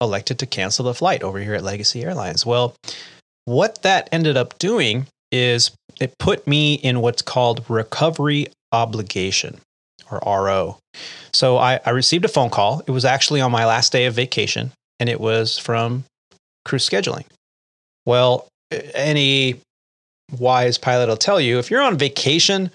elected 0.01 0.39
to 0.39 0.45
cancel 0.45 0.85
the 0.85 0.93
flight 0.93 1.23
over 1.23 1.39
here 1.39 1.53
at 1.53 1.63
Legacy 1.63 2.03
Airlines. 2.03 2.45
Well, 2.45 2.75
what 3.45 3.81
that 3.81 4.09
ended 4.11 4.37
up 4.37 4.57
doing 4.59 5.07
is 5.31 5.71
it 5.99 6.13
put 6.19 6.45
me 6.47 6.75
in 6.75 7.01
what's 7.01 7.21
called 7.21 7.65
recovery 7.67 8.47
obligation 8.71 9.59
or 10.11 10.21
RO. 10.25 10.77
So 11.33 11.57
I, 11.57 11.79
I 11.85 11.91
received 11.91 12.25
a 12.25 12.29
phone 12.29 12.49
call. 12.49 12.81
It 12.85 12.91
was 12.91 13.05
actually 13.05 13.41
on 13.41 13.51
my 13.51 13.65
last 13.65 13.91
day 13.91 14.05
of 14.05 14.13
vacation 14.13 14.71
and 14.99 15.09
it 15.09 15.19
was 15.19 15.57
from 15.57 16.03
crew 16.65 16.79
scheduling. 16.79 17.25
Well, 18.05 18.47
any 18.93 19.59
wise 20.37 20.77
pilot 20.77 21.09
will 21.09 21.17
tell 21.17 21.39
you 21.41 21.59
if 21.59 21.71
you're 21.71 21.81
on 21.81 21.97
vacation, 21.97 22.71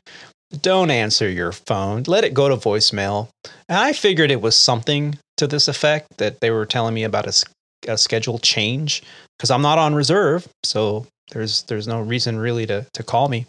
don't 0.61 0.91
answer 0.91 1.29
your 1.29 1.53
phone. 1.53 2.05
Let 2.07 2.25
it 2.25 2.35
go 2.35 2.49
to 2.49 2.57
voicemail. 2.57 3.29
And 3.69 3.79
I 3.79 3.93
figured 3.93 4.31
it 4.31 4.43
was 4.43 4.57
something 4.57 5.19
to 5.37 5.47
this 5.47 5.69
effect 5.69 6.19
that 6.19 6.41
they 6.41 6.51
were 6.51 6.67
telling 6.67 6.95
me 6.95 7.05
about 7.05 7.27
a, 7.27 7.93
a 7.93 7.99
schedule 7.99 8.39
change 8.39 9.03
because 9.37 9.51
I'm 9.51 9.63
not 9.63 9.79
on 9.79 9.95
reserve, 9.95 10.49
so 10.63 11.07
there's 11.31 11.63
there's 11.65 11.89
no 11.89 12.01
reason 12.01 12.39
really 12.39 12.67
to 12.67 12.87
to 12.93 13.03
call 13.03 13.29
me. 13.29 13.47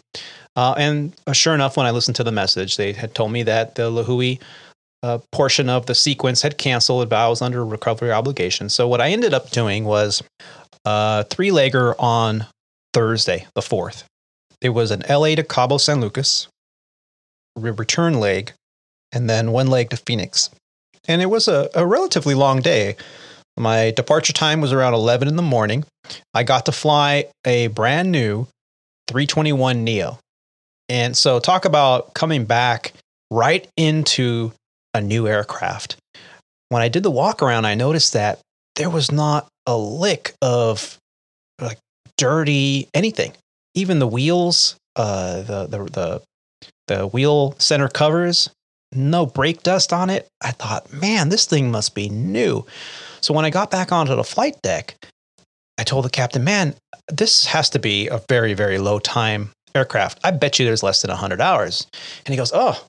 Uh, 0.56 0.74
and 0.76 1.14
uh, 1.26 1.32
sure 1.32 1.54
enough, 1.54 1.76
when 1.76 1.86
I 1.86 1.90
listened 1.90 2.16
to 2.16 2.24
the 2.24 2.32
message, 2.32 2.76
they 2.76 2.92
had 2.92 3.14
told 3.14 3.32
me 3.32 3.42
that 3.44 3.74
the 3.74 3.90
Lihue 3.90 4.40
uh, 5.02 5.18
portion 5.32 5.68
of 5.68 5.86
the 5.86 5.94
sequence 5.94 6.42
had 6.42 6.58
canceled, 6.58 7.08
but 7.08 7.16
I 7.16 7.28
was 7.28 7.42
under 7.42 7.64
recovery 7.64 8.12
obligation. 8.12 8.68
So 8.68 8.88
what 8.88 9.00
I 9.00 9.10
ended 9.10 9.34
up 9.34 9.50
doing 9.50 9.84
was 9.84 10.22
a 10.84 10.88
uh, 10.88 11.22
three 11.24 11.50
legger 11.50 11.94
on 11.98 12.46
Thursday, 12.92 13.46
the 13.54 13.62
fourth. 13.62 14.04
It 14.60 14.70
was 14.70 14.90
an 14.90 15.02
LA 15.08 15.34
to 15.34 15.42
Cabo 15.42 15.78
San 15.78 16.00
Lucas, 16.00 16.48
return 17.56 18.18
leg, 18.18 18.52
and 19.12 19.28
then 19.28 19.52
one 19.52 19.66
leg 19.66 19.90
to 19.90 19.96
Phoenix 19.96 20.50
and 21.06 21.22
it 21.22 21.26
was 21.26 21.48
a, 21.48 21.68
a 21.74 21.86
relatively 21.86 22.34
long 22.34 22.60
day. 22.60 22.96
My 23.56 23.92
departure 23.92 24.32
time 24.32 24.60
was 24.60 24.72
around 24.72 24.94
11 24.94 25.28
in 25.28 25.36
the 25.36 25.42
morning. 25.42 25.84
I 26.32 26.42
got 26.42 26.66
to 26.66 26.72
fly 26.72 27.26
a 27.44 27.68
brand 27.68 28.10
new 28.10 28.46
321 29.08 29.84
Neo. 29.84 30.18
And 30.88 31.16
so, 31.16 31.38
talk 31.38 31.64
about 31.64 32.14
coming 32.14 32.44
back 32.44 32.92
right 33.30 33.66
into 33.76 34.52
a 34.92 35.00
new 35.00 35.26
aircraft. 35.26 35.96
When 36.68 36.82
I 36.82 36.88
did 36.88 37.02
the 37.02 37.10
walk 37.10 37.42
around, 37.42 37.64
I 37.64 37.74
noticed 37.74 38.12
that 38.12 38.40
there 38.76 38.90
was 38.90 39.10
not 39.10 39.46
a 39.66 39.76
lick 39.76 40.34
of 40.42 40.98
like 41.60 41.78
dirty 42.18 42.88
anything. 42.92 43.32
Even 43.74 43.98
the 43.98 44.06
wheels, 44.06 44.76
uh, 44.96 45.42
the, 45.42 45.66
the, 45.66 45.84
the, 45.84 46.22
the 46.86 47.06
wheel 47.06 47.54
center 47.58 47.88
covers, 47.88 48.50
no 48.94 49.26
brake 49.26 49.62
dust 49.62 49.92
on 49.92 50.10
it. 50.10 50.28
I 50.42 50.50
thought, 50.50 50.92
man, 50.92 51.28
this 51.28 51.46
thing 51.46 51.70
must 51.70 51.94
be 51.94 52.08
new. 52.08 52.64
So 53.20 53.34
when 53.34 53.44
I 53.44 53.50
got 53.50 53.70
back 53.70 53.92
onto 53.92 54.14
the 54.14 54.24
flight 54.24 54.56
deck, 54.62 54.96
I 55.78 55.84
told 55.84 56.04
the 56.04 56.10
captain, 56.10 56.44
man, 56.44 56.74
this 57.08 57.46
has 57.46 57.70
to 57.70 57.78
be 57.78 58.08
a 58.08 58.20
very, 58.28 58.54
very 58.54 58.78
low 58.78 58.98
time 58.98 59.50
aircraft. 59.74 60.20
I 60.22 60.30
bet 60.30 60.58
you 60.58 60.64
there's 60.64 60.82
less 60.82 61.02
than 61.02 61.10
100 61.10 61.40
hours. 61.40 61.86
And 62.24 62.32
he 62.32 62.36
goes, 62.36 62.52
Oh, 62.54 62.80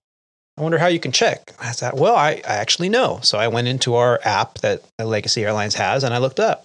I 0.57 0.61
wonder 0.61 0.77
how 0.77 0.87
you 0.87 0.99
can 0.99 1.11
check. 1.11 1.41
I 1.59 1.71
said, 1.71 1.93
Well, 1.95 2.15
I, 2.15 2.41
I 2.47 2.55
actually 2.55 2.89
know. 2.89 3.19
So 3.23 3.37
I 3.37 3.47
went 3.47 3.67
into 3.67 3.95
our 3.95 4.19
app 4.23 4.59
that 4.59 4.83
Legacy 4.99 5.43
Airlines 5.43 5.75
has 5.75 6.03
and 6.03 6.13
I 6.13 6.19
looked 6.19 6.39
up 6.39 6.63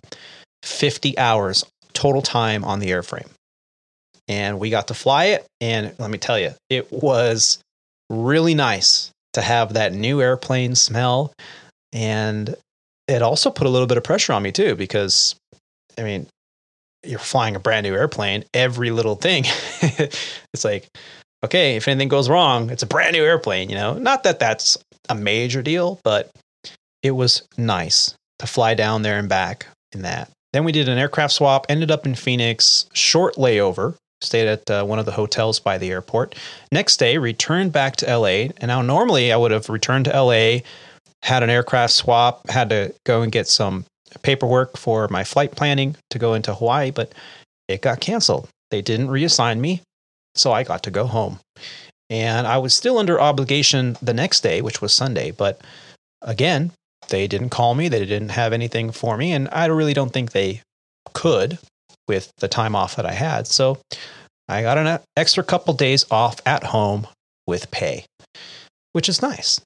50 0.63 1.19
hours 1.19 1.65
total 1.93 2.23
time 2.23 2.65
on 2.65 2.81
the 2.81 2.91
airframe. 2.91 3.29
And 4.29 4.61
we 4.61 4.71
got 4.71 4.89
to 4.89 4.95
fly 4.95 5.27
it. 5.27 5.45
And 5.61 5.93
let 5.99 6.11
me 6.11 6.19
tell 6.19 6.39
you, 6.39 6.53
it 6.69 6.93
was 6.93 7.59
really 8.09 8.55
nice 8.55 9.11
to 9.35 9.43
have 9.43 9.75
that 9.75 9.93
new 9.93 10.21
airplane 10.21 10.75
smell. 10.75 11.33
And 11.93 12.55
it 13.09 13.23
also 13.23 13.51
put 13.51 13.67
a 13.67 13.71
little 13.71 13.87
bit 13.87 13.97
of 13.97 14.05
pressure 14.05 14.33
on 14.33 14.43
me 14.43 14.53
too, 14.53 14.75
because 14.77 15.35
I 15.99 16.03
mean, 16.03 16.27
you're 17.03 17.19
flying 17.19 17.57
a 17.57 17.61
brand 17.61 17.85
new 17.85 17.95
airplane, 17.95 18.45
every 18.55 18.91
little 18.91 19.17
thing, 19.17 19.45
it's 19.83 20.65
like, 20.65 20.87
okay, 21.45 21.77
if 21.77 21.89
anything 21.89 22.09
goes 22.09 22.29
wrong, 22.29 22.71
it's 22.71 22.83
a 22.83 22.87
brand 22.87 23.13
new 23.13 23.25
airplane, 23.25 23.71
you 23.71 23.75
know? 23.75 23.95
Not 23.95 24.25
that 24.25 24.39
that's 24.39 24.77
a 25.09 25.15
major 25.15 25.63
deal, 25.63 25.99
but 26.05 26.31
it 27.03 27.13
was 27.13 27.43
nice 27.57 28.15
to 28.39 28.47
fly 28.47 28.75
down 28.75 29.03
there 29.03 29.19
and 29.19 29.29
back 29.29 29.67
in 29.93 30.03
that. 30.03 30.31
Then 30.53 30.65
we 30.65 30.73
did 30.73 30.89
an 30.89 30.99
aircraft 30.99 31.35
swap, 31.35 31.67
ended 31.69 31.91
up 31.91 32.07
in 32.07 32.15
Phoenix, 32.15 32.87
short 32.93 33.37
layover, 33.37 33.95
stayed 34.23 34.49
at 34.49 34.71
uh, 34.71 34.85
one 34.85 34.99
of 34.99 35.07
the 35.07 35.13
hotels 35.13 35.61
by 35.61 35.79
the 35.79 35.91
airport. 35.91 36.35
Next 36.73 36.99
day, 36.99 37.19
returned 37.19 37.73
back 37.73 37.97
to 37.97 38.17
LA. 38.17 38.49
And 38.59 38.69
now, 38.69 38.83
normally, 38.83 39.33
I 39.33 39.37
would 39.37 39.51
have 39.51 39.69
returned 39.69 40.07
to 40.07 40.23
LA, 40.23 40.61
had 41.23 41.43
an 41.43 41.51
aircraft 41.51 41.93
swap, 41.93 42.49
had 42.49 42.71
to 42.71 42.95
go 43.05 43.23
and 43.23 43.33
get 43.33 43.49
some 43.49 43.85
paperwork 44.23 44.77
for 44.77 45.09
my 45.09 45.25
flight 45.25 45.53
planning 45.53 45.97
to 46.11 46.19
go 46.19 46.35
into 46.35 46.55
Hawaii, 46.55 46.91
but 46.91 47.13
it 47.69 47.83
got 47.83 48.01
canceled. 48.01 48.49
They 48.71 48.83
didn't 48.83 49.09
reassign 49.09 49.61
me, 49.61 49.83
so 50.35 50.53
I 50.53 50.65
got 50.65 50.83
to 50.85 50.91
go 50.91 51.07
home. 51.07 51.39
And 52.09 52.47
I 52.47 52.59
was 52.59 52.75
still 52.75 52.99
under 52.99 53.21
obligation 53.21 53.97
the 54.03 54.15
next 54.15 54.41
day, 54.41 54.63
which 54.63 54.83
was 54.83 54.93
Sunday, 54.93 55.31
but 55.31 55.61
again, 56.23 56.73
they 57.09 57.27
didn't 57.27 57.51
call 57.51 57.75
me. 57.75 57.89
They 57.89 58.05
didn't 58.05 58.31
have 58.31 58.53
anything 58.53 58.91
for 58.91 59.17
me, 59.17 59.33
and 59.33 59.49
I 59.53 59.67
really 59.67 59.95
don't 59.95 60.13
think 60.13 60.33
they 60.33 60.63
could 61.13 61.59
with 62.11 62.33
the 62.39 62.49
time 62.49 62.75
off 62.75 62.97
that 62.97 63.07
I 63.07 63.13
had. 63.13 63.47
So 63.47 63.79
I 64.49 64.63
got 64.63 64.79
an 64.79 64.99
extra 65.17 65.45
couple 65.45 65.75
days 65.75 66.05
off 66.11 66.41
at 66.45 66.65
home 66.65 67.07
with 67.47 67.71
pay, 67.71 68.05
which 68.93 69.09
is 69.09 69.23
nice. 69.23 69.61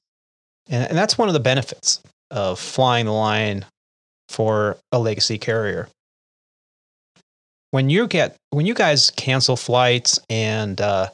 And, 0.69 0.89
and 0.89 0.97
that's 0.97 1.17
one 1.17 1.27
of 1.27 1.33
the 1.33 1.39
benefits 1.39 2.01
of 2.29 2.59
flying 2.59 3.07
the 3.07 3.13
line 3.13 3.65
for 4.29 4.77
a 4.91 4.99
legacy 4.99 5.39
carrier. 5.39 5.89
When 7.71 7.89
you 7.89 8.07
get 8.07 8.35
when 8.51 8.67
you 8.67 8.75
guys 8.75 9.09
cancel 9.09 9.57
flights 9.57 10.19
and 10.29 10.79
uh, 10.79 11.09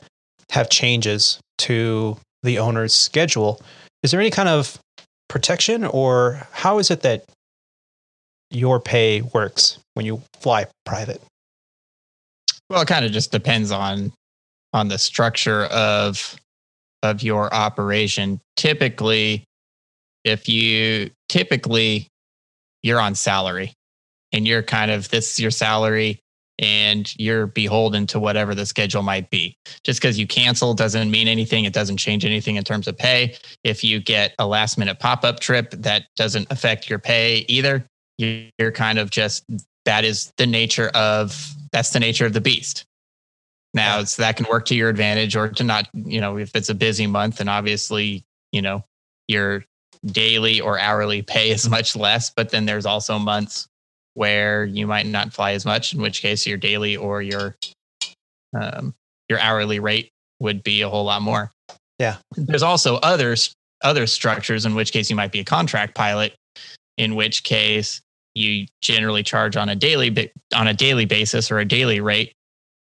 have 0.52 0.70
changes 0.70 1.40
to 1.60 2.18
the 2.44 2.60
owner's 2.60 2.94
schedule, 2.94 3.62
is 4.04 4.12
there 4.12 4.20
any 4.20 4.32
kind 4.32 4.50
of 4.50 4.78
protection, 5.30 5.86
or 5.86 6.46
how 6.52 6.78
is 6.80 6.92
it 6.92 7.02
that 7.04 7.24
your 8.52 8.80
pay 8.80 9.22
works 9.22 9.80
when 9.94 10.06
you 10.06 10.22
fly 10.40 10.66
private? 10.86 11.22
Well, 12.70 12.82
it 12.82 12.88
kind 12.88 13.06
of 13.06 13.12
just 13.12 13.32
depends 13.32 13.72
on 13.72 14.14
on 14.74 14.88
the 14.88 14.98
structure 14.98 15.66
of 15.66 16.36
of 17.04 17.24
your 17.24 17.54
operation. 17.54 18.40
Typically, 18.56 19.44
if 20.24 20.48
you 20.48 21.10
typically 21.30 22.08
you're 22.84 23.00
on 23.00 23.16
salary 23.16 23.74
and 24.32 24.48
you're 24.48 24.64
kind 24.64 24.92
of 24.92 25.10
this 25.10 25.34
is 25.34 25.40
your 25.40 25.52
salary 25.52 26.20
and 26.60 27.14
you're 27.20 27.48
beholden 27.48 28.06
to 28.08 28.20
whatever 28.20 28.54
the 28.54 28.66
schedule 28.66 29.02
might 29.02 29.30
be. 29.32 29.58
Just 29.84 30.00
because 30.00 30.20
you 30.20 30.28
cancel 30.28 30.74
doesn't 30.74 31.10
mean 31.10 31.28
anything. 31.28 31.66
It 31.66 31.74
doesn't 31.74 31.98
change 31.98 32.24
anything 32.24 32.56
in 32.56 32.64
terms 32.64 32.88
of 32.88 32.98
pay. 32.98 33.36
If 33.64 33.84
you 33.84 34.00
get 34.00 34.36
a 34.38 34.46
last 34.46 34.78
minute 34.78 35.00
pop 35.00 35.26
up 35.26 35.40
trip, 35.40 35.72
that 35.72 36.04
doesn't 36.16 36.48
affect 36.52 36.90
your 36.90 37.00
pay 37.00 37.46
either. 37.48 37.84
You're 38.22 38.72
kind 38.72 39.00
of 39.00 39.10
just 39.10 39.44
that 39.86 40.04
is 40.04 40.32
the 40.38 40.46
nature 40.46 40.90
of 40.94 41.54
that's 41.72 41.92
the 41.92 42.00
nature 42.00 42.26
of 42.26 42.34
the 42.34 42.42
beast. 42.42 42.86
Now, 43.74 44.00
yeah. 44.00 44.04
so 44.04 44.22
that 44.22 44.36
can 44.36 44.48
work 44.50 44.66
to 44.66 44.76
your 44.76 44.90
advantage 44.90 45.36
or 45.36 45.48
to 45.48 45.64
not, 45.64 45.88
you 45.94 46.20
know, 46.20 46.38
if 46.38 46.56
it's 46.56 46.70
a 46.70 46.76
busy 46.76 47.08
month 47.08 47.40
and 47.40 47.50
obviously, 47.50 48.24
you 48.52 48.62
know, 48.62 48.84
your 49.28 49.64
daily 50.06 50.60
or 50.60 50.78
hourly 50.78 51.22
pay 51.22 51.52
is 51.52 51.70
much 51.78 51.96
less, 51.96 52.30
but 52.30 52.50
then 52.50 52.66
there's 52.66 52.86
also 52.86 53.18
months 53.18 53.68
where 54.14 54.66
you 54.66 54.86
might 54.86 55.06
not 55.06 55.32
fly 55.32 55.54
as 55.54 55.66
much, 55.66 55.94
in 55.94 56.02
which 56.02 56.22
case 56.22 56.46
your 56.46 56.58
daily 56.58 56.98
or 56.98 57.22
your 57.22 57.56
um, 58.60 58.94
your 59.30 59.40
hourly 59.40 59.80
rate 59.80 60.10
would 60.42 60.62
be 60.64 60.82
a 60.82 60.90
whole 60.90 61.06
lot 61.06 61.22
more. 61.22 61.52
Yeah. 62.00 62.18
There's 62.36 62.64
also 62.64 62.96
others 62.98 63.54
other 63.84 64.06
structures 64.06 64.66
in 64.66 64.76
which 64.76 64.92
case 64.92 65.10
you 65.10 65.16
might 65.16 65.32
be 65.32 65.40
a 65.40 65.44
contract 65.46 65.96
pilot, 65.96 66.36
in 66.98 67.16
which 67.16 67.44
case 67.44 68.02
you 68.34 68.66
generally 68.82 69.24
charge 69.24 69.58
on 69.58 69.70
a 69.70 69.76
daily 69.76 70.32
on 70.56 70.68
a 70.68 70.74
daily 70.74 71.06
basis 71.06 71.52
or 71.52 71.60
a 71.60 71.66
daily 71.66 72.00
rate, 72.00 72.34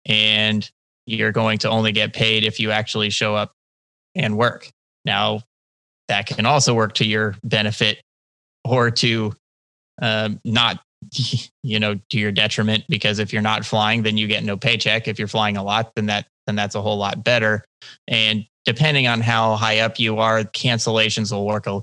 and 0.07 0.69
you're 1.07 1.33
going 1.33 1.59
to 1.59 1.69
only 1.69 1.93
get 1.93 2.13
paid 2.13 2.45
if 2.45 2.61
you 2.61 2.71
actually 2.71 3.11
show 3.11 3.35
up 3.35 3.53
and 4.15 4.37
work. 4.37 4.71
Now, 5.05 5.43
that 6.09 6.27
can 6.27 6.47
also 6.47 6.75
work 6.75 6.95
to 6.95 7.07
your 7.07 7.37
benefit 7.45 8.01
or 8.65 8.91
to 8.91 9.33
um, 10.03 10.41
not 10.45 10.81
you 11.63 11.81
know 11.81 11.99
to 12.11 12.19
your 12.19 12.33
detriment 12.33 12.85
because 12.89 13.19
if 13.19 13.33
you're 13.33 13.43
not 13.43 13.65
flying 13.65 14.03
then 14.03 14.17
you 14.17 14.27
get 14.27 14.45
no 14.45 14.57
paycheck. 14.57 15.09
If 15.09 15.19
you're 15.19 15.29
flying 15.29 15.57
a 15.57 15.63
lot 15.63 15.93
then 15.95 16.07
that 16.07 16.27
then 16.47 16.57
that's 16.57 16.75
a 16.75 16.83
whole 16.83 16.99
lot 16.99 17.25
better. 17.25 17.65
And 18.09 18.45
depending 18.65 19.07
on 19.07 19.21
how 19.21 19.57
high 19.57 19.81
up 19.81 19.99
you 19.99 20.19
are 20.19 20.43
cancellations 20.43 21.33
will 21.33 21.47
work 21.47 21.67
a, 21.67 21.83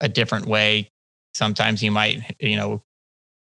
a 0.00 0.08
different 0.08 0.46
way 0.46 0.90
sometimes 1.36 1.82
you 1.82 1.90
might 1.90 2.36
you 2.40 2.56
know 2.56 2.82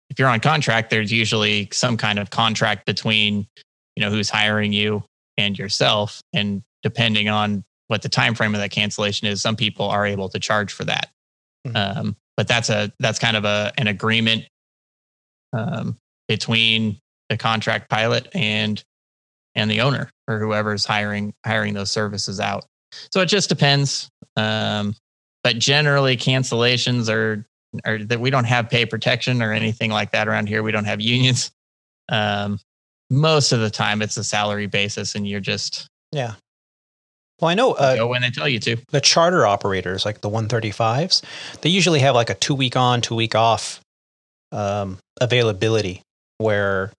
if 0.10 0.20
you're 0.20 0.28
on 0.28 0.40
contract 0.40 0.90
there's 0.90 1.12
usually 1.12 1.68
some 1.72 1.98
kind 1.98 2.20
of 2.20 2.30
contract 2.30 2.86
between 2.86 3.48
you 3.96 4.04
know 4.04 4.10
who's 4.10 4.30
hiring 4.30 4.74
you 4.74 5.04
and 5.38 5.58
yourself 5.58 6.22
and 6.34 6.64
depending 6.84 7.30
on 7.30 7.64
what 7.88 8.02
the 8.02 8.10
time 8.10 8.36
frame 8.36 8.54
of 8.54 8.62
that 8.62 8.72
cancellation 8.72 9.28
is 9.28 9.42
some 9.42 9.56
people 9.56 9.86
are 9.86 10.06
able 10.06 10.30
to 10.30 10.40
charge 10.40 10.74
for 10.74 10.84
that 10.84 11.10
mm-hmm. 11.66 11.76
um, 11.76 12.16
but 12.36 12.48
that's 12.48 12.70
a 12.70 12.92
that's 13.00 13.20
kind 13.20 13.38
of 13.38 13.46
a 13.46 13.72
an 13.78 13.88
agreement 13.88 14.46
um, 15.54 15.98
between 16.28 17.00
the 17.30 17.38
contract 17.38 17.90
pilot 17.90 18.28
and 18.34 18.84
and 19.56 19.70
the 19.70 19.82
owner 19.82 20.10
or 20.28 20.40
whoever's 20.40 20.86
hiring 20.86 21.34
hiring 21.46 21.74
those 21.74 21.92
services 21.92 22.40
out. 22.40 22.66
So 23.12 23.22
it 23.22 23.26
just 23.26 23.50
depends. 23.50 24.10
Um, 24.36 24.96
but 25.44 25.58
generally, 25.58 26.16
cancellations 26.16 27.10
are 27.10 27.46
are 27.86 28.04
that 28.06 28.20
we 28.20 28.30
don't 28.30 28.46
have 28.46 28.70
pay 28.70 28.86
protection 28.86 29.42
or 29.42 29.54
anything 29.54 29.92
like 29.92 30.12
that 30.12 30.28
around 30.28 30.48
here. 30.48 30.64
We 30.64 30.72
don't 30.72 30.86
have 30.86 31.02
unions. 31.02 31.52
Um, 32.10 32.60
most 33.10 33.52
of 33.52 33.60
the 33.60 33.70
time, 33.70 34.02
it's 34.02 34.18
a 34.18 34.24
salary 34.24 34.68
basis, 34.68 35.16
and 35.16 35.28
you're 35.28 35.40
just 35.40 35.88
yeah. 36.12 36.34
Well, 37.40 37.50
I 37.50 37.54
know 37.54 37.74
uh, 37.74 37.96
go 37.96 38.08
when 38.08 38.22
they 38.22 38.32
tell 38.32 38.50
you 38.50 38.60
to. 38.62 38.78
The 38.90 39.02
charter 39.02 39.46
operators, 39.46 40.06
like 40.06 40.22
the 40.22 40.30
135s, 40.30 41.22
they 41.62 41.70
usually 41.70 42.00
have 42.00 42.16
like 42.16 42.32
a 42.32 42.36
two 42.36 42.56
week 42.56 42.76
on, 42.76 43.02
two 43.02 43.16
week 43.16 43.36
off 43.36 43.80
um, 44.52 44.98
availability 45.22 46.02
where 46.40 46.92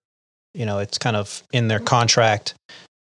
you 0.54 0.66
know 0.66 0.78
it's 0.78 0.98
kind 0.98 1.16
of 1.16 1.42
in 1.52 1.68
their 1.68 1.81
contract. 1.81 2.54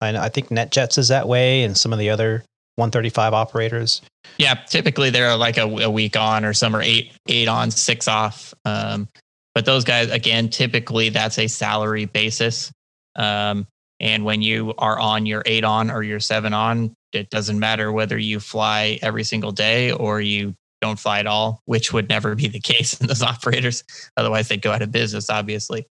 I, 0.01 0.16
I 0.16 0.29
think 0.29 0.48
NetJets 0.48 0.98
is 0.98 1.09
that 1.09 1.29
way, 1.29 1.62
and 1.62 1.77
some 1.77 1.92
of 1.92 1.98
the 1.98 2.11
other 2.11 2.44
135 2.83 3.35
operators. 3.35 4.03
Yeah, 4.38 4.55
typically 4.55 5.11
they're 5.11 5.37
like 5.37 5.57
a, 5.57 5.62
a 5.62 5.90
week 5.90 6.16
on, 6.16 6.45
or 6.45 6.53
some 6.53 6.75
are 6.75 6.83
eight 6.83 7.12
eight 7.29 7.49
on, 7.49 7.71
six 7.71 8.09
off. 8.09 8.55
Um, 8.64 9.09
but 9.55 9.64
those 9.64 9.85
guys, 9.85 10.11
again, 10.11 10.49
typically 10.49 11.11
that's 11.11 11.39
a 11.39 11.47
salary 11.47 12.07
basis. 12.07 12.72
Um, 13.16 13.66
and 14.01 14.24
when 14.24 14.43
you 14.43 14.74
are 14.78 14.99
on 14.99 15.26
your 15.26 15.43
eight 15.47 15.64
on 15.64 15.91
or 15.91 16.03
your 16.03 16.20
seven 16.20 16.53
on, 16.53 16.95
it 17.12 17.30
doesn't 17.30 17.59
matter 17.59 17.93
whether 17.93 18.18
you 18.18 18.41
fly 18.41 18.99
every 19.03 19.24
single 19.24 19.53
day 19.53 19.93
or 19.93 20.20
you 20.20 20.55
don't 20.80 20.99
fly 20.99 21.20
at 21.20 21.26
all, 21.26 21.61
which 21.66 21.93
would 21.93 22.09
never 22.09 22.35
be 22.35 22.49
the 22.49 22.61
case 22.72 23.01
in 23.01 23.07
those 23.07 23.22
operators. 23.22 23.85
Otherwise, 24.16 24.49
they'd 24.49 24.62
go 24.62 24.72
out 24.72 24.83
of 24.83 24.91
business, 24.91 25.30
obviously. 25.30 25.87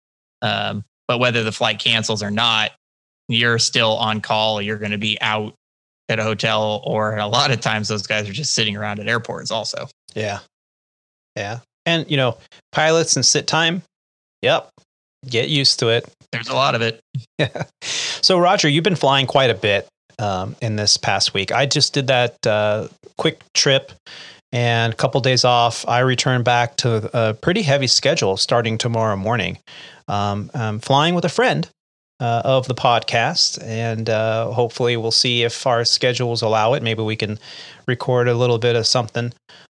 Um, 0.42 0.84
but 1.08 1.20
whether 1.20 1.44
the 1.44 1.52
flight 1.52 1.80
cancels 1.80 2.24
or 2.24 2.32
not, 2.32 2.72
you're 3.28 3.60
still 3.60 3.98
on 3.98 4.22
call. 4.22 4.62
You're 4.62 4.78
going 4.78 4.92
to 4.92 4.98
be 4.98 5.20
out 5.22 5.54
at 6.10 6.20
a 6.20 6.24
hotel, 6.24 6.82
or 6.86 7.18
a 7.18 7.28
lot 7.28 7.52
of 7.52 7.60
times 7.60 7.88
those 7.88 8.08
guys 8.08 8.30
are 8.30 8.34
just 8.34 8.54
sitting 8.54 8.78
around 8.78 9.00
at 9.00 9.08
airports 9.08 9.52
also. 9.52 9.88
Yeah. 10.16 10.40
Yeah. 11.36 11.60
And, 11.86 12.10
you 12.10 12.18
know, 12.18 12.38
pilots 12.72 13.16
and 13.16 13.26
sit 13.26 13.48
time. 13.48 13.84
Yep. 14.42 14.70
Get 15.28 15.50
used 15.50 15.80
to 15.80 15.90
it. 15.90 16.10
There's 16.32 16.50
a 16.50 16.56
lot 16.56 16.76
of 16.76 16.82
it. 16.82 17.00
Yeah. 17.38 17.64
So, 18.20 18.40
Roger, 18.40 18.68
you've 18.68 18.84
been 18.84 18.96
flying 18.96 19.28
quite 19.28 19.52
a 19.52 19.54
bit 19.54 19.88
um, 20.20 20.56
in 20.62 20.76
this 20.76 20.98
past 20.98 21.34
week. 21.34 21.52
I 21.52 21.66
just 21.66 21.94
did 21.94 22.08
that 22.08 22.36
uh, 22.46 22.88
quick 23.18 23.42
trip 23.54 23.92
and 24.52 24.92
a 24.92 24.96
couple 24.96 25.22
days 25.22 25.46
off. 25.46 25.88
I 25.88 26.00
return 26.00 26.44
back 26.44 26.76
to 26.78 27.10
a 27.18 27.34
pretty 27.36 27.62
heavy 27.62 27.88
schedule 27.88 28.36
starting 28.36 28.78
tomorrow 28.78 29.16
morning. 29.16 29.60
Um, 30.08 30.50
I'm 30.54 30.80
flying 30.80 31.16
with 31.16 31.26
a 31.26 31.30
friend, 31.30 31.70
uh, 32.20 32.42
of 32.44 32.68
the 32.68 32.74
podcast, 32.76 33.62
and 33.64 34.10
uh, 34.10 34.52
hopefully 34.52 34.98
we'll 34.98 35.12
see 35.12 35.44
if 35.44 35.68
our 35.68 35.86
schedules 35.86 36.42
allow 36.42 36.74
it. 36.74 36.84
Maybe 36.84 37.04
we 37.04 37.16
can 37.16 37.40
record 37.88 38.28
a 38.28 38.34
little 38.34 38.58
bit 38.58 38.76
of 38.76 38.88
something 38.88 39.34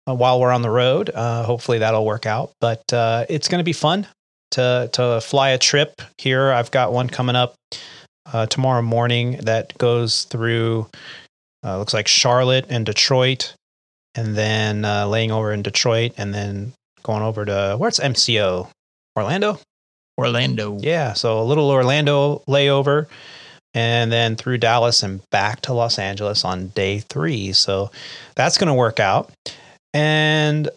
uh, 0.08 0.14
while 0.14 0.40
we're 0.40 0.52
on 0.52 0.62
the 0.62 0.70
road. 0.70 1.10
Uh, 1.12 1.42
hopefully 1.42 1.78
that'll 1.78 2.04
work 2.04 2.26
out. 2.26 2.52
But 2.60 2.92
uh, 2.92 3.26
it's 3.28 3.48
going 3.48 3.58
to 3.58 3.64
be 3.64 3.72
fun 3.72 4.06
to 4.52 4.88
to 4.92 5.20
fly 5.20 5.50
a 5.50 5.58
trip 5.58 6.00
here. 6.18 6.52
I've 6.52 6.70
got 6.70 6.92
one 6.92 7.08
coming 7.08 7.36
up 7.36 7.54
uh, 8.32 8.46
tomorrow 8.46 8.82
morning 8.82 9.38
that 9.42 9.76
goes 9.78 10.24
through. 10.24 10.86
looks 11.64 11.94
like 11.94 12.08
Charlotte 12.08 12.66
and 12.68 12.86
Detroit, 12.86 13.54
and 14.14 14.36
then 14.36 14.82
laying 15.10 15.32
over 15.32 15.52
in 15.52 15.62
Detroit, 15.62 16.12
and 16.16 16.32
then 16.32 16.72
going 17.02 17.22
over 17.22 17.44
to 17.44 17.76
where's 17.78 17.98
MCO? 17.98 18.70
Orlando. 19.16 19.58
Orlando. 20.18 20.78
Yeah, 20.80 21.12
so 21.12 21.40
a 21.40 21.44
little 21.44 21.70
Orlando 21.70 22.42
layover 22.48 23.06
and 23.74 24.10
then 24.10 24.34
through 24.36 24.58
Dallas 24.58 25.02
and 25.02 25.20
back 25.30 25.60
to 25.62 25.72
Los 25.72 25.98
Angeles 25.98 26.44
on 26.44 26.68
day 26.68 27.00
three. 27.00 27.52
So 27.52 27.90
that's 28.34 28.58
going 28.58 28.68
to 28.68 28.74
work 28.74 28.98
out. 28.98 29.30
And 29.94 30.68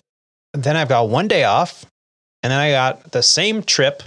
then 0.53 0.75
I've 0.75 0.89
got 0.89 1.09
one 1.09 1.27
day 1.27 1.43
off, 1.43 1.85
and 2.43 2.51
then 2.51 2.59
I 2.59 2.71
got 2.71 3.11
the 3.11 3.23
same 3.23 3.63
trip 3.63 4.03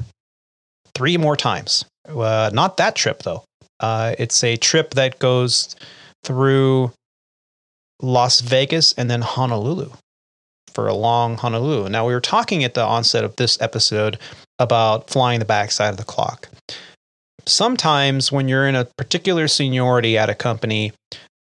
three 0.94 1.16
more 1.16 1.36
times. 1.36 1.84
Uh, 2.08 2.50
not 2.52 2.76
that 2.76 2.94
trip, 2.94 3.22
though. 3.22 3.44
Uh, 3.80 4.14
it's 4.18 4.44
a 4.44 4.56
trip 4.56 4.94
that 4.94 5.18
goes 5.18 5.74
through 6.22 6.92
Las 8.00 8.40
Vegas 8.40 8.92
and 8.92 9.10
then 9.10 9.22
Honolulu 9.22 9.90
for 10.72 10.88
a 10.88 10.94
long 10.94 11.36
Honolulu. 11.36 11.88
Now, 11.88 12.06
we 12.06 12.14
were 12.14 12.20
talking 12.20 12.64
at 12.64 12.74
the 12.74 12.84
onset 12.84 13.24
of 13.24 13.36
this 13.36 13.60
episode 13.60 14.18
about 14.58 15.10
flying 15.10 15.40
the 15.40 15.44
backside 15.44 15.90
of 15.90 15.96
the 15.96 16.04
clock. 16.04 16.48
Sometimes, 17.46 18.32
when 18.32 18.48
you're 18.48 18.66
in 18.66 18.74
a 18.74 18.86
particular 18.96 19.48
seniority 19.48 20.16
at 20.16 20.30
a 20.30 20.34
company, 20.34 20.92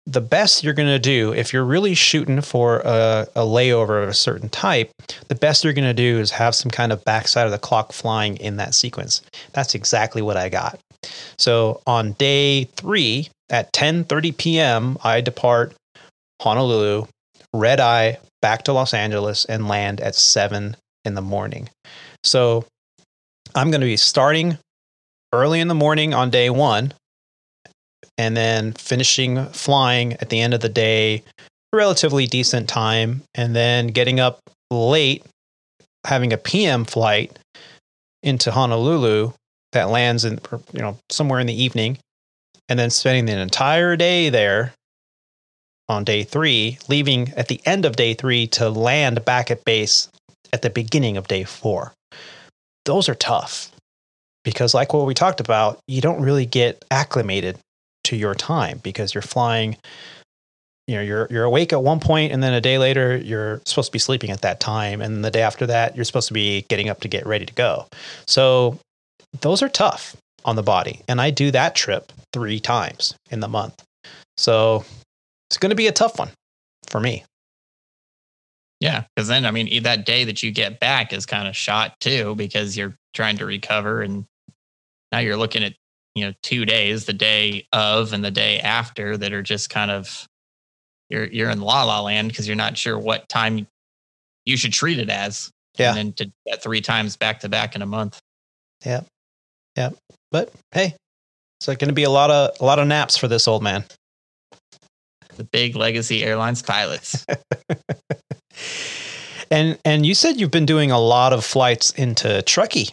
the 0.06 0.20
best 0.20 0.62
you're 0.62 0.74
going 0.74 0.88
to 0.88 0.98
do, 0.98 1.32
if 1.32 1.52
you're 1.52 1.64
really 1.64 1.94
shooting 1.94 2.42
for 2.42 2.80
a, 2.80 3.26
a, 3.34 3.40
layover 3.40 4.02
of 4.02 4.10
a 4.10 4.14
certain 4.14 4.50
type, 4.50 4.90
the 5.28 5.34
best 5.34 5.64
you're 5.64 5.72
going 5.72 5.84
to 5.84 5.94
do 5.94 6.18
is 6.18 6.30
have 6.32 6.54
some 6.54 6.70
kind 6.70 6.92
of 6.92 7.04
backside 7.04 7.46
of 7.46 7.52
the 7.52 7.58
clock 7.58 7.92
flying 7.92 8.36
in 8.36 8.56
that 8.58 8.74
sequence. 8.74 9.22
That's 9.52 9.74
exactly 9.74 10.20
what 10.20 10.36
I 10.36 10.50
got. 10.50 10.78
So 11.38 11.80
on 11.86 12.12
day 12.12 12.64
three 12.76 13.28
at 13.50 13.72
10:30 13.72 14.36
p.m., 14.36 14.98
I 15.02 15.20
depart 15.20 15.74
Honolulu, 16.42 17.06
red 17.54 17.80
eye 17.80 18.18
back 18.42 18.64
to 18.64 18.72
Los 18.72 18.92
Angeles, 18.92 19.46
and 19.46 19.68
land 19.68 20.00
at 20.00 20.14
seven 20.14 20.76
in 21.04 21.14
the 21.14 21.22
morning. 21.22 21.70
So 22.24 22.66
I'm 23.54 23.70
going 23.70 23.80
to 23.80 23.86
be 23.86 23.96
starting 23.96 24.58
early 25.32 25.60
in 25.60 25.68
the 25.68 25.74
morning 25.74 26.12
on 26.12 26.30
day 26.30 26.50
one 26.50 26.92
and 28.18 28.36
then 28.36 28.72
finishing 28.72 29.46
flying 29.46 30.14
at 30.14 30.28
the 30.28 30.40
end 30.40 30.54
of 30.54 30.60
the 30.60 30.68
day, 30.68 31.22
relatively 31.72 32.26
decent 32.26 32.68
time, 32.68 33.22
and 33.34 33.54
then 33.54 33.88
getting 33.88 34.20
up 34.20 34.40
late, 34.70 35.24
having 36.06 36.32
a 36.32 36.36
PM 36.36 36.84
flight 36.84 37.38
into 38.22 38.50
Honolulu 38.50 39.32
that 39.72 39.88
lands 39.88 40.24
in 40.24 40.38
you 40.72 40.80
know 40.80 40.98
somewhere 41.10 41.40
in 41.40 41.46
the 41.46 41.62
evening, 41.62 41.98
and 42.68 42.78
then 42.78 42.90
spending 42.90 43.26
the 43.26 43.38
entire 43.38 43.96
day 43.96 44.30
there 44.30 44.72
on 45.88 46.02
day 46.02 46.24
three, 46.24 46.78
leaving 46.88 47.32
at 47.36 47.48
the 47.48 47.60
end 47.66 47.84
of 47.84 47.96
day 47.96 48.14
three 48.14 48.46
to 48.48 48.68
land 48.68 49.24
back 49.24 49.50
at 49.50 49.64
base 49.64 50.08
at 50.52 50.62
the 50.62 50.70
beginning 50.70 51.16
of 51.16 51.28
day 51.28 51.44
four 51.44 51.92
those 52.84 53.08
are 53.08 53.14
tough 53.14 53.70
because, 54.44 54.74
like 54.74 54.92
what 54.92 55.06
we 55.06 55.14
talked 55.14 55.40
about, 55.40 55.78
you 55.86 56.00
don't 56.00 56.22
really 56.22 56.46
get 56.46 56.84
acclimated 56.90 57.58
to 58.04 58.16
your 58.16 58.34
time 58.34 58.80
because 58.82 59.14
you're 59.14 59.22
flying. 59.22 59.76
You 60.86 60.96
know, 60.96 61.02
you're 61.02 61.26
you're 61.30 61.44
awake 61.44 61.72
at 61.72 61.82
one 61.82 61.98
point, 61.98 62.32
and 62.32 62.42
then 62.42 62.52
a 62.52 62.60
day 62.60 62.76
later, 62.76 63.16
you're 63.16 63.62
supposed 63.64 63.88
to 63.88 63.92
be 63.92 63.98
sleeping 63.98 64.30
at 64.30 64.42
that 64.42 64.60
time, 64.60 65.00
and 65.00 65.24
the 65.24 65.30
day 65.30 65.40
after 65.40 65.66
that, 65.66 65.96
you're 65.96 66.04
supposed 66.04 66.28
to 66.28 66.34
be 66.34 66.62
getting 66.68 66.90
up 66.90 67.00
to 67.00 67.08
get 67.08 67.26
ready 67.26 67.46
to 67.46 67.54
go. 67.54 67.86
So, 68.26 68.78
those 69.40 69.62
are 69.62 69.70
tough 69.70 70.14
on 70.44 70.56
the 70.56 70.62
body, 70.62 71.00
and 71.08 71.22
I 71.22 71.30
do 71.30 71.50
that 71.52 71.74
trip 71.74 72.12
three 72.34 72.60
times 72.60 73.14
in 73.30 73.40
the 73.40 73.48
month. 73.48 73.82
So, 74.36 74.84
it's 75.48 75.56
going 75.56 75.70
to 75.70 75.76
be 75.76 75.86
a 75.86 75.92
tough 75.92 76.18
one 76.18 76.28
for 76.86 77.00
me. 77.00 77.24
Yeah, 78.84 79.04
because 79.16 79.28
then 79.28 79.46
I 79.46 79.50
mean 79.50 79.82
that 79.84 80.04
day 80.04 80.24
that 80.24 80.42
you 80.42 80.50
get 80.50 80.78
back 80.78 81.14
is 81.14 81.24
kind 81.24 81.48
of 81.48 81.56
shot 81.56 81.98
too 82.00 82.34
because 82.34 82.76
you're 82.76 82.94
trying 83.14 83.38
to 83.38 83.46
recover, 83.46 84.02
and 84.02 84.26
now 85.10 85.20
you're 85.20 85.38
looking 85.38 85.64
at 85.64 85.72
you 86.14 86.26
know 86.26 86.34
two 86.42 86.66
days, 86.66 87.06
the 87.06 87.14
day 87.14 87.66
of 87.72 88.12
and 88.12 88.22
the 88.22 88.30
day 88.30 88.60
after 88.60 89.16
that 89.16 89.32
are 89.32 89.40
just 89.40 89.70
kind 89.70 89.90
of 89.90 90.26
you're 91.08 91.24
you're 91.24 91.48
in 91.48 91.62
la 91.62 91.84
la 91.84 92.02
land 92.02 92.28
because 92.28 92.46
you're 92.46 92.56
not 92.56 92.76
sure 92.76 92.98
what 92.98 93.26
time 93.30 93.66
you 94.44 94.58
should 94.58 94.74
treat 94.74 94.98
it 94.98 95.08
as. 95.08 95.50
Yeah, 95.78 95.88
and 95.88 95.96
then 95.96 96.12
to 96.14 96.30
get 96.46 96.62
three 96.62 96.82
times 96.82 97.16
back 97.16 97.40
to 97.40 97.48
back 97.48 97.74
in 97.74 97.80
a 97.80 97.86
month. 97.86 98.20
Yeah, 98.84 99.00
yeah, 99.78 99.92
but 100.30 100.52
hey, 100.72 100.94
it's 101.58 101.66
going 101.66 101.78
to 101.78 101.94
be 101.94 102.04
a 102.04 102.10
lot 102.10 102.30
of 102.30 102.54
a 102.60 102.64
lot 102.66 102.78
of 102.78 102.86
naps 102.86 103.16
for 103.16 103.28
this 103.28 103.48
old 103.48 103.62
man. 103.62 103.82
The 105.36 105.44
big 105.44 105.74
legacy 105.74 106.22
airlines 106.22 106.60
pilots. 106.60 107.24
And 109.54 109.78
and 109.84 110.04
you 110.04 110.16
said 110.16 110.40
you've 110.40 110.50
been 110.50 110.66
doing 110.66 110.90
a 110.90 110.98
lot 110.98 111.32
of 111.32 111.44
flights 111.44 111.92
into 111.92 112.42
Truckee 112.42 112.88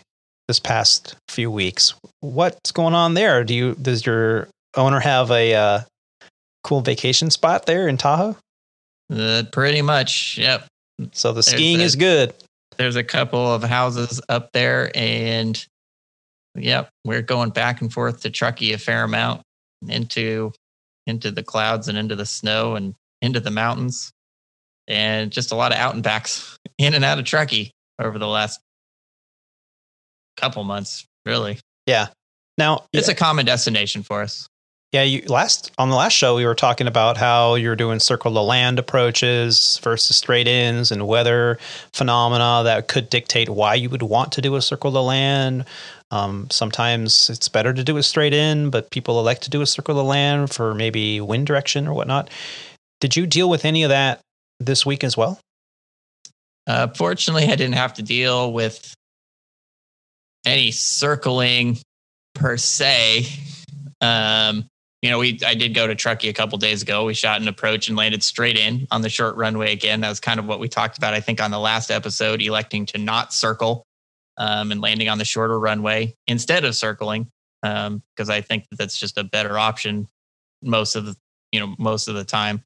this 0.48 0.60
past 0.60 1.16
few 1.28 1.50
weeks. 1.50 1.96
What's 2.20 2.72
going 2.72 2.94
on 2.94 3.16
there? 3.16 3.44
Do 3.44 3.56
you 3.56 3.74
does 3.74 4.06
your 4.06 4.48
owner 4.78 5.00
have 5.00 5.32
a 5.32 5.56
uh, 5.56 5.80
cool 6.64 6.82
vacation 6.82 7.32
spot 7.32 7.66
there 7.66 7.88
in 7.88 7.98
Tahoe? 7.98 8.38
Uh, 9.12 9.42
pretty 9.52 9.82
much, 9.82 10.38
yep. 10.38 10.68
So 11.14 11.34
the 11.34 11.42
skiing 11.42 11.82
a, 11.82 11.84
is 11.84 11.96
good. 11.96 12.32
There's 12.78 12.96
a 12.96 13.04
couple 13.04 13.52
of 13.52 13.64
houses 13.64 14.22
up 14.30 14.52
there, 14.54 14.92
and 14.94 15.66
yep, 16.54 16.90
we're 17.04 17.24
going 17.24 17.50
back 17.50 17.82
and 17.82 17.92
forth 17.92 18.22
to 18.22 18.30
Truckee 18.30 18.74
a 18.74 18.78
fair 18.78 19.04
amount 19.04 19.42
into 19.88 20.54
into 21.08 21.32
the 21.32 21.42
clouds 21.42 21.88
and 21.88 21.98
into 21.98 22.16
the 22.16 22.28
snow 22.28 22.76
and 22.76 22.94
into 23.20 23.40
the 23.40 23.50
mountains 23.50 24.12
and 24.88 25.32
just 25.32 25.52
a 25.52 25.56
lot 25.56 25.72
of 25.72 25.78
out 25.78 25.94
and 25.94 26.04
backs 26.04 26.58
in 26.78 26.94
and 26.94 27.06
out 27.06 27.20
of 27.20 27.26
Truckee 27.26 27.72
over 28.00 28.20
the 28.20 28.28
last 28.28 28.60
couple 30.38 30.64
months, 30.64 31.06
really. 31.26 31.60
Yeah. 31.86 32.08
Now 32.58 32.86
it's 32.94 33.08
yeah. 33.08 33.14
a 33.14 33.18
common 33.18 33.46
destination 33.46 34.04
for 34.04 34.22
us. 34.22 34.48
Yeah, 34.92 35.04
you 35.04 35.22
last 35.28 35.72
on 35.78 35.90
the 35.90 35.96
last 35.96 36.12
show 36.12 36.36
we 36.36 36.46
were 36.46 36.54
talking 36.54 36.86
about 36.86 37.16
how 37.16 37.56
you're 37.56 37.78
doing 37.78 38.00
circle 38.00 38.34
the 38.34 38.44
land 38.44 38.78
approaches 38.78 39.80
versus 39.82 40.18
straight 40.18 40.50
ins 40.50 40.92
and 40.92 41.08
weather 41.08 41.60
phenomena 41.94 42.64
that 42.66 42.90
could 42.90 43.10
dictate 43.10 43.48
why 43.48 43.76
you 43.76 43.90
would 43.90 44.02
want 44.02 44.34
to 44.34 44.42
do 44.42 44.56
a 44.56 44.62
circle 44.62 44.92
the 44.92 45.02
land. 45.02 45.64
Um, 46.12 46.50
sometimes 46.50 47.30
it's 47.30 47.48
better 47.48 47.72
to 47.72 47.86
do 47.86 47.96
a 47.96 48.04
straight 48.04 48.34
in, 48.34 48.70
but 48.70 48.92
people 48.92 49.18
elect 49.18 49.44
to 49.44 49.50
do 49.50 49.62
a 49.62 49.66
circle 49.66 49.96
the 49.96 50.04
land 50.04 50.52
for 50.52 50.76
maybe 50.76 51.22
wind 51.22 51.48
direction 51.48 51.88
or 51.88 51.94
whatnot. 51.94 52.30
Did 53.00 53.16
you 53.16 53.26
deal 53.26 53.50
with 53.50 53.64
any 53.64 53.84
of 53.84 53.90
that 53.90 54.20
this 54.66 54.86
week 54.86 55.04
as 55.04 55.18
well? 55.18 55.40
Uh, 56.68 56.88
fortunately, 56.96 57.46
I 57.46 57.56
didn't 57.56 57.74
have 57.74 57.94
to 57.96 58.04
deal 58.04 58.54
with 58.54 58.94
any 60.46 60.72
circling 60.72 61.78
per 62.34 62.58
se. 62.58 63.26
Um, 64.00 64.66
you 65.02 65.10
know, 65.10 65.20
we 65.20 65.40
I 65.46 65.56
did 65.56 65.74
go 65.74 65.88
to 65.88 65.96
Truckee 65.96 66.30
a 66.30 66.34
couple 66.34 66.58
days 66.58 66.84
ago. 66.84 67.06
We 67.06 67.14
shot 67.14 67.42
an 67.42 67.48
approach 67.48 67.88
and 67.88 67.98
landed 67.98 68.24
straight 68.24 68.58
in 68.58 68.88
on 68.92 69.02
the 69.02 69.10
short 69.10 69.36
runway 69.36 69.74
again. 69.74 70.02
That 70.02 70.10
was 70.10 70.20
kind 70.20 70.40
of 70.40 70.46
what 70.46 70.60
we 70.60 70.68
talked 70.68 70.98
about, 70.98 71.14
I 71.14 71.20
think, 71.20 71.42
on 71.42 71.50
the 71.50 71.60
last 71.60 71.90
episode, 71.90 72.42
electing 72.42 72.86
to 72.88 73.00
not 73.00 73.34
circle 73.34 73.84
um, 74.38 74.72
and 74.72 74.80
landing 74.80 75.10
on 75.10 75.18
the 75.18 75.26
shorter 75.26 75.60
runway 75.60 76.16
instead 76.28 76.66
of 76.66 76.76
circling, 76.76 77.28
because 77.64 77.88
um, 77.88 78.02
I 78.30 78.42
think 78.42 78.66
that 78.70 78.78
that's 78.78 78.98
just 78.98 79.18
a 79.18 79.24
better 79.24 79.58
option 79.58 80.08
most 80.62 80.96
of 80.96 81.06
the 81.06 81.16
you 81.52 81.60
know 81.60 81.76
most 81.80 82.08
of 82.08 82.16
the 82.16 82.24
time. 82.24 82.64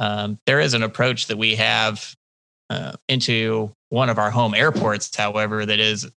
Um, 0.00 0.38
there 0.46 0.60
is 0.60 0.74
an 0.74 0.82
approach 0.82 1.26
that 1.26 1.36
we 1.36 1.54
have 1.56 2.16
uh, 2.70 2.92
into 3.08 3.72
one 3.90 4.08
of 4.08 4.18
our 4.18 4.30
home 4.30 4.54
airports, 4.54 5.14
however, 5.14 5.66
that 5.66 5.78
is 5.78 6.10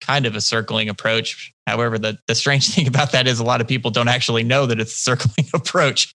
kind 0.00 0.24
of 0.24 0.36
a 0.36 0.40
circling 0.40 0.88
approach. 0.88 1.52
However, 1.66 1.98
the, 1.98 2.16
the 2.28 2.36
strange 2.36 2.68
thing 2.74 2.86
about 2.86 3.10
that 3.12 3.26
is 3.26 3.40
a 3.40 3.44
lot 3.44 3.60
of 3.60 3.66
people 3.66 3.90
don't 3.90 4.08
actually 4.08 4.44
know 4.44 4.66
that 4.66 4.78
it's 4.78 4.92
a 4.92 4.96
circling 4.96 5.48
approach, 5.54 6.14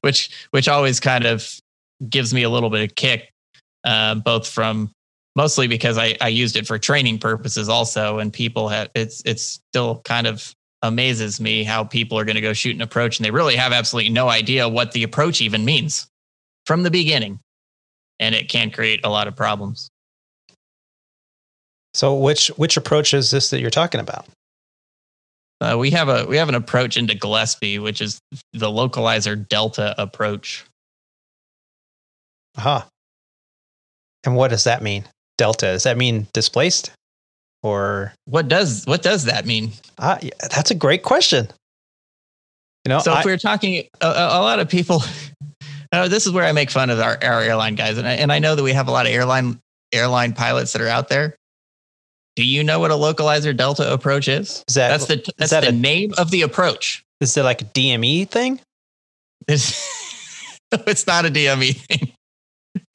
which 0.00 0.28
which 0.50 0.68
always 0.68 0.98
kind 0.98 1.24
of 1.24 1.48
gives 2.10 2.34
me 2.34 2.42
a 2.42 2.50
little 2.50 2.68
bit 2.70 2.90
of 2.90 2.96
kick, 2.96 3.32
uh, 3.84 4.16
both 4.16 4.48
from 4.48 4.90
mostly 5.36 5.68
because 5.68 5.98
I, 5.98 6.16
I 6.20 6.28
used 6.28 6.56
it 6.56 6.66
for 6.66 6.78
training 6.78 7.18
purposes 7.18 7.68
also, 7.68 8.18
and 8.18 8.32
people 8.32 8.68
have 8.68 8.90
it's 8.96 9.22
it's 9.24 9.60
still 9.70 10.00
kind 10.04 10.26
of 10.26 10.55
amazes 10.82 11.40
me 11.40 11.64
how 11.64 11.84
people 11.84 12.18
are 12.18 12.24
going 12.24 12.36
to 12.36 12.40
go 12.40 12.52
shoot 12.52 12.74
an 12.74 12.82
approach 12.82 13.18
and 13.18 13.24
they 13.24 13.30
really 13.30 13.56
have 13.56 13.72
absolutely 13.72 14.10
no 14.10 14.28
idea 14.28 14.68
what 14.68 14.92
the 14.92 15.02
approach 15.02 15.40
even 15.40 15.64
means 15.64 16.06
from 16.66 16.82
the 16.82 16.90
beginning. 16.90 17.40
And 18.18 18.34
it 18.34 18.48
can 18.48 18.70
create 18.70 19.00
a 19.04 19.10
lot 19.10 19.28
of 19.28 19.36
problems. 19.36 19.88
So 21.94 22.14
which 22.14 22.48
which 22.48 22.76
approach 22.76 23.14
is 23.14 23.30
this 23.30 23.50
that 23.50 23.60
you're 23.60 23.70
talking 23.70 24.00
about? 24.00 24.26
Uh, 25.60 25.76
we 25.78 25.90
have 25.90 26.08
a 26.08 26.26
we 26.26 26.36
have 26.36 26.48
an 26.48 26.54
approach 26.54 26.96
into 26.96 27.14
Gillespie, 27.14 27.78
which 27.78 28.02
is 28.02 28.20
the 28.52 28.68
localizer 28.68 29.48
delta 29.48 29.94
approach. 29.96 30.64
Huh. 32.56 32.82
And 34.24 34.36
what 34.36 34.48
does 34.48 34.64
that 34.64 34.82
mean? 34.82 35.04
Delta. 35.38 35.66
Does 35.66 35.84
that 35.84 35.96
mean 35.96 36.26
displaced? 36.32 36.90
Or 37.66 38.14
what 38.26 38.46
does 38.46 38.84
what 38.84 39.02
does 39.02 39.24
that 39.24 39.44
mean? 39.44 39.72
Uh, 39.98 40.18
that's 40.38 40.70
a 40.70 40.74
great 40.74 41.02
question. 41.02 41.48
You 42.84 42.90
know, 42.90 43.00
so 43.00 43.12
I, 43.12 43.18
if 43.18 43.24
we 43.24 43.32
are 43.32 43.36
talking, 43.36 43.84
a, 44.00 44.06
a, 44.06 44.40
lot 44.40 44.60
of 44.60 44.68
people. 44.68 45.02
Uh, 45.92 46.08
this 46.08 46.26
is 46.26 46.32
where 46.32 46.44
I 46.44 46.50
make 46.50 46.68
fun 46.68 46.90
of 46.90 46.98
our, 46.98 47.16
our 47.22 47.40
airline 47.40 47.76
guys, 47.76 47.96
and 47.96 48.08
I, 48.08 48.14
and 48.14 48.32
I 48.32 48.40
know 48.40 48.56
that 48.56 48.62
we 48.62 48.72
have 48.72 48.88
a 48.88 48.90
lot 48.90 49.06
of 49.06 49.12
airline 49.12 49.60
airline 49.92 50.32
pilots 50.32 50.72
that 50.72 50.82
are 50.82 50.88
out 50.88 51.08
there. 51.08 51.36
Do 52.34 52.44
you 52.44 52.64
know 52.64 52.80
what 52.80 52.90
a 52.90 52.94
localizer 52.94 53.56
delta 53.56 53.90
approach 53.92 54.26
is? 54.26 54.64
is 54.66 54.74
that, 54.74 54.88
that's 54.88 55.06
the 55.06 55.32
that's 55.38 55.52
that 55.52 55.60
the 55.62 55.68
a, 55.68 55.72
name 55.72 56.12
of 56.18 56.32
the 56.32 56.42
approach. 56.42 57.04
Is 57.20 57.36
it 57.36 57.44
like 57.44 57.62
a 57.62 57.66
DME 57.66 58.28
thing? 58.28 58.60
It's, 59.48 60.60
it's 60.72 61.06
not 61.06 61.24
a 61.24 61.30
DME 61.30 61.76
thing. 61.76 62.12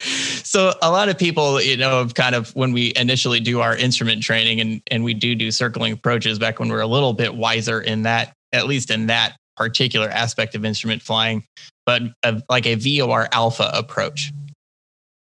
So 0.00 0.72
a 0.82 0.90
lot 0.90 1.08
of 1.08 1.18
people, 1.18 1.60
you 1.60 1.76
know, 1.76 1.98
have 1.98 2.14
kind 2.14 2.34
of 2.34 2.54
when 2.54 2.72
we 2.72 2.92
initially 2.96 3.40
do 3.40 3.60
our 3.60 3.76
instrument 3.76 4.22
training 4.22 4.60
and 4.60 4.82
and 4.90 5.04
we 5.04 5.14
do 5.14 5.34
do 5.34 5.50
circling 5.50 5.92
approaches 5.92 6.38
back 6.38 6.58
when 6.58 6.68
we 6.68 6.74
are 6.74 6.80
a 6.80 6.86
little 6.86 7.12
bit 7.12 7.34
wiser 7.34 7.80
in 7.80 8.02
that, 8.02 8.34
at 8.52 8.66
least 8.66 8.90
in 8.90 9.06
that 9.06 9.36
particular 9.56 10.08
aspect 10.08 10.54
of 10.54 10.64
instrument 10.64 11.02
flying, 11.02 11.44
but 11.86 12.02
a, 12.22 12.42
like 12.48 12.66
a 12.66 12.74
VOR 12.74 13.28
alpha 13.32 13.70
approach 13.72 14.32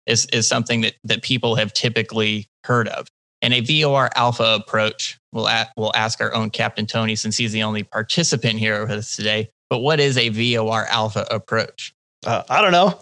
is 0.05 0.25
is 0.27 0.47
something 0.47 0.81
that 0.81 0.95
that 1.03 1.21
people 1.21 1.55
have 1.55 1.73
typically 1.73 2.47
heard 2.63 2.87
of. 2.89 3.07
And 3.43 3.53
a 3.53 3.61
VOR 3.61 4.09
alpha 4.15 4.59
approach, 4.59 5.17
we'll, 5.31 5.47
a, 5.47 5.67
we'll 5.75 5.95
ask 5.95 6.21
our 6.21 6.31
own 6.33 6.51
Captain 6.51 6.85
Tony 6.85 7.15
since 7.15 7.37
he's 7.37 7.51
the 7.51 7.63
only 7.63 7.81
participant 7.81 8.59
here 8.59 8.81
with 8.81 8.91
us 8.91 9.15
today. 9.15 9.49
But 9.67 9.79
what 9.79 9.99
is 9.99 10.15
a 10.17 10.29
VOR 10.29 10.85
alpha 10.85 11.25
approach? 11.31 11.93
Uh, 12.25 12.43
I 12.49 12.61
don't 12.61 12.71
know. 12.71 12.99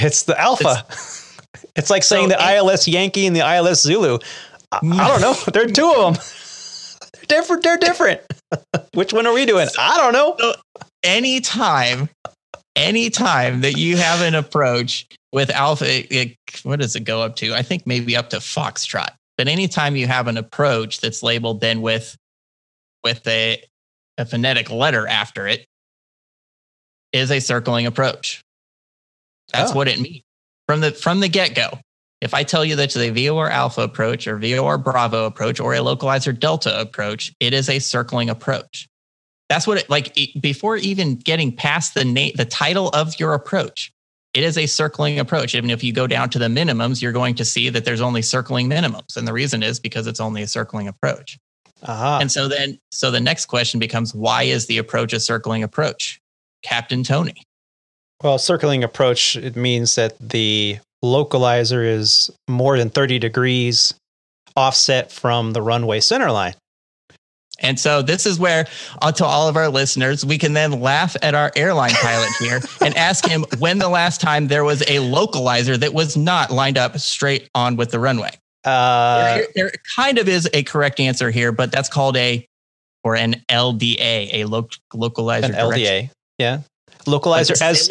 It's 0.00 0.24
the 0.24 0.40
alpha. 0.40 0.84
It's, 0.88 1.40
it's 1.76 1.90
like 1.90 2.02
saying 2.02 2.30
so 2.30 2.36
the 2.36 2.54
ILS 2.56 2.88
Yankee 2.88 3.26
and 3.26 3.36
the 3.36 3.40
ILS 3.40 3.82
Zulu. 3.82 4.18
I, 4.70 4.78
I 4.82 5.08
don't 5.08 5.20
know. 5.20 5.34
There 5.52 5.64
are 5.64 5.68
two 5.68 5.92
of 5.96 6.14
them. 6.14 6.24
They're 7.28 7.40
different. 7.40 7.62
They're 7.62 7.78
different. 7.78 8.20
Which 8.94 9.12
one 9.12 9.26
are 9.26 9.32
we 9.32 9.46
doing? 9.46 9.68
I 9.78 9.96
don't 9.96 10.12
know. 10.12 10.36
So 10.38 10.54
anytime, 11.02 12.08
anytime 12.76 13.60
that 13.60 13.76
you 13.76 13.96
have 13.96 14.20
an 14.22 14.34
approach 14.34 15.06
with 15.32 15.50
alpha, 15.50 15.86
it, 15.88 16.06
it, 16.10 16.36
what 16.62 16.80
does 16.80 16.96
it 16.96 17.04
go 17.04 17.22
up 17.22 17.36
to? 17.36 17.54
I 17.54 17.62
think 17.62 17.86
maybe 17.86 18.16
up 18.16 18.30
to 18.30 18.36
foxtrot. 18.38 19.10
But 19.38 19.48
anytime 19.48 19.96
you 19.96 20.06
have 20.06 20.28
an 20.28 20.36
approach 20.36 21.00
that's 21.00 21.22
labeled 21.22 21.60
then 21.60 21.80
with 21.80 22.16
with 23.04 23.26
a, 23.26 23.62
a 24.18 24.24
phonetic 24.24 24.70
letter 24.70 25.06
after 25.06 25.46
it, 25.46 25.66
is 27.12 27.30
a 27.30 27.40
circling 27.40 27.86
approach. 27.86 28.42
That's 29.52 29.72
oh. 29.72 29.76
what 29.76 29.88
it 29.88 30.00
means 30.00 30.22
from 30.66 30.80
the 30.80 30.92
from 30.92 31.20
the 31.20 31.28
get 31.28 31.54
go. 31.54 31.78
If 32.20 32.34
I 32.34 32.44
tell 32.44 32.64
you 32.64 32.76
that 32.76 32.84
it's 32.84 32.96
a 32.96 33.10
VOR 33.10 33.50
alpha 33.50 33.82
approach 33.82 34.28
or 34.28 34.38
VOR 34.38 34.78
Bravo 34.78 35.26
approach 35.26 35.58
or 35.58 35.74
a 35.74 35.78
localizer 35.78 36.38
delta 36.38 36.80
approach, 36.80 37.34
it 37.40 37.52
is 37.52 37.68
a 37.68 37.80
circling 37.80 38.30
approach. 38.30 38.88
That's 39.48 39.66
what 39.66 39.78
it 39.78 39.90
like 39.90 40.16
before 40.40 40.76
even 40.76 41.16
getting 41.16 41.54
past 41.54 41.94
the 41.94 42.04
name, 42.04 42.32
the 42.36 42.44
title 42.44 42.88
of 42.90 43.18
your 43.18 43.34
approach. 43.34 43.92
It 44.34 44.44
is 44.44 44.56
a 44.56 44.66
circling 44.66 45.18
approach. 45.18 45.54
Even 45.54 45.68
if 45.68 45.84
you 45.84 45.92
go 45.92 46.06
down 46.06 46.30
to 46.30 46.38
the 46.38 46.46
minimums, 46.46 47.02
you're 47.02 47.12
going 47.12 47.34
to 47.34 47.44
see 47.44 47.68
that 47.68 47.84
there's 47.84 48.00
only 48.00 48.22
circling 48.22 48.70
minimums. 48.70 49.16
And 49.16 49.28
the 49.28 49.32
reason 49.32 49.62
is 49.62 49.78
because 49.78 50.06
it's 50.06 50.20
only 50.20 50.42
a 50.42 50.46
circling 50.46 50.88
approach. 50.88 51.38
Uh-huh. 51.82 52.18
And 52.20 52.32
so 52.32 52.48
then, 52.48 52.78
so 52.92 53.10
the 53.10 53.20
next 53.20 53.46
question 53.46 53.78
becomes 53.78 54.14
why 54.14 54.44
is 54.44 54.66
the 54.66 54.78
approach 54.78 55.12
a 55.12 55.20
circling 55.20 55.62
approach? 55.62 56.20
Captain 56.62 57.02
Tony. 57.02 57.42
Well, 58.22 58.38
circling 58.38 58.84
approach, 58.84 59.36
it 59.36 59.56
means 59.56 59.96
that 59.96 60.16
the 60.20 60.78
localizer 61.04 61.84
is 61.84 62.30
more 62.48 62.78
than 62.78 62.88
30 62.90 63.18
degrees 63.18 63.94
offset 64.56 65.10
from 65.10 65.52
the 65.52 65.62
runway 65.62 66.00
center 66.00 66.30
line. 66.30 66.54
And 67.58 67.78
so 67.78 68.02
this 68.02 68.26
is 68.26 68.38
where, 68.38 68.66
uh, 69.00 69.12
to 69.12 69.24
all 69.24 69.48
of 69.48 69.56
our 69.56 69.68
listeners, 69.68 70.24
we 70.24 70.36
can 70.36 70.52
then 70.52 70.80
laugh 70.80 71.16
at 71.22 71.34
our 71.34 71.52
airline 71.54 71.92
pilot 71.92 72.28
here 72.40 72.60
and 72.80 72.96
ask 72.96 73.26
him 73.26 73.44
when 73.58 73.78
the 73.78 73.88
last 73.88 74.20
time 74.20 74.48
there 74.48 74.64
was 74.64 74.82
a 74.82 74.96
localizer 74.98 75.76
that 75.76 75.94
was 75.94 76.16
not 76.16 76.50
lined 76.50 76.76
up 76.76 76.98
straight 76.98 77.48
on 77.54 77.76
with 77.76 77.90
the 77.90 78.00
runway. 78.00 78.30
Uh, 78.64 79.34
there, 79.34 79.46
there 79.54 79.72
kind 79.96 80.18
of 80.18 80.28
is 80.28 80.48
a 80.52 80.62
correct 80.64 81.00
answer 81.00 81.30
here, 81.30 81.52
but 81.52 81.70
that's 81.72 81.88
called 81.88 82.16
a 82.16 82.44
or 83.04 83.16
an 83.16 83.42
LDA, 83.48 84.32
a 84.32 84.44
lo- 84.44 84.68
localizer. 84.94 85.44
An 85.44 85.52
LDA, 85.52 86.10
yeah, 86.38 86.60
localizer 87.04 87.60
as 87.60 87.90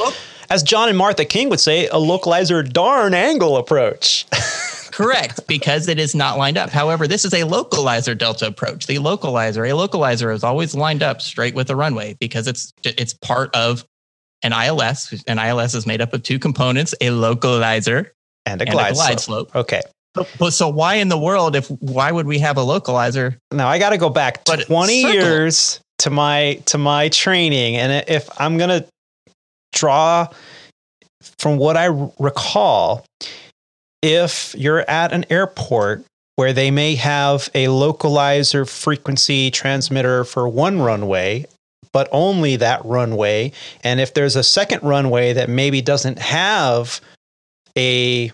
as 0.49 0.63
John 0.63 0.89
and 0.89 0.97
Martha 0.97 1.23
King 1.23 1.49
would 1.49 1.61
say, 1.61 1.87
a 1.87 1.95
localizer 1.95 2.69
darn 2.69 3.13
angle 3.13 3.55
approach. 3.55 4.25
Correct, 4.91 5.47
because 5.47 5.87
it 5.87 5.97
is 5.97 6.13
not 6.13 6.37
lined 6.37 6.57
up. 6.57 6.69
However, 6.69 7.07
this 7.07 7.23
is 7.23 7.33
a 7.33 7.43
localizer 7.43 8.17
delta 8.17 8.47
approach. 8.47 8.85
The 8.87 8.97
localizer, 8.97 9.65
a 9.65 9.87
localizer 9.87 10.33
is 10.33 10.43
always 10.43 10.75
lined 10.75 11.01
up 11.01 11.21
straight 11.21 11.55
with 11.55 11.67
the 11.67 11.75
runway 11.77 12.17
because 12.19 12.47
it's 12.47 12.73
it's 12.83 13.13
part 13.13 13.55
of 13.55 13.85
an 14.43 14.51
ILS. 14.51 15.23
An 15.27 15.39
ILS 15.39 15.73
is 15.73 15.87
made 15.87 16.01
up 16.01 16.13
of 16.13 16.23
two 16.23 16.37
components: 16.37 16.93
a 16.99 17.07
localizer 17.07 18.09
and 18.45 18.61
a 18.61 18.65
glide, 18.65 18.87
and 18.87 18.91
a 18.91 18.93
glide 18.93 19.19
slope. 19.21 19.49
slope. 19.49 19.55
Okay. 19.55 19.81
But, 20.13 20.51
so 20.51 20.67
why 20.67 20.95
in 20.95 21.07
the 21.07 21.17
world 21.17 21.55
if 21.55 21.69
why 21.69 22.11
would 22.11 22.27
we 22.27 22.39
have 22.39 22.57
a 22.57 22.61
localizer? 22.61 23.37
Now 23.51 23.69
I 23.69 23.79
got 23.79 23.91
to 23.91 23.97
go 23.97 24.09
back 24.09 24.43
20 24.43 24.93
years 24.93 25.79
to 25.99 26.09
my 26.09 26.61
to 26.65 26.77
my 26.77 27.07
training 27.09 27.77
and 27.77 28.03
if 28.09 28.27
I'm 28.37 28.57
going 28.57 28.81
to 28.81 28.85
draw 29.73 30.27
from 31.37 31.57
what 31.57 31.77
I 31.77 31.85
recall, 32.19 33.05
if 34.01 34.55
you're 34.57 34.89
at 34.89 35.13
an 35.13 35.25
airport 35.29 36.03
where 36.35 36.53
they 36.53 36.71
may 36.71 36.95
have 36.95 37.49
a 37.53 37.65
localizer 37.65 38.67
frequency 38.67 39.51
transmitter 39.51 40.23
for 40.23 40.47
one 40.47 40.81
runway, 40.81 41.45
but 41.93 42.09
only 42.11 42.55
that 42.55 42.83
runway, 42.85 43.51
and 43.83 43.99
if 43.99 44.13
there's 44.13 44.35
a 44.35 44.43
second 44.43 44.81
runway 44.81 45.33
that 45.33 45.49
maybe 45.49 45.81
doesn't 45.81 46.19
have 46.19 47.01
a 47.77 48.31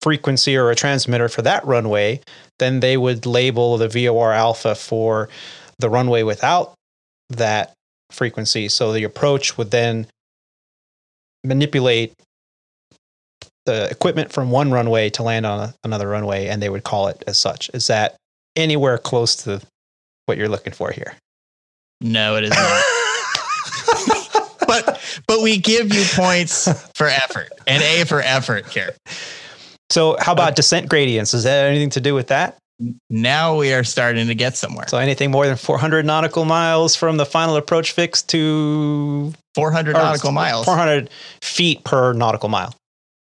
frequency 0.00 0.56
or 0.56 0.70
a 0.70 0.76
transmitter 0.76 1.28
for 1.28 1.42
that 1.42 1.64
runway, 1.66 2.20
then 2.58 2.80
they 2.80 2.96
would 2.96 3.26
label 3.26 3.76
the 3.76 3.88
VOR 3.88 4.32
alpha 4.32 4.74
for 4.74 5.28
the 5.78 5.90
runway 5.90 6.22
without 6.22 6.72
that 7.30 7.74
frequency. 8.10 8.68
So 8.68 8.92
the 8.92 9.04
approach 9.04 9.58
would 9.58 9.70
then 9.70 10.06
manipulate 11.44 12.12
the 13.66 13.88
equipment 13.90 14.32
from 14.32 14.50
one 14.50 14.70
runway 14.70 15.10
to 15.10 15.22
land 15.22 15.44
on 15.44 15.60
a, 15.60 15.74
another 15.84 16.08
runway, 16.08 16.46
and 16.46 16.62
they 16.62 16.70
would 16.70 16.84
call 16.84 17.08
it 17.08 17.22
as 17.26 17.38
such. 17.38 17.70
Is 17.74 17.86
that 17.88 18.16
anywhere 18.56 18.98
close 18.98 19.36
to 19.36 19.60
what 20.26 20.38
you're 20.38 20.48
looking 20.48 20.72
for 20.72 20.90
here? 20.90 21.14
No, 22.00 22.36
it 22.36 22.44
is 22.44 22.50
not. 22.50 22.82
but 24.66 25.00
but 25.26 25.42
we 25.42 25.58
give 25.58 25.92
you 25.92 26.04
points 26.14 26.68
for 26.94 27.06
effort 27.06 27.50
and 27.66 27.82
A 27.82 28.04
for 28.04 28.20
effort 28.20 28.66
here. 28.68 28.94
So 29.90 30.16
how 30.20 30.32
about 30.32 30.56
descent 30.56 30.88
gradients? 30.88 31.34
Is 31.34 31.44
that 31.44 31.66
anything 31.66 31.90
to 31.90 32.00
do 32.00 32.14
with 32.14 32.28
that? 32.28 32.56
Now 33.10 33.56
we 33.56 33.72
are 33.72 33.82
starting 33.82 34.28
to 34.28 34.34
get 34.34 34.56
somewhere. 34.56 34.86
So 34.88 34.98
anything 34.98 35.30
more 35.30 35.46
than 35.46 35.56
400 35.56 36.06
nautical 36.06 36.44
miles 36.44 36.94
from 36.94 37.16
the 37.16 37.26
final 37.26 37.56
approach 37.56 37.92
fix 37.92 38.22
to 38.24 39.32
400 39.54 39.94
nautical 39.94 40.32
miles. 40.32 40.64
400 40.64 41.10
feet 41.42 41.84
per 41.84 42.12
nautical 42.12 42.48
mile. 42.48 42.74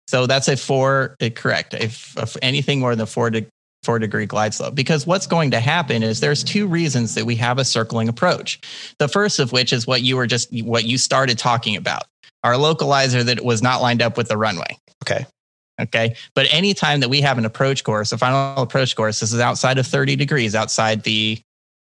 So 0.09 0.26
that's 0.26 0.49
a 0.49 0.57
four, 0.57 1.16
uh, 1.20 1.28
correct. 1.30 1.74
If, 1.74 2.16
if 2.16 2.36
anything 2.42 2.80
more 2.80 2.96
than 2.96 3.07
four, 3.07 3.30
de- 3.30 3.46
four 3.82 3.99
degree 3.99 4.26
glide 4.26 4.55
slope, 4.55 4.74
because 4.74 5.07
what's 5.07 5.26
going 5.26 5.51
to 5.53 5.61
happen 5.61 6.03
is 6.03 6.20
there's 6.20 6.42
two 6.42 6.66
reasons 6.66 7.14
that 7.14 7.24
we 7.24 7.36
have 7.36 7.59
a 7.59 7.64
circling 7.64 8.09
approach. 8.09 8.61
The 8.99 9.09
first 9.09 9.38
of 9.38 9.53
which 9.53 9.72
is 9.72 9.86
what 9.86 10.03
you 10.03 10.16
were 10.16 10.26
just, 10.26 10.49
what 10.62 10.84
you 10.84 10.99
started 10.99 11.38
talking 11.38 11.76
about, 11.76 12.05
our 12.42 12.55
localizer 12.55 13.22
that 13.24 13.44
was 13.44 13.62
not 13.62 13.80
lined 13.80 14.03
up 14.03 14.16
with 14.16 14.28
the 14.28 14.36
runway. 14.36 14.76
Okay. 15.05 15.26
Okay. 15.81 16.16
But 16.35 16.47
anytime 16.51 17.01
that 17.01 17.09
we 17.09 17.20
have 17.20 17.39
an 17.39 17.45
approach 17.45 17.85
course, 17.85 18.11
a 18.12 18.18
final 18.18 18.62
approach 18.62 18.97
course, 18.97 19.20
this 19.20 19.33
is 19.33 19.41
outside 19.41 19.79
of 19.79 19.87
30 19.87 20.16
degrees, 20.16 20.55
outside 20.55 21.05
the 21.05 21.41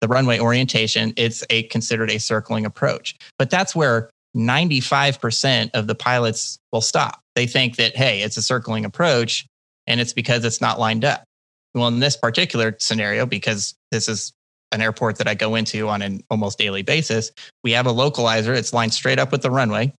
the 0.02 0.08
runway 0.08 0.38
orientation, 0.38 1.12
it's 1.16 1.42
a 1.48 1.64
considered 1.64 2.10
a 2.10 2.18
circling 2.18 2.66
approach. 2.66 3.16
But 3.38 3.48
that's 3.48 3.74
where 3.74 4.10
95% 4.36 5.70
of 5.72 5.86
the 5.86 5.94
pilots 5.94 6.58
will 6.72 6.82
stop. 6.82 7.20
They 7.34 7.46
think 7.46 7.76
that, 7.76 7.96
hey, 7.96 8.20
it's 8.20 8.36
a 8.36 8.42
circling 8.42 8.84
approach 8.84 9.46
and 9.86 10.00
it's 10.00 10.12
because 10.12 10.44
it's 10.44 10.60
not 10.60 10.78
lined 10.78 11.04
up. 11.04 11.24
Well, 11.74 11.88
in 11.88 12.00
this 12.00 12.16
particular 12.16 12.76
scenario, 12.78 13.26
because 13.26 13.74
this 13.90 14.08
is 14.08 14.32
an 14.72 14.82
airport 14.82 15.16
that 15.18 15.28
I 15.28 15.34
go 15.34 15.54
into 15.54 15.88
on 15.88 16.02
an 16.02 16.22
almost 16.30 16.58
daily 16.58 16.82
basis, 16.82 17.30
we 17.62 17.72
have 17.72 17.86
a 17.86 17.92
localizer. 17.92 18.54
It's 18.54 18.72
lined 18.72 18.92
straight 18.92 19.18
up 19.18 19.32
with 19.32 19.42
the 19.42 19.50
runway 19.50 19.94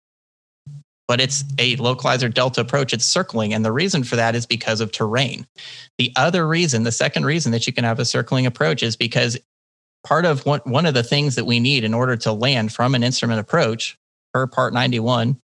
but 1.09 1.21
it's 1.21 1.45
a 1.59 1.77
localizer 1.77 2.33
delta 2.33 2.61
approach. 2.61 2.93
It's 2.93 3.05
circling. 3.05 3.55
And 3.55 3.65
the 3.65 3.73
reason 3.73 4.03
for 4.03 4.17
that 4.17 4.35
is 4.35 4.47
because 4.47 4.81
of 4.81 4.93
terrain. 4.93 5.47
The 5.99 6.13
other 6.17 6.47
reason, 6.47 6.83
the 6.83 6.93
second 6.93 7.25
reason 7.25 7.53
that 7.53 7.67
you 7.67 7.73
can 7.73 7.85
have 7.85 7.99
a 7.99 8.05
circling 8.05 8.47
approach 8.47 8.83
is 8.83 8.97
because 8.97 9.39
part 10.05 10.25
of 10.25 10.45
one, 10.47 10.61
one 10.65 10.87
of 10.87 10.95
the 10.95 11.03
things 11.03 11.37
that 11.37 11.47
we 11.47 11.61
need 11.61 11.85
in 11.85 11.95
order 11.95 12.17
to 12.17 12.33
land 12.33 12.73
from 12.73 12.95
an 12.95 13.03
instrument 13.03 13.41
approach 13.41 13.97
per 14.33 14.47
part 14.47 14.73
91 14.73 15.39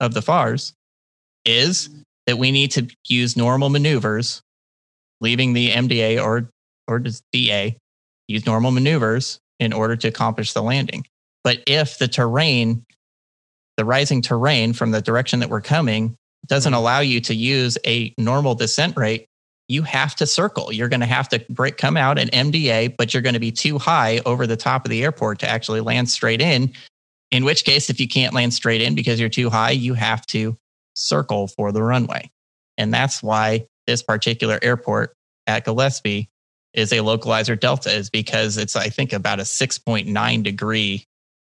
of 0.00 0.14
the 0.14 0.22
FARS 0.22 0.74
is 1.44 1.88
that 2.26 2.38
we 2.38 2.52
need 2.52 2.70
to 2.72 2.88
use 3.08 3.36
normal 3.36 3.68
maneuvers, 3.68 4.42
leaving 5.20 5.52
the 5.52 5.70
MDA 5.70 6.22
or, 6.22 6.50
or 6.86 7.02
DA, 7.32 7.76
use 8.28 8.46
normal 8.46 8.70
maneuvers 8.70 9.40
in 9.58 9.72
order 9.72 9.96
to 9.96 10.08
accomplish 10.08 10.52
the 10.52 10.62
landing. 10.62 11.04
But 11.44 11.62
if 11.66 11.98
the 11.98 12.08
terrain, 12.08 12.84
the 13.76 13.84
rising 13.84 14.22
terrain 14.22 14.72
from 14.72 14.90
the 14.90 15.00
direction 15.00 15.40
that 15.40 15.48
we're 15.48 15.60
coming 15.60 16.16
doesn't 16.46 16.72
mm-hmm. 16.72 16.78
allow 16.78 17.00
you 17.00 17.20
to 17.20 17.34
use 17.34 17.78
a 17.86 18.14
normal 18.18 18.54
descent 18.54 18.96
rate, 18.96 19.26
you 19.68 19.82
have 19.82 20.14
to 20.16 20.26
circle. 20.26 20.72
You're 20.72 20.88
going 20.88 21.00
to 21.00 21.06
have 21.06 21.28
to 21.30 21.44
break, 21.48 21.78
come 21.78 21.96
out 21.96 22.18
an 22.18 22.28
MDA, 22.28 22.96
but 22.96 23.14
you're 23.14 23.22
going 23.22 23.34
to 23.34 23.40
be 23.40 23.52
too 23.52 23.78
high 23.78 24.20
over 24.26 24.46
the 24.46 24.56
top 24.56 24.84
of 24.84 24.90
the 24.90 25.02
airport 25.02 25.38
to 25.40 25.48
actually 25.48 25.80
land 25.80 26.10
straight 26.10 26.40
in. 26.40 26.72
In 27.30 27.44
which 27.44 27.64
case, 27.64 27.88
if 27.88 27.98
you 27.98 28.08
can't 28.08 28.34
land 28.34 28.52
straight 28.52 28.82
in 28.82 28.94
because 28.94 29.18
you're 29.18 29.30
too 29.30 29.48
high, 29.48 29.70
you 29.70 29.94
have 29.94 30.26
to 30.26 30.56
circle 30.94 31.48
for 31.48 31.72
the 31.72 31.82
runway. 31.82 32.30
And 32.76 32.92
that's 32.92 33.22
why 33.22 33.66
this 33.86 34.02
particular 34.02 34.58
airport 34.62 35.14
at 35.46 35.64
Gillespie 35.64 36.28
is 36.74 36.92
a 36.92 36.98
localizer 36.98 37.58
delta, 37.58 37.90
is 37.90 38.10
because 38.10 38.58
it's, 38.58 38.76
I 38.76 38.88
think, 38.88 39.12
about 39.12 39.40
a 39.40 39.44
6.9 39.44 40.42
degree 40.42 41.06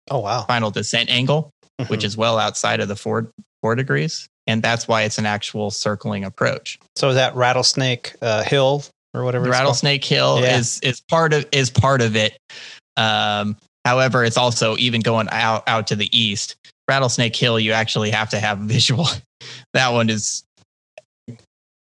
oh, 0.10 0.20
wow. 0.20 0.44
final 0.44 0.72
descent 0.72 1.10
angle, 1.10 1.52
mm-hmm. 1.80 1.92
which 1.92 2.04
is 2.04 2.18
well 2.18 2.38
outside 2.38 2.80
of 2.80 2.88
the 2.88 2.96
four, 2.96 3.32
four 3.62 3.76
degrees 3.76 4.30
and 4.50 4.64
that's 4.64 4.88
why 4.88 5.04
it's 5.04 5.20
an 5.20 5.28
actual 5.28 5.70
circling 5.70 6.24
approach. 6.24 6.80
So 6.96 7.14
that 7.14 7.36
Rattlesnake 7.36 8.16
uh, 8.24 8.44
Hill 8.44 8.84
or 9.14 9.24
whatever? 9.24 9.48
Rattlesnake 9.48 10.04
Hill 10.04 10.42
yeah. 10.42 10.58
is 10.58 10.80
is 10.82 11.02
part 11.02 11.34
of 11.34 11.46
is 11.52 11.70
part 11.70 12.02
of 12.02 12.16
it. 12.16 12.36
Um, 12.98 13.58
however, 13.86 14.24
it's 14.24 14.38
also 14.38 14.76
even 14.78 15.02
going 15.02 15.28
out 15.32 15.64
out 15.68 15.86
to 15.88 15.96
the 15.96 16.10
east. 16.18 16.56
Rattlesnake 16.90 17.36
Hill, 17.36 17.60
you 17.60 17.74
actually 17.74 18.10
have 18.10 18.32
to 18.32 18.40
have 18.40 18.58
visual. 18.58 19.06
that 19.74 19.90
one 19.94 20.10
is 20.10 20.44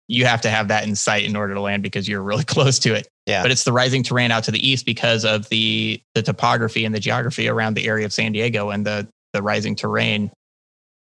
you 0.06 0.26
have 0.26 0.42
to 0.42 0.50
have 0.50 0.68
that 0.68 0.86
in 0.86 0.94
sight 0.96 1.24
in 1.24 1.36
order 1.36 1.54
to 1.54 1.60
land 1.62 1.82
because 1.82 2.06
you're 2.06 2.22
really 2.22 2.44
close 2.56 2.78
to 2.80 2.94
it. 2.94 3.08
Yeah. 3.24 3.40
But 3.40 3.52
it's 3.52 3.64
the 3.64 3.72
rising 3.72 4.02
terrain 4.02 4.32
out 4.32 4.44
to 4.44 4.50
the 4.50 4.68
east 4.68 4.84
because 4.84 5.24
of 5.24 5.48
the 5.48 5.98
the 6.14 6.20
topography 6.20 6.84
and 6.84 6.94
the 6.94 7.00
geography 7.00 7.48
around 7.48 7.72
the 7.72 7.86
area 7.86 8.04
of 8.04 8.12
San 8.12 8.32
Diego 8.32 8.68
and 8.68 8.84
the 8.84 9.08
the 9.32 9.42
rising 9.42 9.74
terrain 9.74 10.30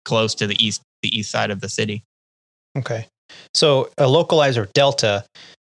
close 0.04 0.34
to 0.36 0.46
the 0.46 0.64
east 0.64 0.82
the 1.02 1.16
east 1.16 1.30
side 1.30 1.50
of 1.50 1.60
the 1.60 1.68
city. 1.68 2.02
Okay. 2.76 3.06
So 3.52 3.90
a 3.98 4.04
localizer 4.04 4.72
delta 4.72 5.24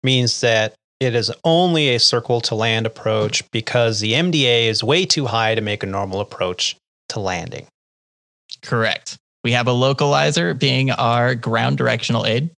means 0.03 0.41
that 0.41 0.75
it 1.01 1.15
is 1.15 1.33
only 1.45 1.95
a 1.95 1.99
circle 1.99 2.41
to 2.43 2.55
land 2.55 2.87
approach 2.87 3.43
because 3.51 4.01
the 4.01 4.13
MDA 4.13 4.67
is 4.67 4.85
way 4.85 5.05
too 5.05 5.27
high 5.27 5.55
to 5.55 5.61
make 5.61 5.83
a 5.83 5.87
normal 5.87 6.21
approach 6.21 6.77
to 7.09 7.21
landing. 7.21 7.67
Correct. 8.63 9.17
We 9.43 9.53
have 9.53 9.67
a 9.67 9.73
localizer 9.73 10.57
being 10.57 10.91
our 10.93 11.35
ground 11.35 11.77
directional 11.77 12.27
aid, 12.27 12.51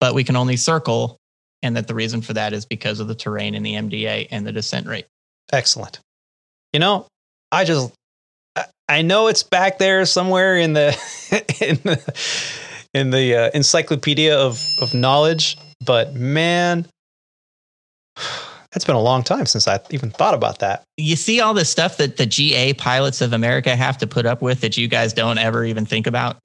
but 0.00 0.14
we 0.14 0.24
can 0.24 0.34
only 0.34 0.56
circle. 0.56 1.16
And 1.62 1.76
that 1.76 1.86
the 1.86 1.94
reason 1.94 2.20
for 2.20 2.32
that 2.34 2.52
is 2.52 2.66
because 2.66 3.00
of 3.00 3.08
the 3.08 3.14
terrain 3.14 3.54
in 3.54 3.62
the 3.62 3.74
MDA 3.74 4.28
and 4.30 4.46
the 4.46 4.52
descent 4.52 4.86
rate. 4.86 5.06
Excellent. 5.52 6.00
You 6.72 6.80
know, 6.80 7.06
I 7.52 7.64
just 7.64 7.94
I 8.88 9.02
know 9.02 9.28
it's 9.28 9.42
back 9.42 9.78
there 9.78 10.04
somewhere 10.04 10.56
in 10.56 10.74
the 10.74 10.88
in 11.60 11.76
the 11.76 12.48
in 12.92 13.10
the 13.10 13.34
uh, 13.34 13.50
encyclopedia 13.54 14.36
of 14.36 14.62
of 14.80 14.94
knowledge, 14.94 15.56
but 15.84 16.14
man, 16.14 16.86
that's 18.72 18.84
been 18.84 18.96
a 18.96 19.00
long 19.00 19.22
time 19.22 19.46
since 19.46 19.66
I 19.66 19.80
even 19.90 20.10
thought 20.10 20.34
about 20.34 20.58
that. 20.58 20.84
You 20.96 21.16
see 21.16 21.40
all 21.40 21.54
the 21.54 21.64
stuff 21.64 21.96
that 21.96 22.16
the 22.16 22.26
GA 22.26 22.74
pilots 22.74 23.20
of 23.20 23.32
America 23.32 23.74
have 23.74 23.98
to 23.98 24.06
put 24.06 24.26
up 24.26 24.42
with 24.42 24.60
that 24.60 24.76
you 24.76 24.88
guys 24.88 25.12
don't 25.12 25.38
ever 25.38 25.64
even 25.64 25.86
think 25.86 26.06
about. 26.06 26.38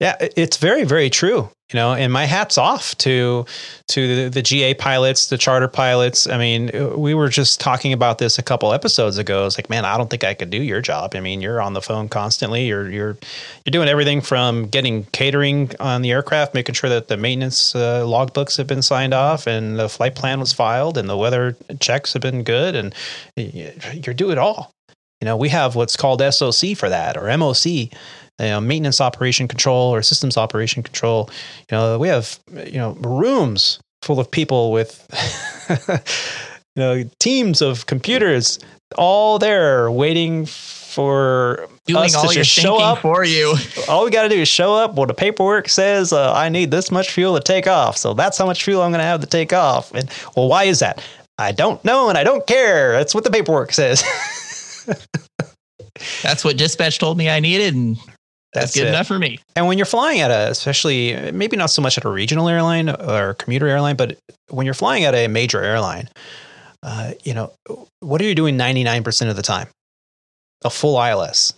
Yeah, 0.00 0.16
it's 0.20 0.56
very, 0.56 0.84
very 0.84 1.10
true. 1.10 1.50
You 1.72 1.78
know, 1.78 1.92
and 1.92 2.12
my 2.12 2.24
hat's 2.24 2.58
off 2.58 2.96
to 2.98 3.46
to 3.88 4.24
the, 4.24 4.28
the, 4.30 4.42
GA 4.42 4.74
pilots, 4.74 5.28
the 5.28 5.38
charter 5.38 5.68
pilots. 5.68 6.26
I 6.26 6.36
mean, 6.36 6.70
we 6.98 7.14
were 7.14 7.28
just 7.28 7.60
talking 7.60 7.92
about 7.92 8.18
this 8.18 8.40
a 8.40 8.42
couple 8.42 8.72
episodes 8.72 9.18
ago. 9.18 9.46
It's 9.46 9.56
like, 9.56 9.70
man, 9.70 9.84
I 9.84 9.96
don't 9.96 10.10
think 10.10 10.24
I 10.24 10.34
could 10.34 10.50
do 10.50 10.60
your 10.60 10.80
job. 10.80 11.14
I 11.14 11.20
mean, 11.20 11.40
you're 11.40 11.60
on 11.60 11.74
the 11.74 11.82
phone 11.82 12.08
constantly. 12.08 12.66
You're 12.66 12.90
you're 12.90 13.16
you're 13.64 13.70
doing 13.70 13.88
everything 13.88 14.20
from 14.20 14.66
getting 14.66 15.04
catering 15.12 15.70
on 15.78 16.02
the 16.02 16.10
aircraft, 16.10 16.54
making 16.54 16.74
sure 16.74 16.90
that 16.90 17.06
the 17.06 17.16
maintenance 17.16 17.76
uh, 17.76 18.02
logbooks 18.04 18.56
have 18.56 18.66
been 18.66 18.82
signed 18.82 19.14
off, 19.14 19.46
and 19.46 19.78
the 19.78 19.88
flight 19.88 20.16
plan 20.16 20.40
was 20.40 20.52
filed, 20.52 20.98
and 20.98 21.08
the 21.08 21.16
weather 21.16 21.56
checks 21.78 22.14
have 22.14 22.22
been 22.22 22.42
good, 22.42 22.74
and 22.74 22.92
you're 23.36 24.14
doing 24.14 24.32
it 24.32 24.38
all. 24.38 24.72
You 25.20 25.26
know, 25.26 25.36
we 25.36 25.50
have 25.50 25.76
what's 25.76 25.96
called 25.96 26.20
SOC 26.20 26.76
for 26.76 26.88
that 26.88 27.16
or 27.16 27.24
MOC 27.24 27.92
you 28.40 28.46
know, 28.46 28.60
maintenance 28.60 29.00
operation 29.00 29.46
control 29.46 29.94
or 29.94 30.02
systems 30.02 30.36
operation 30.36 30.82
control. 30.82 31.30
You 31.70 31.76
know, 31.76 31.98
we 31.98 32.08
have 32.08 32.38
you 32.52 32.78
know 32.78 32.92
rooms 33.00 33.78
full 34.02 34.18
of 34.18 34.30
people 34.30 34.72
with 34.72 35.06
you 36.76 36.82
know 36.82 37.04
teams 37.18 37.60
of 37.60 37.86
computers 37.86 38.58
all 38.96 39.38
there 39.38 39.90
waiting 39.90 40.46
for 40.46 41.68
doing 41.86 42.04
us 42.04 42.14
all 42.14 42.28
to 42.28 42.34
your 42.34 42.44
show 42.44 42.78
up 42.78 42.98
for 42.98 43.24
you. 43.24 43.54
All 43.88 44.04
we 44.04 44.10
got 44.10 44.24
to 44.24 44.28
do 44.28 44.40
is 44.40 44.48
show 44.48 44.74
up. 44.74 44.94
Well, 44.94 45.06
the 45.06 45.14
paperwork 45.14 45.68
says 45.68 46.12
uh, 46.12 46.32
I 46.32 46.48
need 46.48 46.72
this 46.72 46.90
much 46.90 47.10
fuel 47.10 47.34
to 47.36 47.40
take 47.40 47.68
off, 47.68 47.96
so 47.96 48.12
that's 48.12 48.36
how 48.36 48.46
much 48.46 48.64
fuel 48.64 48.82
I'm 48.82 48.90
going 48.90 48.98
to 48.98 49.04
have 49.04 49.20
to 49.20 49.26
take 49.26 49.52
off. 49.52 49.92
And 49.94 50.10
well, 50.36 50.48
why 50.48 50.64
is 50.64 50.80
that? 50.80 51.04
I 51.38 51.52
don't 51.52 51.82
know, 51.84 52.08
and 52.08 52.18
I 52.18 52.24
don't 52.24 52.46
care. 52.46 52.92
That's 52.92 53.14
what 53.14 53.24
the 53.24 53.30
paperwork 53.30 53.72
says. 53.72 54.02
that's 56.22 56.44
what 56.44 56.56
dispatch 56.56 56.98
told 56.98 57.16
me 57.16 57.30
I 57.30 57.40
needed, 57.40 57.74
and 57.74 57.96
that's, 58.52 58.74
good 58.74 58.86
it. 58.86 58.88
enough 58.88 59.06
for 59.06 59.18
me. 59.18 59.38
And 59.54 59.66
when 59.66 59.78
you're 59.78 59.86
flying 59.86 60.20
at 60.20 60.30
a, 60.30 60.50
especially 60.50 61.30
maybe 61.32 61.56
not 61.56 61.70
so 61.70 61.80
much 61.82 61.96
at 61.96 62.04
a 62.04 62.08
regional 62.08 62.48
airline 62.48 62.88
or 62.88 63.34
commuter 63.34 63.68
airline, 63.68 63.96
but 63.96 64.18
when 64.48 64.64
you're 64.66 64.74
flying 64.74 65.04
at 65.04 65.14
a 65.14 65.28
major 65.28 65.62
airline, 65.62 66.08
uh, 66.82 67.12
you 67.22 67.34
know, 67.34 67.52
what 68.00 68.20
are 68.20 68.24
you 68.24 68.34
doing 68.34 68.56
99% 68.56 69.30
of 69.30 69.36
the 69.36 69.42
time? 69.42 69.68
A 70.64 70.70
full 70.70 71.02
ILS 71.02 71.54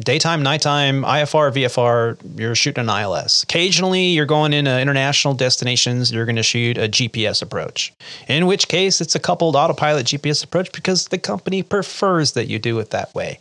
daytime, 0.00 0.42
nighttime, 0.42 1.02
IFR, 1.02 1.52
VFR, 1.52 2.38
you're 2.38 2.54
shooting 2.54 2.88
an 2.88 3.02
ILS. 3.02 3.42
Occasionally, 3.42 4.06
you're 4.06 4.26
going 4.26 4.52
into 4.52 4.78
international 4.80 5.34
destinations, 5.34 6.12
you're 6.12 6.24
going 6.24 6.36
to 6.36 6.42
shoot 6.42 6.78
a 6.78 6.88
GPS 6.88 7.42
approach. 7.42 7.92
In 8.28 8.46
which 8.46 8.68
case, 8.68 9.00
it's 9.00 9.14
a 9.14 9.20
coupled 9.20 9.56
autopilot 9.56 10.06
GPS 10.06 10.42
approach 10.44 10.72
because 10.72 11.08
the 11.08 11.18
company 11.18 11.62
prefers 11.62 12.32
that 12.32 12.48
you 12.48 12.58
do 12.58 12.78
it 12.78 12.90
that 12.90 13.14
way. 13.14 13.38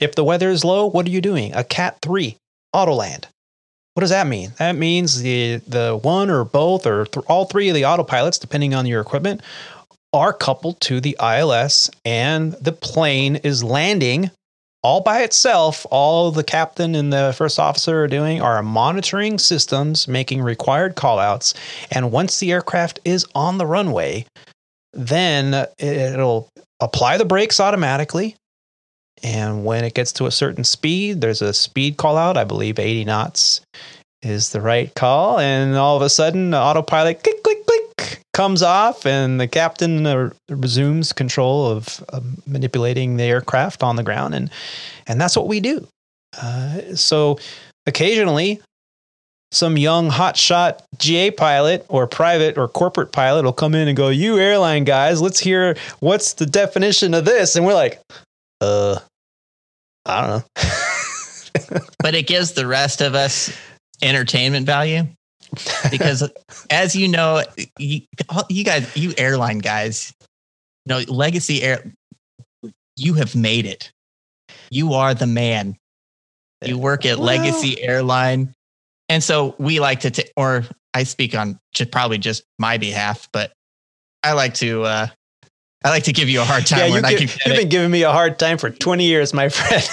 If 0.00 0.14
the 0.14 0.24
weather 0.24 0.50
is 0.50 0.64
low, 0.64 0.86
what 0.86 1.06
are 1.06 1.10
you 1.10 1.20
doing? 1.20 1.54
A 1.54 1.64
Cat 1.64 1.98
3 2.02 2.36
autoland. 2.74 3.24
What 3.94 4.02
does 4.02 4.10
that 4.10 4.26
mean? 4.26 4.52
That 4.58 4.76
means 4.76 5.22
the 5.22 5.62
the 5.66 5.98
one 6.02 6.28
or 6.28 6.44
both 6.44 6.86
or 6.86 7.06
th- 7.06 7.24
all 7.28 7.46
three 7.46 7.70
of 7.70 7.74
the 7.74 7.82
autopilots, 7.82 8.38
depending 8.38 8.74
on 8.74 8.84
your 8.84 9.00
equipment, 9.00 9.40
are 10.12 10.34
coupled 10.34 10.80
to 10.82 11.00
the 11.00 11.16
ILS, 11.18 11.90
and 12.04 12.52
the 12.54 12.72
plane 12.72 13.36
is 13.36 13.64
landing 13.64 14.30
all 14.86 15.00
by 15.00 15.22
itself, 15.22 15.84
all 15.90 16.30
the 16.30 16.44
captain 16.44 16.94
and 16.94 17.12
the 17.12 17.34
first 17.36 17.58
officer 17.58 18.04
are 18.04 18.06
doing 18.06 18.40
are 18.40 18.62
monitoring 18.62 19.36
systems, 19.36 20.06
making 20.06 20.40
required 20.40 20.94
callouts. 20.94 21.54
And 21.90 22.12
once 22.12 22.38
the 22.38 22.52
aircraft 22.52 23.00
is 23.04 23.26
on 23.34 23.58
the 23.58 23.66
runway, 23.66 24.26
then 24.92 25.66
it'll 25.78 26.48
apply 26.78 27.18
the 27.18 27.24
brakes 27.24 27.58
automatically. 27.58 28.36
And 29.24 29.64
when 29.64 29.82
it 29.82 29.94
gets 29.94 30.12
to 30.12 30.26
a 30.26 30.30
certain 30.30 30.62
speed, 30.62 31.20
there's 31.20 31.42
a 31.42 31.52
speed 31.52 31.96
call 31.96 32.16
out. 32.16 32.36
I 32.36 32.44
believe 32.44 32.78
80 32.78 33.06
knots 33.06 33.62
is 34.22 34.50
the 34.50 34.60
right 34.60 34.94
call. 34.94 35.40
And 35.40 35.74
all 35.74 35.96
of 35.96 36.02
a 36.02 36.08
sudden, 36.08 36.54
autopilot 36.54 37.24
click, 37.24 37.42
click, 37.42 37.65
comes 38.36 38.62
off 38.62 39.06
and 39.06 39.40
the 39.40 39.48
captain 39.48 40.04
uh, 40.04 40.28
resumes 40.50 41.10
control 41.10 41.66
of 41.66 42.04
manipulating 42.46 43.16
the 43.16 43.22
aircraft 43.22 43.82
on 43.82 43.96
the 43.96 44.02
ground 44.02 44.34
and 44.34 44.50
and 45.06 45.18
that's 45.18 45.34
what 45.38 45.48
we 45.48 45.58
do 45.58 45.88
uh, 46.42 46.94
so 46.94 47.38
occasionally 47.86 48.60
some 49.52 49.78
young 49.78 50.10
hotshot 50.10 50.80
GA 50.98 51.30
pilot 51.30 51.86
or 51.88 52.06
private 52.06 52.58
or 52.58 52.68
corporate 52.68 53.10
pilot 53.10 53.44
will 53.44 53.54
come 53.54 53.74
in 53.74 53.88
and 53.88 53.96
go, 53.96 54.08
"You 54.08 54.38
airline 54.38 54.84
guys, 54.84 55.22
let's 55.22 55.38
hear 55.38 55.76
what's 56.00 56.34
the 56.34 56.46
definition 56.46 57.14
of 57.14 57.24
this." 57.24 57.56
And 57.56 57.64
we're 57.64 57.72
like, 57.72 58.00
"Uh, 58.60 58.98
I 60.04 60.20
don't 60.20 60.30
know." 60.30 61.80
but 62.00 62.14
it 62.14 62.26
gives 62.26 62.52
the 62.52 62.66
rest 62.66 63.00
of 63.00 63.14
us 63.14 63.56
entertainment 64.02 64.66
value 64.66 65.06
because 65.90 66.30
as 66.70 66.94
you 66.96 67.08
know, 67.08 67.42
you, 67.78 68.02
you 68.48 68.64
guys, 68.64 68.96
you 68.96 69.12
airline 69.18 69.58
guys, 69.58 70.14
you 70.84 70.94
know, 70.94 71.12
legacy 71.12 71.62
air, 71.62 71.92
you 72.96 73.14
have 73.14 73.34
made 73.34 73.66
it. 73.66 73.92
You 74.70 74.94
are 74.94 75.14
the 75.14 75.26
man. 75.26 75.76
You 76.64 76.78
work 76.78 77.04
at 77.04 77.18
well, 77.18 77.26
Legacy 77.26 77.80
Airline. 77.82 78.54
And 79.08 79.22
so 79.22 79.54
we 79.58 79.78
like 79.78 80.00
to, 80.00 80.10
t- 80.10 80.30
or 80.36 80.64
I 80.94 81.04
speak 81.04 81.34
on 81.34 81.60
just 81.72 81.90
probably 81.92 82.18
just 82.18 82.44
my 82.58 82.78
behalf, 82.78 83.28
but 83.32 83.52
I 84.22 84.32
like 84.32 84.54
to, 84.54 84.82
uh, 84.84 85.06
I 85.86 85.90
like 85.90 86.02
to 86.02 86.12
give 86.12 86.28
you 86.28 86.40
a 86.40 86.44
hard 86.44 86.66
time. 86.66 86.80
Yeah, 86.80 87.10
you 87.10 87.18
you've 87.20 87.38
been 87.44 87.68
giving 87.68 87.92
me 87.92 88.02
a 88.02 88.10
hard 88.10 88.40
time 88.40 88.58
for 88.58 88.70
20 88.70 89.04
years, 89.04 89.32
my 89.32 89.48
friend. 89.48 89.84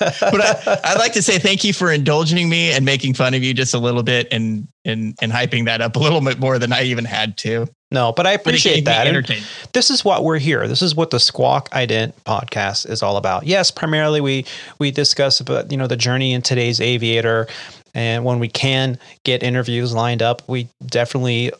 but 0.18 0.40
I, 0.40 0.94
would 0.94 0.98
like 0.98 1.12
to 1.12 1.20
say 1.20 1.38
thank 1.38 1.62
you 1.62 1.74
for 1.74 1.92
indulging 1.92 2.48
me 2.48 2.72
and 2.72 2.86
making 2.86 3.12
fun 3.12 3.34
of 3.34 3.42
you 3.42 3.52
just 3.52 3.74
a 3.74 3.78
little 3.78 4.02
bit 4.02 4.28
and 4.32 4.66
and 4.86 5.14
and 5.20 5.30
hyping 5.30 5.66
that 5.66 5.82
up 5.82 5.96
a 5.96 5.98
little 5.98 6.22
bit 6.22 6.38
more 6.38 6.58
than 6.58 6.72
I 6.72 6.84
even 6.84 7.04
had 7.04 7.36
to. 7.38 7.66
No, 7.90 8.12
but 8.12 8.26
I 8.26 8.32
appreciate 8.32 8.86
but 8.86 8.92
that. 9.04 9.44
This 9.74 9.90
is 9.90 10.02
what 10.02 10.24
we're 10.24 10.38
here. 10.38 10.66
This 10.66 10.80
is 10.80 10.94
what 10.94 11.10
the 11.10 11.20
Squawk 11.20 11.68
Ident 11.68 12.14
podcast 12.24 12.88
is 12.88 13.02
all 13.02 13.18
about. 13.18 13.46
Yes, 13.46 13.70
primarily 13.70 14.22
we 14.22 14.46
we 14.78 14.90
discuss 14.90 15.38
about 15.38 15.70
you 15.70 15.76
know 15.76 15.86
the 15.86 15.98
journey 15.98 16.32
in 16.32 16.40
today's 16.40 16.80
aviator, 16.80 17.46
and 17.94 18.24
when 18.24 18.38
we 18.38 18.48
can 18.48 18.98
get 19.26 19.42
interviews 19.42 19.92
lined 19.92 20.22
up, 20.22 20.40
we 20.48 20.66
definitely 20.86 21.52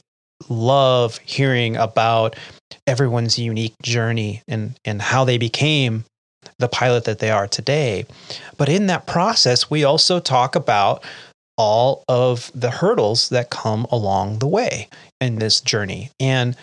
love 0.48 1.18
hearing 1.18 1.76
about 1.76 2.36
everyone's 2.86 3.38
unique 3.38 3.74
journey 3.82 4.42
and, 4.48 4.78
and 4.84 5.00
how 5.00 5.24
they 5.24 5.38
became 5.38 6.04
the 6.58 6.68
pilot 6.68 7.04
that 7.04 7.18
they 7.18 7.30
are 7.30 7.46
today. 7.46 8.06
But 8.56 8.68
in 8.68 8.86
that 8.86 9.06
process, 9.06 9.70
we 9.70 9.84
also 9.84 10.20
talk 10.20 10.54
about 10.54 11.04
all 11.58 12.02
of 12.08 12.50
the 12.54 12.70
hurdles 12.70 13.28
that 13.28 13.50
come 13.50 13.86
along 13.90 14.38
the 14.38 14.48
way 14.48 14.88
in 15.20 15.36
this 15.36 15.60
journey. 15.60 16.10
And 16.18 16.56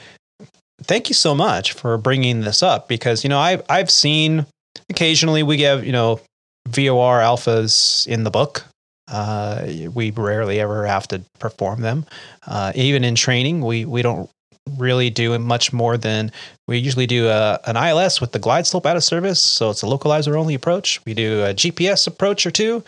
thank 0.83 1.09
you 1.09 1.15
so 1.15 1.35
much 1.35 1.73
for 1.73 1.97
bringing 1.97 2.41
this 2.41 2.63
up 2.63 2.87
because, 2.87 3.23
you 3.23 3.29
know, 3.29 3.39
I've, 3.39 3.63
I've 3.69 3.91
seen 3.91 4.45
occasionally 4.89 5.43
we 5.43 5.57
give, 5.57 5.85
you 5.85 5.91
know, 5.91 6.19
VOR 6.67 7.19
alphas 7.19 8.07
in 8.07 8.23
the 8.23 8.31
book. 8.31 8.65
Uh, 9.11 9.65
we 9.93 10.11
rarely 10.11 10.59
ever 10.59 10.85
have 10.85 11.07
to 11.07 11.21
perform 11.39 11.81
them. 11.81 12.05
Uh, 12.45 12.71
even 12.75 13.03
in 13.03 13.15
training, 13.15 13.61
we, 13.61 13.85
we 13.85 14.01
don't 14.01 14.29
really 14.77 15.09
do 15.09 15.37
much 15.39 15.73
more 15.73 15.97
than 15.97 16.31
we 16.67 16.77
usually 16.77 17.07
do 17.07 17.27
a, 17.27 17.59
an 17.65 17.75
ILS 17.75 18.21
with 18.21 18.31
the 18.31 18.39
glide 18.39 18.67
slope 18.67 18.85
out 18.85 18.95
of 18.95 19.03
service. 19.03 19.41
So 19.41 19.69
it's 19.69 19.83
a 19.83 19.85
localizer 19.85 20.35
only 20.35 20.55
approach. 20.55 21.03
We 21.05 21.13
do 21.13 21.43
a 21.43 21.53
GPS 21.53 22.07
approach 22.07 22.45
or 22.45 22.51
two. 22.51 22.83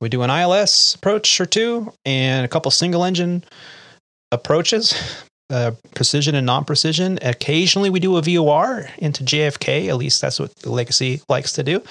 We 0.00 0.08
do 0.08 0.22
an 0.22 0.30
ILS 0.30 0.96
approach 0.96 1.40
or 1.40 1.46
two 1.46 1.92
and 2.04 2.44
a 2.44 2.48
couple 2.48 2.70
single 2.70 3.04
engine 3.04 3.44
approaches, 4.32 4.94
uh, 5.50 5.72
precision 5.94 6.34
and 6.34 6.46
non 6.46 6.64
precision. 6.64 7.18
Occasionally 7.22 7.90
we 7.90 8.00
do 8.00 8.16
a 8.16 8.22
VOR 8.22 8.88
into 8.98 9.22
JFK. 9.24 9.88
At 9.88 9.96
least 9.96 10.20
that's 10.20 10.40
what 10.40 10.54
the 10.56 10.72
Legacy 10.72 11.20
likes 11.28 11.52
to 11.52 11.62
do, 11.62 11.82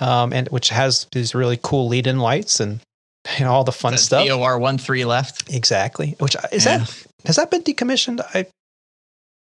um, 0.00 0.32
and 0.32 0.48
which 0.48 0.68
has 0.68 1.06
these 1.12 1.34
really 1.34 1.58
cool 1.62 1.88
lead 1.88 2.06
in 2.06 2.18
lights 2.18 2.60
and 2.60 2.80
know, 3.40 3.52
all 3.52 3.64
the 3.64 3.72
fun 3.72 3.98
stuff. 3.98 4.26
VOR 4.26 4.58
one 4.58 4.78
three 4.78 5.04
left. 5.04 5.52
Exactly. 5.52 6.16
Which 6.18 6.36
is 6.52 6.66
yeah. 6.66 6.78
that 6.78 7.06
has 7.24 7.36
that 7.36 7.50
been 7.50 7.62
decommissioned? 7.62 8.20
I 8.34 8.46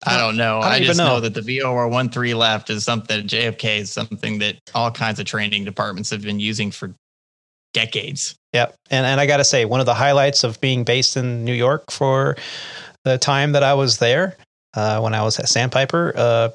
I 0.05 0.17
don't 0.17 0.35
know. 0.35 0.59
I, 0.59 0.79
don't 0.79 0.83
I 0.83 0.85
just 0.85 0.97
know. 0.97 1.05
know. 1.05 1.19
that 1.19 1.33
the 1.33 1.59
VOR 1.59 1.87
one 1.87 2.09
three 2.09 2.33
left 2.33 2.69
is 2.69 2.83
something 2.83 3.27
JFK 3.27 3.79
is 3.79 3.91
something 3.91 4.39
that 4.39 4.57
all 4.73 4.91
kinds 4.91 5.19
of 5.19 5.25
training 5.25 5.63
departments 5.63 6.09
have 6.09 6.23
been 6.23 6.39
using 6.39 6.71
for 6.71 6.93
decades. 7.73 8.35
Yep. 8.53 8.75
And 8.89 9.05
and 9.05 9.19
I 9.19 9.25
gotta 9.27 9.43
say, 9.43 9.65
one 9.65 9.79
of 9.79 9.85
the 9.85 9.93
highlights 9.93 10.43
of 10.43 10.59
being 10.59 10.83
based 10.83 11.17
in 11.17 11.45
New 11.45 11.53
York 11.53 11.91
for 11.91 12.35
the 13.03 13.17
time 13.17 13.51
that 13.53 13.63
I 13.63 13.73
was 13.73 13.99
there, 13.99 14.37
uh, 14.73 14.99
when 14.99 15.13
I 15.13 15.23
was 15.23 15.39
at 15.39 15.49
Sandpiper, 15.49 16.13
uh, 16.15 16.49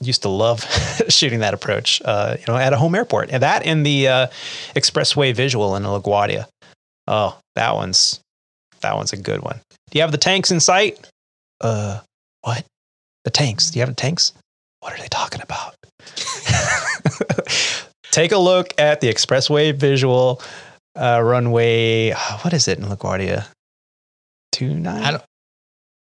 used 0.00 0.22
to 0.22 0.28
love 0.28 0.60
shooting 1.08 1.40
that 1.40 1.54
approach, 1.54 2.02
uh, 2.04 2.36
you 2.38 2.44
know, 2.48 2.56
at 2.56 2.72
a 2.72 2.76
home 2.76 2.94
airport. 2.94 3.30
And 3.30 3.42
that 3.42 3.66
in 3.66 3.82
the 3.82 4.08
uh, 4.08 4.26
expressway 4.74 5.34
visual 5.34 5.76
in 5.76 5.82
LaGuardia. 5.84 6.46
Oh, 7.08 7.38
that 7.56 7.74
one's 7.74 8.20
that 8.80 8.94
one's 8.96 9.12
a 9.12 9.16
good 9.16 9.42
one. 9.42 9.60
Do 9.90 9.98
you 9.98 10.02
have 10.02 10.12
the 10.12 10.18
tanks 10.18 10.50
in 10.50 10.60
sight? 10.60 11.08
Uh, 11.60 12.00
what? 12.42 12.64
The 13.24 13.30
tanks. 13.30 13.70
Do 13.70 13.78
you 13.78 13.84
have 13.84 13.94
tanks? 13.96 14.32
What 14.80 14.92
are 14.92 14.98
they 14.98 15.08
talking 15.08 15.40
about? 15.42 15.74
Take 18.10 18.32
a 18.32 18.38
look 18.38 18.74
at 18.78 19.00
the 19.00 19.08
expressway 19.08 19.74
visual 19.74 20.42
uh, 20.96 21.20
runway. 21.22 22.10
What 22.10 22.52
is 22.52 22.68
it 22.68 22.78
in 22.78 22.84
LaGuardia? 22.84 23.46
Two 24.50 24.74
nine. 24.74 25.02
I 25.02 25.10
don't. 25.12 25.22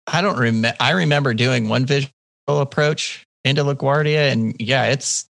I 0.08 0.22
don't 0.22 0.38
remember. 0.38 0.78
I 0.80 0.92
remember 0.92 1.34
doing 1.34 1.68
one 1.68 1.86
visual 1.86 2.12
approach 2.48 3.26
into 3.44 3.64
LaGuardia, 3.64 4.32
and 4.32 4.56
yeah, 4.60 4.86
it's 4.86 5.26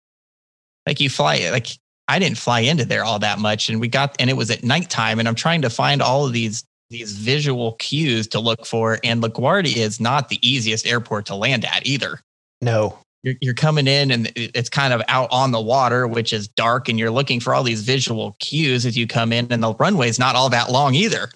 like 0.86 0.99
you 0.99 1.09
fly. 1.09 1.49
Like 1.51 1.67
I 2.07 2.19
didn't 2.19 2.38
fly 2.38 2.61
into 2.61 2.86
there 2.86 3.03
all 3.03 3.19
that 3.19 3.39
much, 3.39 3.69
and 3.69 3.80
we 3.80 3.88
got, 3.88 4.15
and 4.19 4.30
it 4.30 4.34
was 4.34 4.49
at 4.51 4.63
nighttime, 4.63 5.19
and 5.19 5.28
I'm 5.28 5.36
trying 5.36 5.61
to 5.61 5.69
find 5.69 6.01
all 6.01 6.25
of 6.25 6.34
these 6.34 6.63
these 6.89 7.13
visual 7.13 7.73
cues 7.73 8.27
to 8.27 8.39
look 8.39 8.65
for. 8.65 8.99
And 9.03 9.21
LaGuardia 9.21 9.77
is 9.77 9.99
not 9.99 10.29
the 10.29 10.39
easiest 10.47 10.88
airport 10.88 11.25
to 11.27 11.35
land 11.35 11.65
at 11.65 11.85
either. 11.85 12.19
No. 12.61 12.97
You're, 13.23 13.35
you're 13.41 13.53
coming 13.53 13.88
in 13.88 14.11
and 14.11 14.31
it's 14.35 14.69
kind 14.69 14.93
of 14.93 15.01
out 15.07 15.29
on 15.31 15.51
the 15.51 15.59
water, 15.59 16.07
which 16.07 16.31
is 16.31 16.47
dark, 16.47 16.88
and 16.88 16.97
you're 16.97 17.11
looking 17.11 17.39
for 17.39 17.53
all 17.53 17.63
these 17.63 17.81
visual 17.81 18.35
cues 18.39 18.85
as 18.85 18.97
you 18.97 19.07
come 19.07 19.33
in, 19.33 19.51
and 19.51 19.61
the 19.61 19.73
runway 19.75 20.07
is 20.07 20.19
not 20.19 20.35
all 20.35 20.49
that 20.49 20.71
long 20.71 20.93
either. 20.93 21.29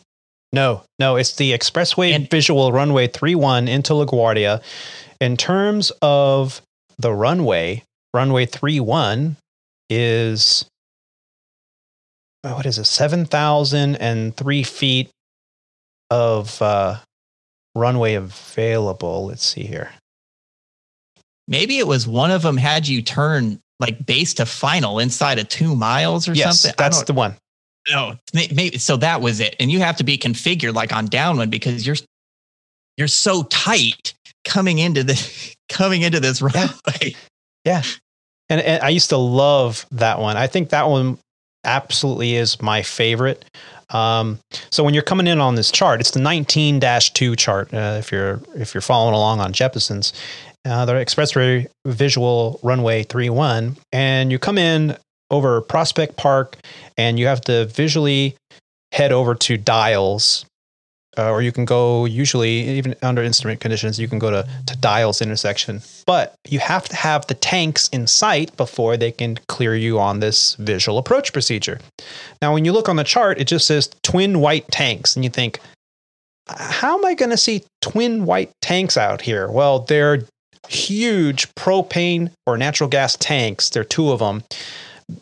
No, 0.54 0.84
no, 1.00 1.16
it's 1.16 1.36
the 1.36 1.54
expressway 1.54 2.12
and, 2.12 2.30
visual 2.30 2.72
runway 2.72 3.08
31 3.08 3.68
into 3.68 3.94
LaGuardia. 3.94 4.62
In 5.20 5.38
terms 5.38 5.92
of 6.02 6.62
the 6.98 7.14
runway, 7.14 7.84
runway 8.14 8.46
31 8.46 9.38
is 9.90 10.66
oh, 12.44 12.56
what 12.56 12.66
is 12.66 12.78
it, 12.78 12.86
7,003 12.86 14.64
feet 14.64 15.10
of 16.12 16.62
uh, 16.62 16.98
runway 17.74 18.14
available. 18.14 19.26
Let's 19.26 19.46
see 19.46 19.64
here. 19.64 19.90
Maybe 21.48 21.80
it 21.80 21.88
was 21.88 22.08
one 22.08 22.30
of 22.30 22.44
them 22.44 22.58
had 22.58 22.88
you 22.88 23.02
turn 23.02 23.60
like 23.80 24.06
base 24.06 24.36
to 24.36 24.46
final 24.46 25.00
inside 25.00 25.40
of 25.40 25.50
two 25.50 25.76
miles 25.76 26.28
or 26.28 26.34
yes, 26.34 26.62
something. 26.62 26.76
That's 26.78 27.02
the 27.04 27.14
one. 27.14 27.36
No, 27.90 28.16
maybe 28.34 28.78
so 28.78 28.96
that 28.98 29.22
was 29.22 29.40
it. 29.40 29.56
And 29.60 29.72
you 29.72 29.80
have 29.80 29.98
to 29.98 30.04
be 30.04 30.18
configured 30.18 30.76
like 30.76 30.94
on 30.94 31.08
downwind 31.08 31.50
because 31.50 31.88
you're 31.88 31.96
you're 32.98 33.08
so 33.08 33.44
tight 33.44 34.14
coming 34.46 34.78
into 34.78 35.04
the 35.04 35.56
coming 35.70 36.04
into 36.04 36.20
this 36.20 36.42
runway. 36.42 36.70
Yeah. 37.02 37.12
yeah. 37.66 37.84
And, 38.50 38.62
and 38.62 38.84
I 38.84 38.90
used 38.90 39.10
to 39.10 39.18
love 39.18 39.86
that 39.92 40.20
one. 40.20 40.36
I 40.38 40.48
think 40.48 40.70
that 40.70 40.90
one 40.90 41.18
absolutely 41.64 42.36
is 42.36 42.62
my 42.62 42.82
favorite. 42.82 43.46
Um, 43.90 44.40
so 44.70 44.84
when 44.84 44.94
you're 44.94 45.04
coming 45.04 45.28
in 45.28 45.40
on 45.40 45.56
this 45.56 45.72
chart, 45.72 46.00
it's 46.00 46.12
the 46.12 46.20
19-2 46.20 47.38
chart. 47.38 47.74
Uh, 47.74 47.98
if 48.00 48.12
you're 48.12 48.42
if 48.56 48.74
you're 48.74 48.82
following 48.82 49.14
along 49.14 49.42
on 49.42 49.54
Jeppesen's, 49.54 50.14
uh, 50.66 50.86
the 50.86 50.94
expressway 50.94 51.68
visual 51.86 52.60
runway 52.64 53.04
31, 53.04 53.78
and 53.92 54.32
you 54.32 54.40
come 54.40 54.58
in 54.58 54.98
over 55.30 55.62
Prospect 55.62 56.18
Park, 56.18 56.58
and 56.98 57.20
you 57.20 57.28
have 57.28 57.42
to 57.42 57.66
visually 57.66 58.36
head 58.92 59.12
over 59.12 59.36
to 59.36 59.58
Dials 59.58 60.46
uh, 61.18 61.30
or 61.30 61.42
you 61.42 61.52
can 61.52 61.66
go 61.66 62.06
usually 62.06 62.70
even 62.78 62.96
under 63.02 63.22
instrument 63.22 63.60
conditions 63.60 64.00
you 64.00 64.08
can 64.08 64.20
go 64.20 64.32
to, 64.32 64.48
to 64.66 64.78
dials 64.78 65.22
intersection. 65.22 65.82
But 66.06 66.36
you 66.48 66.60
have 66.60 66.88
to 66.90 66.96
have 66.96 67.28
the 67.28 67.34
tanks 67.34 67.90
in 67.90 68.08
sight 68.08 68.56
before 68.58 68.98
they 68.98 69.12
can 69.12 69.38
clear 69.48 69.76
you 69.76 70.00
on 70.00 70.20
this 70.20 70.56
visual 70.56 70.98
approach 70.98 71.34
procedure. 71.34 71.80
Now 72.42 72.54
when 72.54 72.66
you 72.66 72.72
look 72.72 72.90
on 72.90 72.96
the 72.96 73.04
chart 73.04 73.40
it 73.40 73.48
just 73.48 73.68
says 73.68 73.90
twin 74.04 74.40
white 74.40 74.68
tanks 74.72 75.16
and 75.16 75.24
you 75.24 75.30
think 75.30 75.60
how 76.48 76.98
am 76.98 77.06
i 77.06 77.14
going 77.14 77.30
to 77.30 77.38
see 77.38 77.64
twin 77.82 78.26
white 78.26 78.52
tanks 78.62 78.98
out 78.98 79.22
here? 79.22 79.50
Well 79.50 79.80
they're 79.80 80.24
huge 80.68 81.54
propane 81.56 82.32
or 82.46 82.58
natural 82.58 82.90
gas 82.90 83.18
tanks. 83.18 83.70
There 83.70 83.82
are 83.82 83.86
two 83.86 84.12
of 84.12 84.20
them 84.20 84.44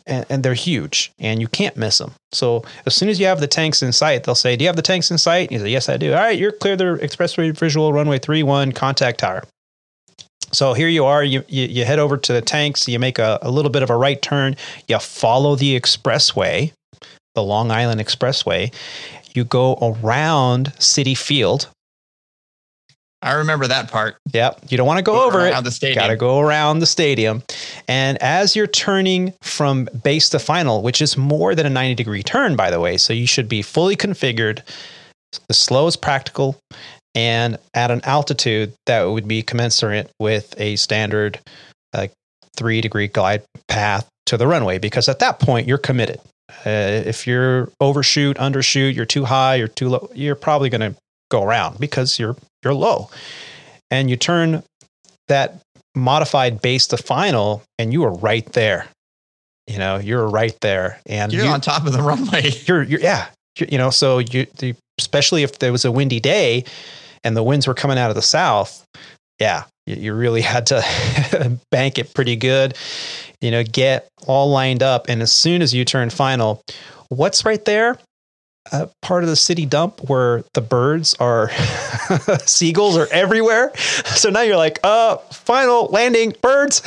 and, 0.06 0.26
and, 0.28 0.42
they're 0.42 0.54
huge 0.54 1.12
and 1.18 1.40
you 1.40 1.48
can't 1.48 1.76
miss 1.76 1.98
them. 1.98 2.12
So 2.32 2.64
as 2.86 2.94
soon 2.94 3.08
as 3.08 3.20
you 3.20 3.26
have 3.26 3.40
the 3.40 3.46
tanks 3.46 3.82
in 3.82 3.92
sight, 3.92 4.24
they'll 4.24 4.34
say, 4.34 4.56
Do 4.56 4.64
you 4.64 4.68
have 4.68 4.76
the 4.76 4.82
tanks 4.82 5.10
in 5.10 5.18
sight? 5.18 5.50
And 5.50 5.52
you 5.52 5.58
say, 5.58 5.70
Yes, 5.70 5.88
I 5.88 5.96
do. 5.96 6.12
All 6.12 6.18
right, 6.20 6.38
you're 6.38 6.52
clear 6.52 6.76
the 6.76 6.98
expressway 7.02 7.56
visual 7.56 7.92
runway 7.92 8.18
3 8.18 8.42
1 8.42 8.72
contact 8.72 9.20
tower. 9.20 9.42
So 10.52 10.72
here 10.72 10.88
you 10.88 11.04
are, 11.04 11.22
you, 11.22 11.44
you, 11.48 11.66
you, 11.66 11.84
head 11.84 12.00
over 12.00 12.16
to 12.16 12.32
the 12.32 12.40
tanks, 12.40 12.88
you 12.88 12.98
make 12.98 13.18
a, 13.20 13.38
a 13.42 13.50
little 13.50 13.70
bit 13.70 13.82
of 13.82 13.90
a 13.90 13.96
right 13.96 14.20
turn, 14.20 14.56
you 14.88 14.98
follow 14.98 15.54
the 15.54 15.78
expressway, 15.78 16.72
the 17.34 17.42
Long 17.42 17.70
Island 17.70 18.00
Expressway, 18.00 18.74
you 19.32 19.44
go 19.44 19.74
around 19.80 20.72
Citi 20.78 21.16
Field, 21.16 21.68
I 23.22 23.34
remember 23.34 23.66
that 23.66 23.90
part. 23.90 24.16
Yep. 24.32 24.66
You 24.70 24.78
don't 24.78 24.86
want 24.86 24.98
to 24.98 25.02
go, 25.02 25.12
go 25.12 25.26
over 25.26 25.46
it. 25.46 25.64
The 25.64 25.70
stadium. 25.70 26.02
Got 26.02 26.08
to 26.08 26.16
go 26.16 26.40
around 26.40 26.78
the 26.78 26.86
stadium. 26.86 27.42
And 27.86 28.16
as 28.22 28.56
you're 28.56 28.66
turning 28.66 29.34
from 29.42 29.88
base 30.02 30.30
to 30.30 30.38
final, 30.38 30.82
which 30.82 31.02
is 31.02 31.16
more 31.16 31.54
than 31.54 31.66
a 31.66 31.70
90 31.70 31.94
degree 31.96 32.22
turn, 32.22 32.56
by 32.56 32.70
the 32.70 32.80
way, 32.80 32.96
so 32.96 33.12
you 33.12 33.26
should 33.26 33.48
be 33.48 33.60
fully 33.60 33.94
configured, 33.94 34.62
as 35.50 35.58
slow 35.58 35.86
as 35.86 35.96
practical, 35.96 36.58
and 37.14 37.58
at 37.74 37.90
an 37.90 38.00
altitude 38.04 38.72
that 38.86 39.04
would 39.04 39.28
be 39.28 39.42
commensurate 39.42 40.10
with 40.18 40.54
a 40.58 40.76
standard 40.76 41.40
uh, 41.92 42.06
three 42.56 42.80
degree 42.80 43.08
glide 43.08 43.42
path 43.68 44.08
to 44.26 44.38
the 44.38 44.46
runway. 44.46 44.78
Because 44.78 45.08
at 45.08 45.18
that 45.18 45.40
point, 45.40 45.68
you're 45.68 45.78
committed. 45.78 46.20
Uh, 46.64 47.04
if 47.04 47.26
you're 47.26 47.70
overshoot, 47.80 48.36
undershoot, 48.38 48.94
you're 48.94 49.04
too 49.04 49.26
high, 49.26 49.56
you're 49.56 49.68
too 49.68 49.90
low, 49.90 50.10
you're 50.14 50.34
probably 50.34 50.70
going 50.70 50.80
to 50.80 50.98
go 51.30 51.42
around 51.44 51.78
because 51.78 52.18
you're 52.18 52.36
you're 52.64 52.74
low. 52.74 53.10
And 53.90 54.08
you 54.08 54.16
turn 54.16 54.62
that 55.28 55.60
modified 55.94 56.62
base 56.62 56.86
to 56.88 56.96
final, 56.96 57.62
and 57.78 57.92
you 57.92 58.04
are 58.04 58.12
right 58.12 58.46
there. 58.52 58.86
You 59.66 59.78
know, 59.78 59.98
you're 59.98 60.26
right 60.26 60.56
there, 60.60 61.00
and 61.06 61.32
you're 61.32 61.44
you, 61.44 61.50
on 61.50 61.60
top 61.60 61.86
of 61.86 61.92
the 61.92 62.02
runway. 62.02 62.50
You're, 62.66 62.82
you're 62.82 63.00
yeah, 63.00 63.28
you're, 63.56 63.68
you 63.68 63.78
know. 63.78 63.90
So 63.90 64.18
you, 64.18 64.46
the, 64.58 64.74
especially 64.98 65.44
if 65.44 65.60
there 65.60 65.70
was 65.70 65.84
a 65.84 65.92
windy 65.92 66.18
day, 66.18 66.64
and 67.22 67.36
the 67.36 67.42
winds 67.42 67.68
were 67.68 67.74
coming 67.74 67.96
out 67.96 68.10
of 68.10 68.16
the 68.16 68.22
south, 68.22 68.84
yeah, 69.38 69.64
you, 69.86 69.96
you 69.96 70.14
really 70.14 70.40
had 70.54 70.66
to 70.66 71.58
bank 71.70 71.98
it 71.98 72.14
pretty 72.14 72.36
good. 72.36 72.76
You 73.40 73.50
know, 73.52 73.62
get 73.62 74.08
all 74.26 74.50
lined 74.50 74.82
up, 74.82 75.08
and 75.08 75.22
as 75.22 75.32
soon 75.32 75.62
as 75.62 75.72
you 75.72 75.84
turn 75.84 76.10
final, 76.10 76.62
what's 77.08 77.44
right 77.44 77.64
there? 77.64 77.96
Uh, 78.72 78.86
part 79.02 79.24
of 79.24 79.28
the 79.28 79.36
city 79.36 79.66
dump 79.66 80.08
where 80.08 80.44
the 80.54 80.60
birds 80.60 81.14
are 81.14 81.50
seagulls 82.44 82.96
are 82.96 83.08
everywhere. 83.10 83.72
So 83.76 84.30
now 84.30 84.42
you're 84.42 84.56
like, 84.56 84.78
uh, 84.84 85.16
final 85.16 85.86
landing, 85.86 86.34
birds. 86.40 86.82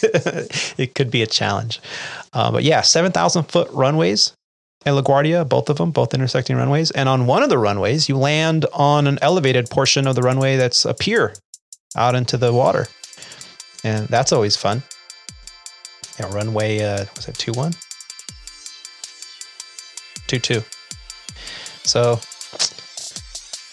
it 0.78 0.94
could 0.94 1.10
be 1.10 1.22
a 1.22 1.26
challenge. 1.26 1.80
Uh, 2.32 2.52
but 2.52 2.62
yeah, 2.64 2.82
7,000 2.82 3.44
foot 3.44 3.68
runways 3.72 4.32
at 4.86 4.94
LaGuardia, 4.94 5.48
both 5.48 5.68
of 5.68 5.76
them, 5.76 5.90
both 5.90 6.14
intersecting 6.14 6.56
runways. 6.56 6.90
And 6.92 7.08
on 7.08 7.26
one 7.26 7.42
of 7.42 7.48
the 7.48 7.58
runways, 7.58 8.08
you 8.08 8.16
land 8.16 8.66
on 8.72 9.06
an 9.06 9.18
elevated 9.22 9.68
portion 9.70 10.06
of 10.06 10.14
the 10.14 10.22
runway 10.22 10.56
that's 10.56 10.84
a 10.84 10.94
pier 10.94 11.34
out 11.96 12.14
into 12.14 12.36
the 12.36 12.52
water. 12.52 12.86
And 13.82 14.06
that's 14.08 14.32
always 14.32 14.56
fun. 14.56 14.82
Yeah, 16.18 16.32
runway, 16.34 16.80
uh, 16.80 17.06
was 17.16 17.28
it 17.28 17.36
2 17.36 17.52
1? 17.52 17.72
2 20.26 20.38
2. 20.38 20.62
So, 21.88 22.20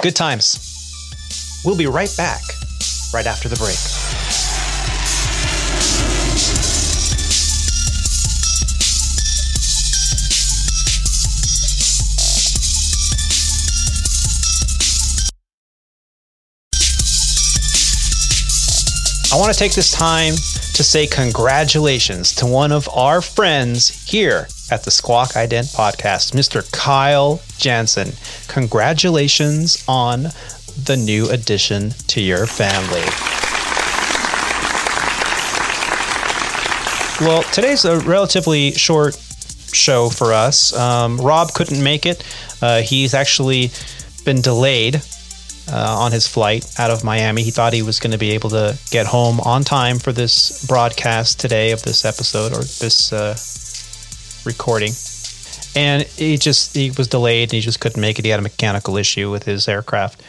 good 0.01 0.15
times. 0.15 1.61
We'll 1.65 1.75
be 1.75 1.85
right 1.85 2.13
back 2.15 2.39
right 3.13 3.27
after 3.27 3.49
the 3.49 3.57
break. 3.57 3.75
I 19.33 19.37
want 19.37 19.51
to 19.51 19.59
take 19.59 19.73
this 19.73 19.91
time 19.91 20.35
to 20.75 20.83
say 20.83 21.05
congratulations 21.05 22.33
to 22.35 22.45
one 22.45 22.71
of 22.71 22.87
our 22.93 23.21
friends 23.21 23.89
here 24.09 24.47
at 24.71 24.83
the 24.83 24.91
Squawk 24.91 25.31
Ident 25.31 25.75
podcast, 25.75 26.33
Mr. 26.33 26.69
Kyle 26.71 27.41
Jansen. 27.65 28.11
Congratulations 28.47 29.83
on 29.87 30.27
the 30.83 30.95
new 30.95 31.27
addition 31.31 31.89
to 32.05 32.21
your 32.21 32.45
family. 32.45 33.01
Well, 37.27 37.41
today's 37.51 37.83
a 37.83 37.99
relatively 38.01 38.73
short 38.73 39.15
show 39.73 40.09
for 40.09 40.31
us. 40.31 40.77
Um, 40.77 41.17
Rob 41.17 41.53
couldn't 41.53 41.83
make 41.83 42.05
it. 42.05 42.23
Uh, 42.61 42.81
he's 42.83 43.15
actually 43.15 43.71
been 44.25 44.41
delayed 44.41 45.01
uh, 45.67 45.97
on 45.97 46.11
his 46.11 46.27
flight 46.27 46.71
out 46.77 46.91
of 46.91 47.03
Miami. 47.03 47.41
He 47.41 47.49
thought 47.49 47.73
he 47.73 47.81
was 47.81 47.99
going 47.99 48.11
to 48.11 48.19
be 48.19 48.33
able 48.33 48.51
to 48.51 48.77
get 48.91 49.07
home 49.07 49.39
on 49.39 49.63
time 49.63 49.97
for 49.97 50.11
this 50.11 50.63
broadcast 50.67 51.39
today 51.39 51.71
of 51.71 51.81
this 51.81 52.05
episode 52.05 52.51
or 52.51 52.59
this 52.59 53.11
uh, 53.11 53.35
recording. 54.47 54.91
And 55.75 56.03
he 56.03 56.37
just 56.37 56.75
he 56.75 56.91
was 56.91 57.07
delayed 57.07 57.49
and 57.49 57.53
he 57.53 57.61
just 57.61 57.79
couldn't 57.79 58.01
make 58.01 58.17
it. 58.17 58.25
He 58.25 58.31
had 58.31 58.39
a 58.39 58.43
mechanical 58.43 58.97
issue 58.97 59.29
with 59.29 59.43
his 59.43 59.67
aircraft. 59.67 60.23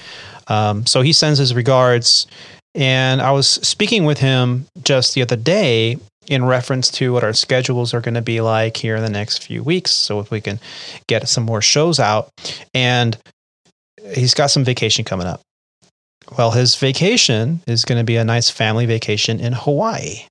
Um, 0.49 0.87
so 0.87 1.03
he 1.03 1.13
sends 1.13 1.39
his 1.39 1.55
regards. 1.55 2.27
And 2.75 3.23
I 3.23 3.33
was 3.33 3.49
speaking 3.49 4.05
with 4.05 4.19
him 4.19 4.67
just 4.83 5.15
the 5.15 5.23
other 5.23 5.37
day 5.37 5.99
in 6.27 6.45
reference 6.45 6.91
to 6.91 7.13
what 7.13 7.25
our 7.25 7.33
schedules 7.33 7.95
are 7.95 8.01
going 8.01 8.15
to 8.15 8.23
be 8.23 8.41
like 8.41 8.77
here 8.77 8.97
in 8.97 9.03
the 9.03 9.11
next 9.11 9.43
few 9.45 9.63
weeks. 9.63 9.93
So 9.93 10.21
if 10.21 10.31
we 10.31 10.41
can 10.41 10.59
get 11.07 11.29
some 11.29 11.45
more 11.45 11.63
shows 11.63 11.99
out. 11.99 12.29
And 12.75 13.17
he's 14.15 14.35
got 14.35 14.49
some 14.49 14.65
vacation 14.65 15.05
coming 15.05 15.27
up. 15.27 15.41
Well, 16.37 16.51
his 16.51 16.75
vacation 16.75 17.61
is 17.67 17.85
going 17.85 17.99
to 17.99 18.05
be 18.05 18.17
a 18.17 18.25
nice 18.25 18.51
family 18.51 18.87
vacation 18.87 19.39
in 19.39 19.53
Hawaii. 19.53 20.25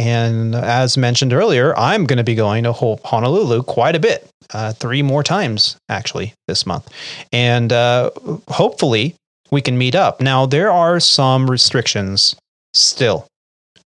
And 0.00 0.54
as 0.54 0.96
mentioned 0.96 1.34
earlier, 1.34 1.78
I'm 1.78 2.06
going 2.06 2.16
to 2.16 2.24
be 2.24 2.34
going 2.34 2.64
to 2.64 2.72
Honolulu 2.72 3.64
quite 3.64 3.94
a 3.94 4.00
bit, 4.00 4.26
uh, 4.54 4.72
three 4.72 5.02
more 5.02 5.22
times 5.22 5.76
actually 5.90 6.32
this 6.48 6.64
month. 6.64 6.88
And 7.34 7.70
uh, 7.70 8.10
hopefully 8.48 9.14
we 9.50 9.60
can 9.60 9.76
meet 9.76 9.94
up. 9.94 10.22
Now, 10.22 10.46
there 10.46 10.72
are 10.72 11.00
some 11.00 11.50
restrictions 11.50 12.34
still 12.72 13.26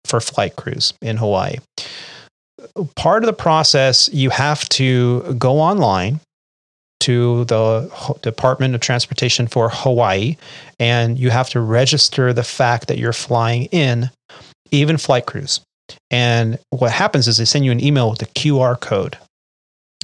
for 0.04 0.20
flight 0.20 0.56
crews 0.56 0.92
in 1.00 1.16
Hawaii. 1.16 1.56
Part 2.94 3.22
of 3.22 3.26
the 3.26 3.32
process, 3.32 4.10
you 4.12 4.28
have 4.28 4.68
to 4.68 5.34
go 5.38 5.60
online 5.60 6.20
to 7.00 7.46
the 7.46 8.18
Department 8.20 8.74
of 8.74 8.82
Transportation 8.82 9.46
for 9.46 9.70
Hawaii 9.70 10.36
and 10.78 11.18
you 11.18 11.30
have 11.30 11.48
to 11.50 11.60
register 11.60 12.34
the 12.34 12.44
fact 12.44 12.88
that 12.88 12.98
you're 12.98 13.14
flying 13.14 13.64
in, 13.72 14.10
even 14.70 14.98
flight 14.98 15.24
crews. 15.24 15.62
And 16.10 16.58
what 16.70 16.92
happens 16.92 17.28
is 17.28 17.36
they 17.36 17.44
send 17.44 17.64
you 17.64 17.72
an 17.72 17.82
email 17.82 18.10
with 18.10 18.22
a 18.22 18.26
QR 18.26 18.78
code. 18.78 19.18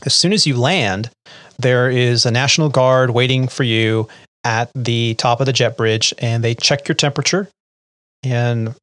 As 0.06 0.14
soon 0.14 0.32
as 0.32 0.46
you 0.46 0.56
land, 0.56 1.10
there 1.58 1.90
is 1.90 2.24
a 2.24 2.30
National 2.30 2.68
Guard 2.68 3.10
waiting 3.10 3.48
for 3.48 3.64
you 3.64 4.08
at 4.44 4.70
the 4.74 5.14
top 5.14 5.40
of 5.40 5.46
the 5.46 5.52
jet 5.52 5.76
bridge, 5.76 6.14
and 6.18 6.44
they 6.44 6.54
check 6.54 6.86
your 6.86 6.94
temperature 6.94 7.48
and 8.22 8.74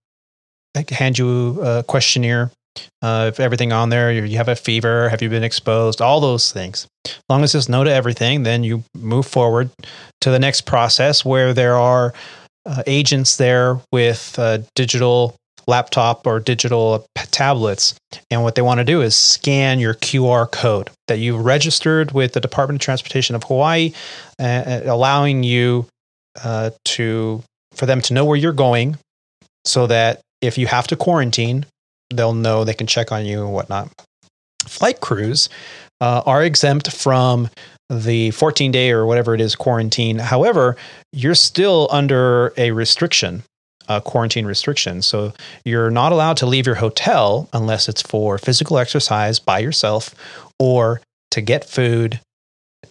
hand 0.89 1.17
you 1.17 1.59
a 1.61 1.83
questionnaire. 1.83 2.51
Uh, 3.01 3.27
if 3.29 3.39
everything 3.39 3.71
on 3.71 3.89
there, 3.89 4.11
you 4.11 4.37
have 4.37 4.49
a 4.49 4.55
fever, 4.55 5.07
have 5.07 5.21
you 5.21 5.29
been 5.29 5.43
exposed, 5.43 6.01
all 6.01 6.19
those 6.19 6.51
things. 6.51 6.87
As 7.05 7.21
long 7.29 7.43
as 7.43 7.55
it's 7.55 7.69
no 7.69 7.83
to 7.85 7.91
everything, 7.91 8.43
then 8.43 8.63
you 8.63 8.83
move 8.93 9.25
forward 9.25 9.69
to 10.21 10.29
the 10.29 10.39
next 10.39 10.61
process 10.61 11.23
where 11.23 11.53
there 11.53 11.75
are 11.75 12.13
uh, 12.65 12.83
agents 12.85 13.37
there 13.37 13.79
with 13.93 14.37
uh, 14.37 14.59
digital 14.75 15.35
laptop 15.67 16.25
or 16.25 16.39
digital 16.39 17.05
tablets. 17.31 17.95
And 18.31 18.43
what 18.43 18.55
they 18.55 18.61
want 18.61 18.79
to 18.79 18.83
do 18.83 19.01
is 19.01 19.15
scan 19.15 19.79
your 19.79 19.93
QR 19.95 20.49
code 20.49 20.89
that 21.07 21.19
you've 21.19 21.43
registered 21.43 22.11
with 22.11 22.33
the 22.33 22.39
Department 22.39 22.81
of 22.81 22.85
Transportation 22.85 23.35
of 23.35 23.43
Hawaii, 23.43 23.93
uh, 24.39 24.81
allowing 24.85 25.43
you 25.43 25.87
uh, 26.43 26.71
to 26.85 27.43
for 27.73 27.85
them 27.85 28.01
to 28.01 28.13
know 28.13 28.23
where 28.23 28.37
you're 28.37 28.53
going, 28.53 28.97
so 29.65 29.87
that 29.87 30.21
if 30.41 30.57
you 30.57 30.67
have 30.67 30.87
to 30.87 30.95
quarantine, 30.95 31.65
they'll 32.13 32.33
know 32.33 32.63
they 32.63 32.73
can 32.73 32.87
check 32.87 33.11
on 33.11 33.25
you 33.25 33.43
and 33.43 33.53
whatnot. 33.53 33.91
Flight 34.65 35.01
crews 35.01 35.49
uh, 36.01 36.21
are 36.25 36.43
exempt 36.43 36.91
from 36.91 37.49
the 37.89 38.31
14 38.31 38.71
day 38.71 38.91
or 38.91 39.05
whatever 39.05 39.35
it 39.35 39.41
is 39.41 39.55
quarantine. 39.55 40.17
However, 40.17 40.75
you're 41.11 41.35
still 41.35 41.87
under 41.91 42.53
a 42.57 42.71
restriction 42.71 43.43
uh, 43.87 43.99
quarantine 43.99 44.45
restrictions. 44.45 45.05
So 45.05 45.33
you're 45.63 45.91
not 45.91 46.11
allowed 46.11 46.37
to 46.37 46.45
leave 46.45 46.65
your 46.65 46.75
hotel 46.75 47.49
unless 47.53 47.87
it's 47.89 48.01
for 48.01 48.37
physical 48.37 48.77
exercise 48.77 49.39
by 49.39 49.59
yourself 49.59 50.13
or 50.59 51.01
to 51.31 51.41
get 51.41 51.65
food 51.65 52.19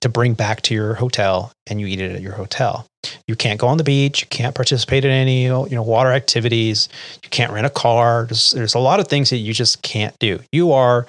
to 0.00 0.08
bring 0.08 0.34
back 0.34 0.60
to 0.62 0.74
your 0.74 0.94
hotel 0.94 1.52
and 1.66 1.80
you 1.80 1.86
eat 1.86 2.00
it 2.00 2.12
at 2.12 2.20
your 2.20 2.32
hotel. 2.32 2.86
You 3.26 3.36
can't 3.36 3.60
go 3.60 3.68
on 3.68 3.78
the 3.78 3.84
beach. 3.84 4.22
You 4.22 4.26
can't 4.28 4.54
participate 4.54 5.04
in 5.04 5.10
any 5.10 5.44
you 5.44 5.68
know 5.70 5.82
water 5.82 6.12
activities. 6.12 6.88
You 7.22 7.30
can't 7.30 7.52
rent 7.52 7.66
a 7.66 7.70
car. 7.70 8.26
There's, 8.28 8.52
there's 8.52 8.74
a 8.74 8.78
lot 8.78 9.00
of 9.00 9.08
things 9.08 9.30
that 9.30 9.38
you 9.38 9.52
just 9.52 9.82
can't 9.82 10.14
do. 10.18 10.40
You 10.52 10.72
are 10.72 11.06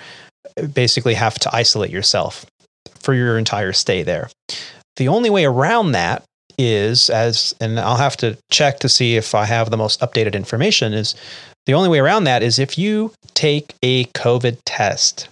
basically 0.73 1.15
have 1.15 1.35
to 1.39 1.55
isolate 1.55 1.91
yourself 1.91 2.45
for 2.99 3.13
your 3.13 3.37
entire 3.37 3.73
stay 3.73 4.03
there. 4.03 4.29
The 4.97 5.07
only 5.09 5.29
way 5.29 5.45
around 5.45 5.91
that 5.91 6.23
is 6.57 7.09
as 7.09 7.55
and 7.59 7.79
I'll 7.79 7.97
have 7.97 8.17
to 8.17 8.37
check 8.51 8.79
to 8.79 8.89
see 8.89 9.15
if 9.15 9.35
I 9.35 9.45
have 9.45 9.69
the 9.69 9.77
most 9.77 9.99
updated 10.01 10.33
information 10.33 10.93
is 10.93 11.15
the 11.65 11.73
only 11.73 11.89
way 11.89 11.99
around 11.99 12.25
that 12.25 12.43
is 12.43 12.59
if 12.59 12.77
you 12.77 13.11
take 13.33 13.73
a 13.81 14.05
COVID 14.05 14.59
test. 14.65 15.27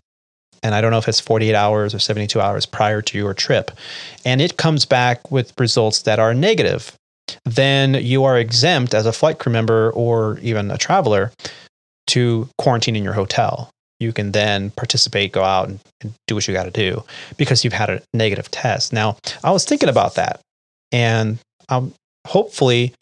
And 0.63 0.73
I 0.73 0.81
don't 0.81 0.91
know 0.91 0.97
if 0.97 1.09
it's 1.09 1.19
48 1.19 1.53
hours 1.53 1.93
or 1.93 1.99
72 1.99 2.39
hours 2.39 2.65
prior 2.65 3.01
to 3.01 3.17
your 3.17 3.33
trip, 3.33 3.71
and 4.23 4.41
it 4.41 4.55
comes 4.55 4.85
back 4.85 5.29
with 5.29 5.51
results 5.59 6.03
that 6.03 6.19
are 6.19 6.33
negative, 6.33 6.93
then 7.43 7.95
you 7.95 8.23
are 8.23 8.37
exempt 8.37 8.93
as 8.93 9.05
a 9.05 9.11
flight 9.11 9.39
crew 9.39 9.51
member 9.51 9.91
or 9.91 10.39
even 10.41 10.71
a 10.71 10.77
traveler 10.77 11.31
to 12.07 12.47
quarantine 12.57 12.95
in 12.95 13.03
your 13.03 13.13
hotel. 13.13 13.69
You 13.99 14.13
can 14.13 14.31
then 14.31 14.71
participate, 14.71 15.33
go 15.33 15.43
out 15.43 15.67
and, 15.67 15.79
and 16.01 16.13
do 16.27 16.35
what 16.35 16.47
you 16.47 16.53
got 16.53 16.63
to 16.63 16.71
do 16.71 17.03
because 17.37 17.63
you've 17.63 17.73
had 17.73 17.89
a 17.89 18.01
negative 18.13 18.49
test. 18.49 18.93
Now, 18.93 19.17
I 19.43 19.51
was 19.51 19.65
thinking 19.65 19.89
about 19.89 20.15
that 20.15 20.39
and 20.93 21.39
I'm 21.67 21.93
hopefully 22.25 22.93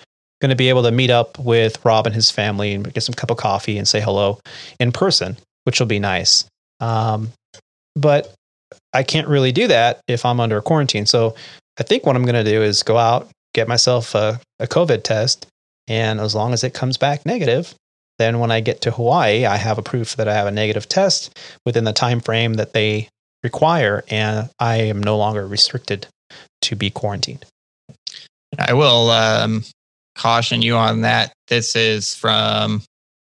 going 0.42 0.50
to 0.50 0.56
be 0.56 0.70
able 0.70 0.84
to 0.84 0.92
meet 0.92 1.12
up 1.12 1.38
with 1.38 1.84
Rob 1.86 2.08
and 2.08 2.16
his 2.16 2.32
family 2.32 2.74
and 2.74 2.92
get 2.92 3.04
some 3.04 3.14
cup 3.14 3.30
of 3.30 3.38
coffee 3.38 3.78
and 3.78 3.88
say 3.88 4.02
hello 4.02 4.40
in 4.80 4.92
person, 4.92 5.38
which 5.66 5.80
will 5.80 5.88
be 5.88 6.00
nice. 6.00 6.46
Um, 6.80 7.32
but 7.96 8.34
I 8.94 9.04
can't 9.04 9.28
really 9.28 9.52
do 9.52 9.68
that 9.68 10.02
if 10.08 10.26
I'm 10.26 10.40
under 10.40 10.60
quarantine. 10.62 11.06
So 11.06 11.36
I 11.80 11.84
think 11.84 12.06
what 12.06 12.16
I'm 12.16 12.26
going 12.26 12.44
to 12.44 12.50
do 12.50 12.64
is 12.64 12.82
go 12.82 12.98
out, 12.98 13.30
get 13.54 13.68
myself 13.68 14.16
a, 14.16 14.40
a 14.60 14.66
COVID 14.66 15.04
test, 15.04 15.46
and 15.88 16.20
as 16.20 16.34
long 16.34 16.54
as 16.54 16.64
it 16.64 16.74
comes 16.74 16.98
back 16.98 17.26
negative, 17.26 17.76
then 18.18 18.40
when 18.40 18.52
I 18.52 18.62
get 18.62 18.82
to 18.82 18.92
Hawaii, 18.92 19.46
I 19.46 19.58
have 19.58 19.78
a 19.78 19.84
proof 19.84 20.16
that 20.16 20.28
I 20.28 20.34
have 20.34 20.48
a 20.48 20.52
negative 20.52 20.88
test 20.88 21.38
within 21.66 21.84
the 21.84 21.94
time 21.94 22.20
frame 22.20 22.56
that 22.56 22.74
they 22.74 23.10
require, 23.44 24.04
and 24.10 24.50
I 24.60 24.78
am 24.78 25.02
no 25.02 25.18
longer 25.18 25.46
restricted 25.46 26.08
to 26.62 26.76
be 26.76 26.90
quarantined. 26.90 27.46
I 28.58 28.74
will 28.74 29.10
um, 29.10 29.64
caution 30.16 30.62
you 30.62 30.76
on 30.76 31.02
that. 31.02 31.34
This 31.48 31.76
is 31.76 32.16
from 32.16 32.84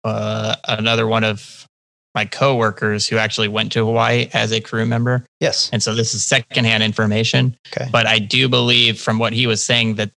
uh, 0.04 0.56
another 0.68 1.08
one 1.08 1.24
of 1.24 1.68
my 2.16 2.26
coworkers 2.26 3.08
who 3.08 3.18
actually 3.18 3.48
went 3.48 3.72
to 3.72 3.86
Hawaii 3.86 4.30
as 4.34 4.52
a 4.52 4.62
crew 4.62 4.86
member. 4.86 5.26
Yes. 5.40 5.70
And 5.74 5.82
so 5.82 5.96
this 5.96 6.14
is 6.14 6.24
secondhand 6.24 6.84
information. 6.84 7.58
Okay. 7.76 7.90
But 7.92 8.06
I 8.06 8.20
do 8.20 8.48
believe 8.48 9.00
from 9.00 9.18
what 9.18 9.34
he 9.34 9.48
was 9.48 9.64
saying 9.64 9.96
that 9.96 10.12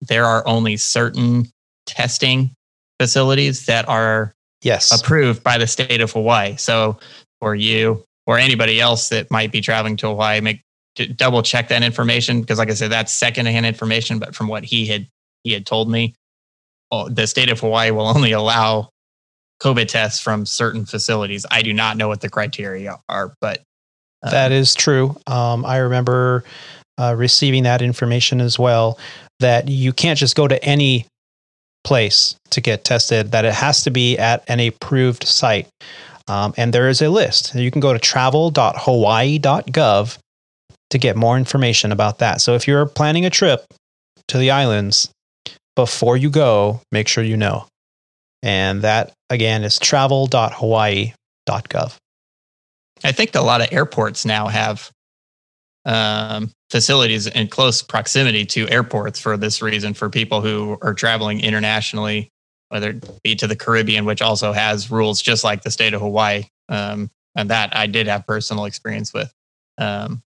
there 0.00 0.24
are 0.24 0.46
only 0.46 0.76
certain 0.76 1.50
testing 1.86 2.50
facilities 2.98 3.66
that 3.66 3.88
are 3.88 4.32
yes 4.62 4.92
approved 4.98 5.42
by 5.42 5.58
the 5.58 5.66
state 5.66 6.00
of 6.00 6.12
Hawaii. 6.12 6.56
So 6.56 6.98
for 7.40 7.54
you 7.54 8.04
or 8.26 8.38
anybody 8.38 8.80
else 8.80 9.08
that 9.10 9.30
might 9.30 9.52
be 9.52 9.60
traveling 9.60 9.96
to 9.98 10.08
Hawaii, 10.08 10.40
make 10.40 10.62
double 10.94 11.42
check 11.42 11.68
that 11.68 11.82
information 11.82 12.40
because 12.40 12.58
like 12.58 12.70
I 12.70 12.74
said, 12.74 12.92
that's 12.92 13.12
secondhand 13.12 13.66
information. 13.66 14.18
But 14.18 14.34
from 14.34 14.48
what 14.48 14.64
he 14.64 14.86
had 14.86 15.06
he 15.44 15.52
had 15.52 15.66
told 15.66 15.90
me, 15.90 16.14
well, 16.90 17.08
the 17.08 17.26
state 17.26 17.50
of 17.50 17.60
Hawaii 17.60 17.90
will 17.90 18.06
only 18.06 18.32
allow 18.32 18.90
COVID 19.62 19.88
tests 19.88 20.20
from 20.20 20.44
certain 20.44 20.84
facilities. 20.84 21.46
I 21.50 21.62
do 21.62 21.72
not 21.72 21.96
know 21.96 22.08
what 22.08 22.20
the 22.20 22.28
criteria 22.28 22.98
are, 23.08 23.34
but 23.40 23.62
um, 24.22 24.30
that 24.30 24.52
is 24.52 24.74
true. 24.74 25.16
Um, 25.26 25.64
I 25.64 25.78
remember 25.78 26.44
uh, 26.98 27.14
receiving 27.16 27.62
that 27.64 27.82
information 27.82 28.40
as 28.40 28.56
well. 28.58 28.98
That 29.40 29.68
you 29.68 29.92
can't 29.92 30.18
just 30.18 30.36
go 30.36 30.46
to 30.46 30.64
any 30.64 31.06
place 31.84 32.36
to 32.50 32.60
get 32.60 32.84
tested. 32.84 33.32
That 33.32 33.44
it 33.44 33.54
has 33.54 33.82
to 33.84 33.90
be 33.90 34.16
at 34.18 34.44
an 34.48 34.60
approved 34.60 35.24
site. 35.24 35.68
Um, 36.28 36.54
and 36.56 36.72
there 36.72 36.88
is 36.88 37.02
a 37.02 37.10
list. 37.10 37.52
You 37.54 37.72
can 37.72 37.80
go 37.80 37.92
to 37.92 37.98
travel.hawaii.gov 37.98 40.18
to 40.92 40.98
get 40.98 41.16
more 41.16 41.36
information 41.38 41.90
about 41.90 42.18
that. 42.18 42.40
So 42.40 42.54
if 42.54 42.68
you're 42.68 42.86
planning 42.86 43.24
a 43.24 43.30
trip 43.30 43.64
to 44.28 44.38
the 44.38 44.50
islands, 44.50 45.10
before 45.74 46.18
you 46.18 46.30
go, 46.30 46.80
make 46.92 47.08
sure 47.08 47.24
you 47.24 47.36
know. 47.36 47.66
And 48.42 48.82
that 48.82 49.12
again 49.30 49.64
is 49.64 49.78
travel.hawaii.gov. 49.78 51.96
I 53.04 53.12
think 53.12 53.34
a 53.34 53.40
lot 53.40 53.62
of 53.62 53.72
airports 53.72 54.26
now 54.26 54.48
have 54.48 54.90
um, 55.86 56.50
facilities 56.70 57.26
in 57.26 57.48
close 57.48 57.82
proximity 57.82 58.44
to 58.46 58.68
airports 58.68 59.18
for 59.18 59.36
this 59.36 59.60
reason 59.62 59.94
for 59.94 60.08
people 60.10 60.42
who 60.42 60.78
are 60.82 60.94
traveling 60.94 61.40
internationally, 61.40 62.28
whether 62.68 62.90
it 62.90 63.22
be 63.24 63.34
to 63.36 63.46
the 63.46 63.56
Caribbean, 63.56 64.04
which 64.04 64.20
also 64.20 64.52
has 64.52 64.90
rules 64.90 65.22
just 65.22 65.42
like 65.42 65.62
the 65.62 65.70
state 65.70 65.94
of 65.94 66.02
Hawaii. 66.02 66.42
Um, 66.68 67.10
and 67.34 67.48
that 67.50 67.74
I 67.74 67.86
did 67.86 68.08
have 68.08 68.26
personal 68.26 68.66
experience 68.66 69.14
with. 69.14 69.32
Um, 69.78 70.22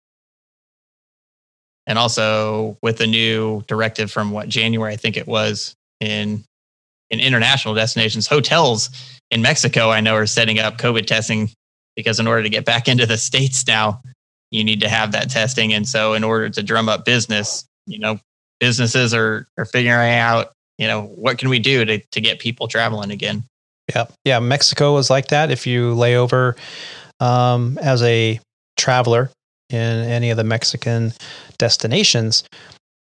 and 1.86 1.98
also 1.98 2.76
with 2.82 2.98
the 2.98 3.06
new 3.06 3.62
directive 3.68 4.10
from 4.10 4.30
what 4.30 4.48
January, 4.48 4.92
I 4.92 4.96
think 4.96 5.16
it 5.16 5.26
was 5.26 5.74
in 6.00 6.44
in 7.10 7.20
international 7.20 7.74
destinations, 7.74 8.26
hotels 8.26 8.90
in 9.30 9.42
Mexico, 9.42 9.90
I 9.90 10.00
know 10.00 10.14
are 10.14 10.26
setting 10.26 10.58
up 10.58 10.78
COVID 10.78 11.06
testing 11.06 11.50
because 11.94 12.20
in 12.20 12.26
order 12.26 12.42
to 12.42 12.48
get 12.48 12.64
back 12.64 12.88
into 12.88 13.06
the 13.06 13.16
states 13.16 13.66
now, 13.66 14.00
you 14.50 14.62
need 14.62 14.80
to 14.80 14.88
have 14.88 15.12
that 15.12 15.30
testing. 15.30 15.72
And 15.72 15.88
so, 15.88 16.14
in 16.14 16.22
order 16.24 16.48
to 16.50 16.62
drum 16.62 16.88
up 16.88 17.04
business, 17.04 17.64
you 17.86 17.98
know, 17.98 18.18
businesses 18.60 19.14
are 19.14 19.46
are 19.58 19.64
figuring 19.64 20.14
out, 20.14 20.52
you 20.78 20.86
know, 20.86 21.02
what 21.02 21.38
can 21.38 21.48
we 21.48 21.58
do 21.58 21.84
to 21.84 21.98
to 21.98 22.20
get 22.20 22.38
people 22.38 22.68
traveling 22.68 23.10
again. 23.10 23.44
Yeah, 23.94 24.06
yeah. 24.24 24.38
Mexico 24.40 24.94
was 24.94 25.10
like 25.10 25.28
that. 25.28 25.50
If 25.50 25.66
you 25.66 25.94
lay 25.94 26.16
over 26.16 26.56
um, 27.20 27.78
as 27.78 28.02
a 28.02 28.40
traveler 28.76 29.30
in 29.70 29.78
any 29.78 30.30
of 30.30 30.36
the 30.36 30.44
Mexican 30.44 31.12
destinations, 31.58 32.44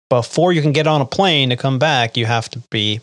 before 0.09 0.53
you 0.53 0.61
can 0.61 0.71
get 0.71 0.87
on 0.87 1.01
a 1.01 1.05
plane 1.05 1.49
to 1.49 1.57
come 1.57 1.79
back, 1.79 2.15
you 2.15 2.25
have 2.25 2.49
to 2.49 2.59
be 2.71 3.01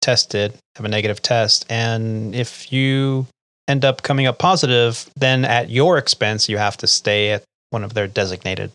tested, 0.00 0.54
have 0.76 0.84
a 0.84 0.88
negative 0.88 1.20
test. 1.20 1.66
And 1.68 2.34
if 2.34 2.72
you 2.72 3.26
end 3.66 3.84
up 3.84 4.02
coming 4.02 4.26
up 4.26 4.38
positive, 4.38 5.08
then 5.16 5.44
at 5.44 5.70
your 5.70 5.98
expense, 5.98 6.48
you 6.48 6.58
have 6.58 6.76
to 6.78 6.86
stay 6.86 7.30
at 7.30 7.42
one 7.70 7.82
of 7.82 7.94
their 7.94 8.06
designated 8.06 8.70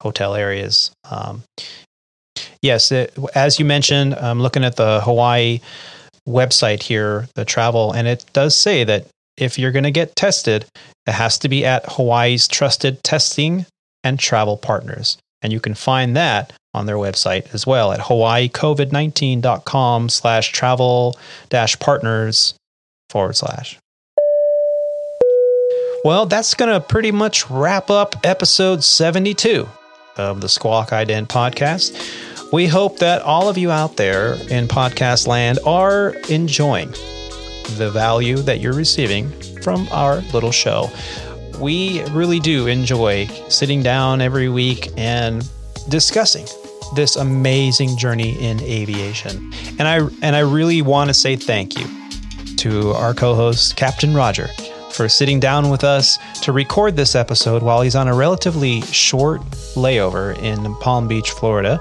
hotel 0.00 0.34
areas. 0.34 0.90
Um, 1.10 1.42
yes, 2.60 2.92
it, 2.92 3.16
as 3.34 3.58
you 3.58 3.64
mentioned, 3.64 4.14
I'm 4.14 4.40
looking 4.40 4.64
at 4.64 4.76
the 4.76 5.00
Hawaii 5.00 5.60
website 6.28 6.82
here, 6.82 7.26
the 7.34 7.44
travel, 7.44 7.92
and 7.92 8.06
it 8.08 8.24
does 8.32 8.56
say 8.56 8.84
that 8.84 9.06
if 9.36 9.58
you're 9.58 9.72
going 9.72 9.84
to 9.84 9.90
get 9.90 10.16
tested, 10.16 10.64
it 11.06 11.12
has 11.12 11.38
to 11.38 11.48
be 11.48 11.64
at 11.64 11.92
Hawaii's 11.92 12.48
trusted 12.48 13.02
testing 13.02 13.66
and 14.02 14.18
travel 14.18 14.56
partners. 14.56 15.18
And 15.42 15.52
you 15.52 15.60
can 15.60 15.74
find 15.74 16.16
that 16.16 16.52
on 16.72 16.86
their 16.86 16.96
website 16.96 17.52
as 17.54 17.66
well 17.66 17.92
at 17.92 18.00
hawaiicovid19.com 18.00 20.08
slash 20.08 20.52
travel 20.52 21.18
dash 21.48 21.78
partners 21.78 22.54
forward 23.10 23.36
slash. 23.36 23.78
Well, 26.04 26.26
that's 26.26 26.54
going 26.54 26.72
to 26.72 26.80
pretty 26.80 27.12
much 27.12 27.50
wrap 27.50 27.90
up 27.90 28.14
episode 28.24 28.84
72 28.84 29.68
of 30.16 30.40
the 30.40 30.48
Squawk 30.48 30.90
Ident 30.90 31.28
podcast. 31.28 32.52
We 32.52 32.66
hope 32.66 32.98
that 32.98 33.22
all 33.22 33.48
of 33.48 33.56
you 33.56 33.70
out 33.70 33.96
there 33.96 34.34
in 34.50 34.68
podcast 34.68 35.26
land 35.26 35.58
are 35.64 36.10
enjoying 36.28 36.92
the 37.76 37.90
value 37.90 38.36
that 38.38 38.60
you're 38.60 38.74
receiving 38.74 39.30
from 39.62 39.88
our 39.90 40.16
little 40.32 40.52
show. 40.52 40.90
We 41.60 42.02
really 42.10 42.40
do 42.40 42.66
enjoy 42.66 43.26
sitting 43.48 43.82
down 43.82 44.20
every 44.20 44.48
week 44.48 44.90
and 44.96 45.48
discussing 45.88 46.46
this 46.94 47.16
amazing 47.16 47.96
journey 47.96 48.38
in 48.42 48.60
aviation. 48.60 49.52
And 49.78 49.88
I 49.88 49.98
and 50.22 50.36
I 50.36 50.40
really 50.40 50.82
want 50.82 51.08
to 51.08 51.14
say 51.14 51.36
thank 51.36 51.78
you 51.78 51.86
to 52.56 52.92
our 52.92 53.14
co-host 53.14 53.76
Captain 53.76 54.14
Roger 54.14 54.48
for 54.90 55.08
sitting 55.08 55.40
down 55.40 55.70
with 55.70 55.82
us 55.82 56.18
to 56.42 56.52
record 56.52 56.96
this 56.96 57.14
episode 57.14 57.62
while 57.62 57.82
he's 57.82 57.96
on 57.96 58.06
a 58.06 58.14
relatively 58.14 58.80
short 58.82 59.40
layover 59.74 60.38
in 60.38 60.74
Palm 60.76 61.08
Beach, 61.08 61.30
Florida. 61.30 61.80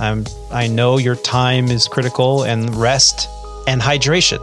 I'm, 0.00 0.24
I 0.50 0.66
know 0.66 0.98
your 0.98 1.14
time 1.14 1.68
is 1.68 1.86
critical 1.86 2.42
and 2.42 2.74
rest 2.74 3.28
and 3.68 3.80
hydration 3.80 4.40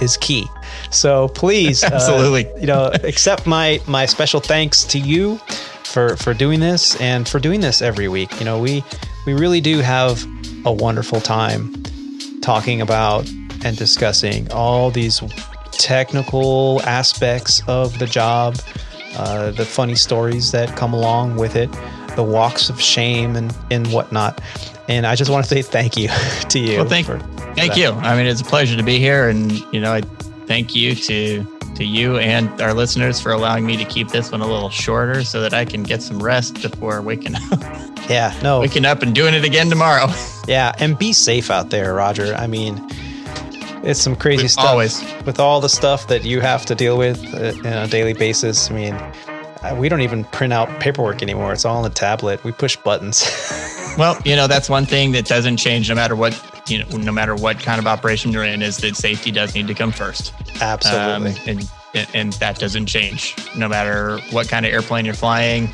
is 0.00 0.16
key. 0.16 0.46
So 0.90 1.28
please, 1.28 1.82
uh, 1.84 1.90
absolutely, 1.92 2.50
uh, 2.52 2.56
you 2.56 2.66
know, 2.66 2.90
accept 3.04 3.46
my 3.46 3.80
my 3.86 4.06
special 4.06 4.40
thanks 4.40 4.84
to 4.84 4.98
you 4.98 5.38
for 5.84 6.16
for 6.16 6.34
doing 6.34 6.60
this 6.60 7.00
and 7.00 7.28
for 7.28 7.38
doing 7.38 7.60
this 7.60 7.82
every 7.82 8.08
week. 8.08 8.38
You 8.38 8.44
know, 8.44 8.58
we 8.58 8.84
we 9.26 9.34
really 9.34 9.60
do 9.60 9.78
have 9.80 10.24
a 10.64 10.72
wonderful 10.72 11.20
time 11.20 11.82
talking 12.40 12.80
about 12.80 13.28
and 13.64 13.76
discussing 13.76 14.50
all 14.52 14.90
these 14.90 15.20
technical 15.72 16.80
aspects 16.82 17.62
of 17.66 17.98
the 17.98 18.06
job, 18.06 18.56
uh, 19.16 19.50
the 19.50 19.64
funny 19.64 19.94
stories 19.94 20.52
that 20.52 20.76
come 20.76 20.94
along 20.94 21.36
with 21.36 21.56
it, 21.56 21.70
the 22.16 22.22
walks 22.22 22.70
of 22.70 22.80
shame 22.80 23.36
and, 23.36 23.56
and 23.70 23.86
whatnot. 23.92 24.40
And 24.90 25.06
I 25.06 25.14
just 25.14 25.30
want 25.30 25.44
to 25.44 25.48
say 25.48 25.62
thank 25.62 25.96
you 25.96 26.08
to 26.48 26.58
you. 26.58 26.78
Well, 26.78 26.88
thank, 26.88 27.06
thank 27.54 27.76
you. 27.76 27.90
I 27.90 28.16
mean, 28.16 28.26
it's 28.26 28.40
a 28.40 28.44
pleasure 28.44 28.76
to 28.76 28.82
be 28.82 28.98
here. 28.98 29.28
And, 29.28 29.52
you 29.72 29.80
know, 29.80 29.92
I 29.92 30.00
thank 30.46 30.74
you 30.74 30.96
to 30.96 31.46
to 31.76 31.84
you 31.84 32.18
and 32.18 32.60
our 32.60 32.74
listeners 32.74 33.20
for 33.20 33.30
allowing 33.30 33.64
me 33.64 33.76
to 33.76 33.84
keep 33.84 34.08
this 34.08 34.32
one 34.32 34.40
a 34.40 34.46
little 34.46 34.68
shorter 34.68 35.22
so 35.22 35.40
that 35.40 35.54
I 35.54 35.64
can 35.64 35.84
get 35.84 36.02
some 36.02 36.20
rest 36.20 36.60
before 36.60 37.00
waking 37.00 37.36
up. 37.52 37.60
Yeah, 38.10 38.36
no. 38.42 38.60
Waking 38.60 38.84
up 38.84 39.02
and 39.02 39.14
doing 39.14 39.32
it 39.34 39.44
again 39.44 39.70
tomorrow. 39.70 40.06
Yeah, 40.48 40.72
and 40.80 40.98
be 40.98 41.12
safe 41.12 41.48
out 41.48 41.70
there, 41.70 41.94
Roger. 41.94 42.34
I 42.34 42.48
mean, 42.48 42.84
it's 43.84 44.00
some 44.00 44.16
crazy 44.16 44.44
with, 44.44 44.50
stuff. 44.50 44.64
Always. 44.64 45.00
With 45.24 45.38
all 45.38 45.60
the 45.60 45.68
stuff 45.68 46.08
that 46.08 46.24
you 46.24 46.40
have 46.40 46.66
to 46.66 46.74
deal 46.74 46.98
with 46.98 47.22
uh, 47.32 47.68
on 47.68 47.84
a 47.84 47.86
daily 47.86 48.14
basis. 48.14 48.68
I 48.68 48.74
mean, 48.74 48.94
uh, 48.94 49.76
we 49.78 49.88
don't 49.88 50.00
even 50.00 50.24
print 50.24 50.52
out 50.52 50.80
paperwork 50.80 51.22
anymore. 51.22 51.52
It's 51.52 51.64
all 51.64 51.76
on 51.76 51.84
the 51.84 51.90
tablet. 51.90 52.42
We 52.42 52.50
push 52.50 52.74
buttons. 52.74 53.22
Well, 53.96 54.20
you 54.24 54.36
know, 54.36 54.46
that's 54.46 54.68
one 54.68 54.86
thing 54.86 55.12
that 55.12 55.26
doesn't 55.26 55.56
change 55.56 55.88
no 55.88 55.94
matter 55.94 56.16
what, 56.16 56.38
you 56.68 56.78
know, 56.78 56.96
no 56.96 57.12
matter 57.12 57.34
what 57.34 57.58
kind 57.58 57.78
of 57.78 57.86
operation 57.86 58.32
you're 58.32 58.44
in 58.44 58.62
is 58.62 58.78
that 58.78 58.96
safety 58.96 59.30
does 59.30 59.54
need 59.54 59.66
to 59.66 59.74
come 59.74 59.92
first. 59.92 60.32
Absolutely. 60.60 61.30
Um, 61.30 61.58
and 61.58 61.68
and 62.14 62.32
that 62.34 62.58
doesn't 62.58 62.86
change 62.86 63.34
no 63.56 63.68
matter 63.68 64.18
what 64.30 64.48
kind 64.48 64.64
of 64.64 64.72
airplane 64.72 65.04
you're 65.04 65.14
flying 65.14 65.68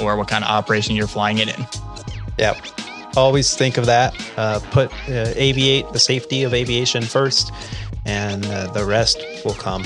or 0.00 0.16
what 0.16 0.28
kind 0.28 0.44
of 0.44 0.50
operation 0.50 0.94
you're 0.94 1.06
flying 1.06 1.38
it 1.38 1.56
in. 1.56 1.66
Yep. 2.38 2.58
Always 3.16 3.56
think 3.56 3.78
of 3.78 3.86
that. 3.86 4.14
Uh, 4.36 4.60
put 4.70 4.92
uh, 5.08 5.32
aviate 5.34 5.92
the 5.92 5.98
safety 5.98 6.42
of 6.42 6.52
aviation 6.52 7.02
first, 7.02 7.50
and 8.04 8.46
uh, 8.46 8.70
the 8.72 8.84
rest 8.84 9.18
will 9.44 9.54
come. 9.54 9.84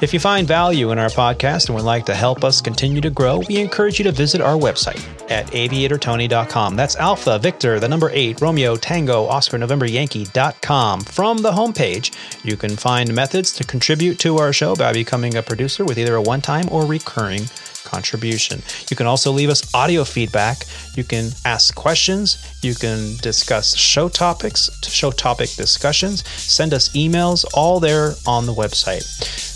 If 0.00 0.12
you 0.12 0.20
find 0.20 0.46
value 0.46 0.90
in 0.90 0.98
our 0.98 1.08
podcast 1.08 1.66
and 1.66 1.76
would 1.76 1.84
like 1.84 2.04
to 2.06 2.14
help 2.14 2.42
us 2.42 2.60
continue 2.60 3.00
to 3.00 3.10
grow, 3.10 3.38
we 3.48 3.58
encourage 3.58 3.98
you 3.98 4.04
to 4.04 4.12
visit 4.12 4.40
our 4.40 4.56
website 4.56 5.02
at 5.30 5.46
av8rtony.com. 5.48 6.76
That's 6.76 6.96
Alpha, 6.96 7.38
Victor, 7.38 7.78
the 7.78 7.88
number 7.88 8.10
8, 8.12 8.40
Romeo, 8.40 8.76
Tango, 8.76 9.24
Oscar, 9.26 9.56
November, 9.56 9.86
Yankee.com. 9.86 11.00
From 11.02 11.38
the 11.38 11.52
homepage, 11.52 12.14
you 12.44 12.56
can 12.56 12.76
find 12.76 13.14
methods 13.14 13.52
to 13.52 13.64
contribute 13.64 14.18
to 14.18 14.38
our 14.38 14.52
show 14.52 14.74
by 14.74 14.92
becoming 14.92 15.36
a 15.36 15.42
producer 15.42 15.84
with 15.84 15.98
either 15.98 16.16
a 16.16 16.22
one 16.22 16.40
time 16.40 16.68
or 16.70 16.84
recurring 16.84 17.44
contribution. 17.94 18.62
You 18.90 18.96
can 18.96 19.06
also 19.06 19.30
leave 19.30 19.50
us 19.50 19.62
audio 19.72 20.04
feedback. 20.04 20.64
You 20.96 21.04
can 21.04 21.30
ask 21.44 21.74
questions. 21.74 22.26
You 22.62 22.74
can 22.74 23.16
discuss 23.22 23.76
show 23.76 24.08
topics, 24.08 24.70
show 24.88 25.10
topic 25.10 25.50
discussions, 25.50 26.26
send 26.28 26.74
us 26.74 26.88
emails, 26.90 27.44
all 27.54 27.78
there 27.80 28.14
on 28.26 28.46
the 28.46 28.54
website. 28.54 29.04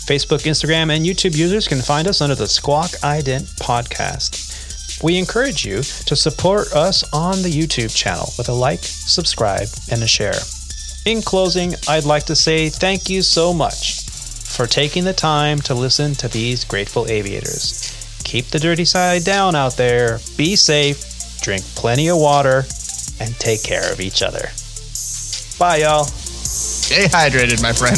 Facebook, 0.09 0.43
Instagram, 0.45 0.89
and 0.95 1.05
YouTube 1.05 1.35
users 1.37 1.67
can 1.67 1.81
find 1.81 2.07
us 2.07 2.21
under 2.21 2.35
the 2.35 2.47
Squawk 2.47 2.91
Ident 3.17 3.45
podcast. 3.59 5.03
We 5.03 5.17
encourage 5.17 5.65
you 5.65 5.77
to 6.09 6.15
support 6.15 6.73
us 6.73 7.03
on 7.13 7.41
the 7.41 7.51
YouTube 7.51 7.93
channel 7.95 8.29
with 8.37 8.49
a 8.49 8.53
like, 8.53 8.83
subscribe, 8.83 9.67
and 9.91 10.01
a 10.01 10.07
share. 10.07 10.39
In 11.05 11.21
closing, 11.21 11.73
I'd 11.87 12.05
like 12.05 12.25
to 12.25 12.35
say 12.35 12.69
thank 12.69 13.09
you 13.09 13.21
so 13.21 13.53
much 13.53 14.09
for 14.49 14.65
taking 14.65 15.05
the 15.05 15.13
time 15.13 15.59
to 15.61 15.73
listen 15.73 16.15
to 16.15 16.27
these 16.27 16.65
grateful 16.65 17.07
aviators. 17.07 17.98
Keep 18.29 18.49
the 18.49 18.59
dirty 18.59 18.85
side 18.85 19.23
down 19.23 19.55
out 19.55 19.75
there, 19.75 20.19
be 20.37 20.55
safe, 20.55 21.41
drink 21.41 21.63
plenty 21.73 22.09
of 22.09 22.17
water, 22.19 22.63
and 23.19 23.35
take 23.39 23.63
care 23.63 23.91
of 23.91 23.99
each 23.99 24.21
other. 24.21 24.51
Bye, 25.57 25.77
y'all. 25.77 26.03
Stay 26.03 27.05
hydrated, 27.05 27.59
my 27.63 27.73
friend. 27.73 27.97